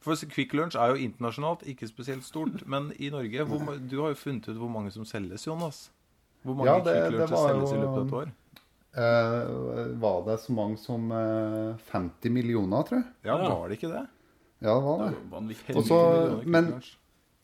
For 0.00 0.14
Quick 0.30 0.52
Lunch 0.54 0.76
er 0.76 0.92
jo 0.92 0.94
internasjonalt 1.00 1.62
ikke 1.66 1.88
spesielt 1.88 2.24
stort. 2.24 2.66
Men 2.66 2.92
i 2.98 3.08
Norge 3.10 3.44
hvor, 3.48 3.78
Du 3.88 4.02
har 4.02 4.12
jo 4.12 4.14
funnet 4.20 4.48
ut 4.48 4.56
hvor 4.60 4.68
mange 4.70 4.92
som 4.92 5.04
selges, 5.08 5.46
Jonas. 5.48 5.88
Hvor 6.44 6.54
mange 6.54 6.70
Ja, 6.70 6.76
det- 6.84 6.98
Quick 7.08 7.16
det 7.16 7.24
Luncher 7.24 7.48
selges 7.48 7.72
i 7.72 7.80
løpet 7.80 7.98
av 7.98 8.06
et 8.06 8.12
år? 8.20 8.30
Eh, 8.98 9.98
var 10.00 10.22
det 10.26 10.38
så 10.40 10.52
mange 10.52 10.76
som 10.80 11.10
eh, 11.12 11.74
50 11.92 12.30
millioner, 12.32 12.82
tror 12.88 12.98
jeg? 13.02 13.08
Ja, 13.24 13.36
var 13.48 13.68
det 13.68 13.78
ikke 13.80 13.90
det? 13.92 14.04
Ja, 14.60 14.74
det 14.74 14.84
var 14.84 14.98
Det 14.98 15.08
det. 15.08 15.16
var 15.16 15.18
jo 15.18 15.34
vanvittig. 15.36 15.76
Og 15.76 15.84
så- 15.84 15.98
50 16.04 16.44
millioner 16.44 16.46
men- 16.46 16.82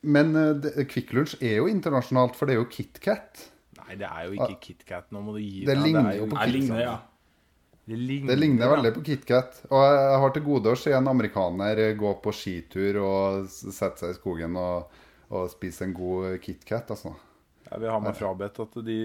Men 0.04 0.36
eh, 0.36 0.84
Quick 0.84 1.12
Lunch 1.12 1.34
er 1.42 1.56
jo 1.56 1.66
internasjonalt, 1.66 2.34
for 2.36 2.46
det 2.46 2.54
er 2.54 2.58
jo 2.62 2.68
KitKat. 2.70 3.50
Nei, 3.84 3.96
det 4.00 4.08
er 4.08 4.28
jo 4.28 4.36
ikke 4.38 4.60
KitKat. 4.60 5.10
Nå 5.12 5.20
må 5.24 5.34
du 5.36 5.40
gi 5.42 5.64
Det 5.66 5.74
deg. 5.74 5.82
ligner 5.84 6.10
er 6.12 6.20
jo 6.22 6.28
på 6.30 6.38
Jeg 6.40 6.54
ligner, 6.54 6.80
ja. 6.80 6.94
Det 7.84 7.98
ligner, 8.00 8.30
Det 8.32 8.38
ligner 8.40 8.70
veldig 8.72 8.92
på 8.96 9.02
KitKat. 9.04 9.58
Og 9.68 9.82
jeg 9.84 10.20
har 10.22 10.30
til 10.32 10.44
gode 10.46 10.72
å 10.72 10.78
se 10.80 10.94
en 10.96 11.10
amerikaner 11.10 11.82
gå 12.00 12.14
på 12.24 12.32
skitur 12.32 13.00
og 13.04 13.48
sette 13.52 14.00
seg 14.00 14.14
i 14.14 14.18
skogen 14.18 14.56
og, 14.56 14.88
og 15.28 15.50
spise 15.52 15.84
en 15.84 15.92
god 15.96 16.38
KitKat, 16.40 16.94
altså. 16.96 17.12
Jeg 17.64 17.80
vil 17.80 17.90
ha 17.90 17.98
meg 18.02 18.16
frabedt 18.18 18.58
at 18.60 18.74
de 18.86 18.96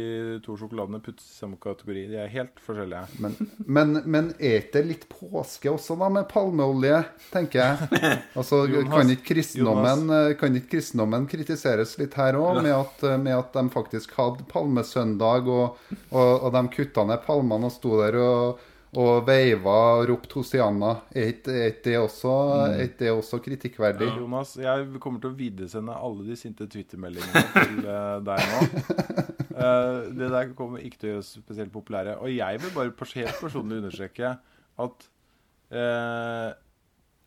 to 0.44 0.56
sjokoladene 0.60 1.00
puttes 1.02 1.26
i 1.32 1.38
samme 1.40 1.58
kategori. 1.62 2.04
De 2.12 2.18
er 2.20 2.32
helt 2.34 2.60
forskjellige. 2.62 3.20
Men, 3.24 3.38
men, 3.66 3.94
men 4.04 4.28
er 4.36 4.66
det 4.74 4.84
litt 4.86 5.06
påske 5.10 5.72
også, 5.72 5.96
da, 6.00 6.10
med 6.14 6.28
palmeolje, 6.32 7.02
tenker 7.34 7.64
jeg? 7.64 7.90
Altså, 8.40 8.62
Jonas, 8.70 8.92
kan 8.94 9.14
ikke 9.14 9.28
kristendommen, 9.32 10.04
eh, 10.14 10.34
kan 10.40 10.56
ikke 10.56 10.74
kristendommen 10.76 11.26
kritiseres 11.32 11.96
litt 12.00 12.16
her 12.20 12.38
òg, 12.40 12.62
med, 12.64 13.04
eh, 13.08 13.18
med 13.20 13.36
at 13.38 13.56
de 13.56 13.64
faktisk 13.74 14.14
hadde 14.20 14.46
palmesøndag, 14.52 15.50
og, 15.50 15.80
og, 16.12 16.32
og 16.36 16.52
de 16.56 16.64
kutta 16.76 17.08
ned 17.08 17.24
palmene 17.26 17.72
og 17.72 17.76
sto 17.76 17.96
der 18.04 18.20
og, 18.22 18.69
og 18.98 19.26
veiva 19.28 19.76
og 20.00 20.08
ropte 20.10 20.40
Hosianna? 20.40 20.96
Er 21.14 21.34
ikke 21.36 21.54
er 21.68 21.76
det, 21.84 21.96
også- 22.00 22.80
ikke 22.86 22.98
det 23.04 23.12
også 23.14 23.40
kritikkverdig? 23.46 24.08
Jonas, 24.18 24.56
jeg 24.58 24.88
kommer 25.00 25.22
til 25.22 25.30
å 25.30 25.38
videresende 25.38 25.94
alle 25.94 26.26
de 26.26 26.36
sinte 26.40 26.66
Twitter-meldingene 26.68 27.44
til 27.54 27.86
eh, 27.86 28.20
deg 28.26 28.48
nå. 28.54 28.64
Eh, 29.60 30.06
det 30.16 30.30
der 30.32 30.54
kommer 30.56 30.80
ikke 30.80 30.96
til 31.02 31.10
å 31.10 31.12
gjøre 31.12 31.20
oss 31.20 31.34
spesielt 31.36 31.72
populære. 31.74 32.14
Og 32.24 32.30
jeg 32.32 32.62
vil 32.64 32.72
bare 32.72 32.94
helt 33.12 33.40
personlig 33.42 33.82
understreke 33.82 34.30
at 34.80 35.08
eh, 35.76 36.54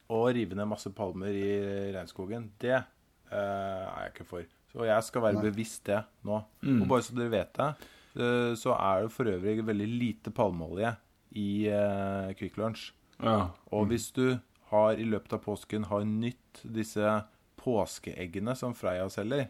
å 0.09 0.21
rive 0.33 0.57
ned 0.57 0.71
masse 0.71 0.89
palmer 0.97 1.29
i 1.37 1.51
regnskogen, 1.93 2.47
det 2.63 2.73
eh, 2.79 3.37
er 3.37 4.07
jeg 4.07 4.15
ikke 4.15 4.29
for. 4.31 4.47
Og 4.79 4.87
jeg 4.89 5.05
skal 5.11 5.27
være 5.27 5.43
bevisst 5.45 5.85
det 5.91 6.01
nå. 6.25 6.39
Og 6.79 6.87
bare 6.89 7.05
så 7.05 7.19
dere 7.19 7.35
vet 7.35 7.53
det, 7.61 7.69
eh, 8.17 8.55
så 8.57 8.79
er 8.79 9.05
det 9.05 9.13
for 9.13 9.29
øvrig 9.35 9.59
veldig 9.69 9.91
lite 9.93 10.33
palmeolje 10.33 10.95
i 11.35 11.67
eh, 11.69 12.33
Quick 12.39 12.57
Lunch. 12.61 12.93
ja. 13.23 13.49
Og 13.73 13.87
hvis 13.89 14.11
du 14.13 14.39
har 14.73 14.93
i 14.99 15.05
løpet 15.05 15.33
av 15.33 15.39
påsken 15.45 15.85
har 15.91 16.05
nytt 16.05 16.63
disse 16.65 17.23
påskeeggene 17.63 18.55
som 18.57 18.75
Freia 18.75 19.09
selger, 19.13 19.49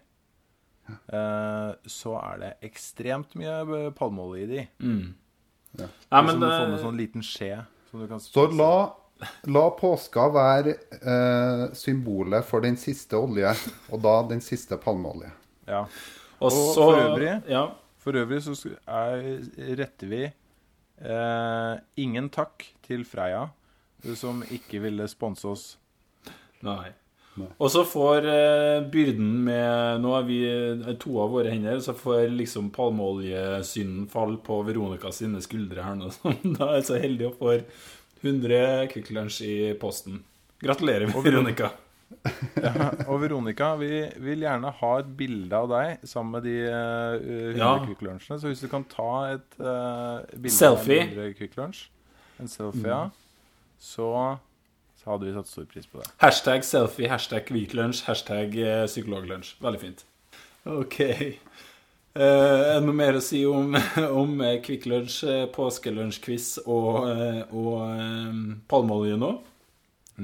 eh, 0.89 1.70
så 1.87 2.14
er 2.20 2.41
det 2.43 2.53
ekstremt 2.70 3.35
mye 3.39 3.59
eh, 3.62 3.91
palmeolje 3.97 4.43
i 4.45 4.49
de. 4.51 4.64
Nei, 4.83 5.87
som 6.11 6.26
men 6.26 6.41
du 6.41 6.47
får 6.49 6.66
med 6.66 6.74
det, 6.76 6.83
sånn 6.85 6.99
liten 7.01 7.24
skje. 7.24 7.53
Som 7.91 8.03
du 8.03 8.09
kan 8.11 8.20
Så 8.22 8.47
la, 8.57 8.72
la 9.57 9.64
påska 9.78 10.26
være 10.35 10.74
eh, 10.99 11.64
symbolet 11.78 12.45
for 12.49 12.64
den 12.64 12.76
siste 12.80 13.16
olje, 13.20 13.55
og 13.93 14.03
da 14.05 14.16
den 14.33 14.43
siste 14.45 14.76
palmeolje. 14.83 15.30
Ja. 15.70 15.85
og 16.43 16.49
og 16.51 16.53
så 16.53 16.74
for 16.91 16.99
øvrig- 17.07 17.49
Ja. 17.49 17.68
For 18.03 18.12
øvrig 18.18 18.41
så 18.43 18.57
er, 18.91 19.20
retter 19.78 20.09
vi 20.11 20.24
eh, 21.05 21.75
ingen 22.03 22.31
takk 22.33 22.67
til 22.87 23.05
Freia, 23.09 23.49
som 24.19 24.43
ikke 24.51 24.83
ville 24.83 25.07
sponse 25.11 25.49
oss. 25.49 25.65
Nei. 26.63 26.93
Og 27.33 27.71
så 27.73 27.81
får 27.89 28.27
eh, 28.29 28.83
byrden 28.93 29.29
med 29.47 30.03
Nå 30.05 30.11
er 30.19 30.25
vi 30.27 30.39
eh, 30.45 30.91
to 31.01 31.15
av 31.23 31.33
våre 31.33 31.53
hender, 31.55 31.81
så 31.81 31.95
får 31.97 32.27
liksom 32.35 32.69
palmeoljesynden 32.75 34.05
falle 34.13 34.37
på 34.45 34.59
Veronica 34.67 35.13
sine 35.17 35.41
skuldre 35.45 35.87
her 35.87 35.97
nå. 35.97 36.11
som 36.17 36.37
Da 36.59 36.69
er 36.69 36.81
jeg 36.81 36.89
så 36.91 37.01
heldig 37.01 37.31
å 37.31 37.37
få 37.39 37.55
100 38.23 38.91
Kvikk 38.93 39.15
Lunch 39.17 39.41
i 39.47 39.73
posten. 39.81 40.21
Gratulerer, 40.63 41.09
Veronica. 41.25 41.73
Ja, 42.63 42.91
og 43.09 43.21
Veronica, 43.23 43.73
vi 43.81 44.05
vil 44.23 44.45
gjerne 44.45 44.71
ha 44.79 44.93
et 45.01 45.09
bilde 45.19 45.59
av 45.59 45.71
deg 45.73 46.05
sammen 46.07 46.37
med 46.37 46.47
de 46.47 46.57
uh, 46.69 47.17
100 47.57 47.59
Ja. 47.59 47.73
Quick 47.87 48.05
Lunchene. 48.07 48.39
Så 48.39 48.53
hvis 48.53 48.63
du 48.63 48.69
kan 48.71 48.87
ta 48.91 49.11
et 49.33 49.59
uh, 49.59 50.23
bilde 50.37 50.55
Selfie. 50.55 51.03
av 51.03 51.17
de 51.17 51.27
100 51.27 51.37
Quick 51.41 51.59
Lunch, 51.59 51.85
en 52.43 52.49
selfie, 52.51 52.89
ja, 52.89 53.03
så, 53.83 54.09
så 55.03 55.13
hadde 55.13 55.29
vi 55.29 55.35
satt 55.37 55.51
stor 55.51 55.67
pris 55.71 55.87
på 55.91 56.01
det. 56.01 56.09
Hashtag 56.23 56.65
selfie, 56.67 57.11
hashtag 57.11 57.47
Quick 57.51 57.75
Lunch, 57.79 58.05
hashtag 58.07 58.57
eh, 58.59 58.87
psykologlunsj. 58.87 59.57
Veldig 59.63 59.83
fint. 59.83 60.05
OK. 60.65 60.99
Uh, 62.13 62.21
er 62.21 62.75
det 62.77 62.85
noe 62.85 62.97
mer 62.97 63.17
å 63.17 63.23
si 63.25 63.41
om, 63.49 63.73
om 64.23 64.35
eh, 64.45 64.59
Quick 64.65 64.85
Lunch, 64.91 65.23
eh, 65.25 65.47
påskelunsjquiz 65.55 66.59
og, 66.67 67.07
eh, 67.09 67.41
og 67.49 67.79
um, 67.89 68.43
palmeolje 68.69 69.17
nå? 69.21 69.31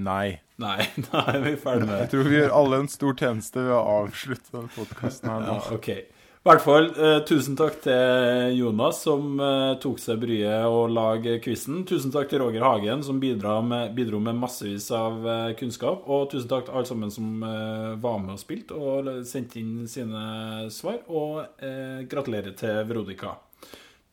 Nei. 0.05 0.37
Nei, 0.59 0.83
da 1.09 1.25
er 1.33 1.43
vi 1.45 1.57
ferdig 1.61 1.87
med. 1.87 1.99
Jeg 2.03 2.13
tror 2.13 2.31
vi 2.31 2.39
gjør 2.41 2.55
alle 2.61 2.79
en 2.83 2.89
stor 2.91 3.19
tjeneste 3.19 3.63
ved 3.63 3.75
å 3.77 3.83
avslutte 4.05 4.55
denne 4.55 4.71
podkasten 4.75 5.31
her 5.31 5.45
nå. 5.45 5.59
Ja, 5.61 5.77
ok. 5.79 5.91
I 6.39 6.49
hvert 6.49 6.63
fall, 6.65 6.87
eh, 6.97 7.19
tusen 7.29 7.59
takk 7.59 7.81
til 7.85 8.55
Jonas, 8.57 9.03
som 9.05 9.41
eh, 9.43 9.75
tok 9.83 9.99
seg 10.01 10.21
bryet 10.23 10.65
å 10.65 10.87
lage 10.89 11.35
quizen. 11.45 11.83
Tusen 11.87 12.15
takk 12.15 12.31
til 12.31 12.41
Roger 12.41 12.65
Hagen, 12.65 13.03
som 13.05 13.19
med, 13.21 13.93
bidro 13.95 14.21
med 14.23 14.39
massevis 14.39 14.87
av 14.97 15.27
eh, 15.29 15.55
kunnskap. 15.59 16.07
Og 16.09 16.31
tusen 16.33 16.49
takk 16.49 16.67
til 16.67 16.79
alle 16.79 16.89
sammen 16.89 17.13
som 17.13 17.43
eh, 17.45 17.99
var 18.01 18.23
med 18.23 18.39
og 18.39 18.41
spilte 18.41 18.79
og 18.79 19.11
sendte 19.29 19.61
inn 19.61 19.85
sine 19.91 20.71
svar. 20.73 21.03
Og 21.11 21.43
eh, 21.61 22.07
gratulerer 22.09 22.57
til 22.57 22.81
Veronica. 22.89 23.35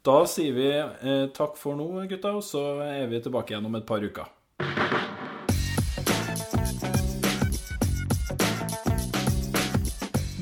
Da 0.06 0.20
sier 0.30 0.58
vi 0.58 0.70
eh, 0.76 1.28
takk 1.34 1.56
for 1.58 1.78
nå, 1.80 1.88
gutta, 2.12 2.36
og 2.36 2.44
så 2.46 2.66
er 2.86 3.08
vi 3.10 3.24
tilbake 3.24 3.56
igjen 3.56 3.70
om 3.70 3.80
et 3.80 3.88
par 3.88 4.04
uker. 4.04 4.28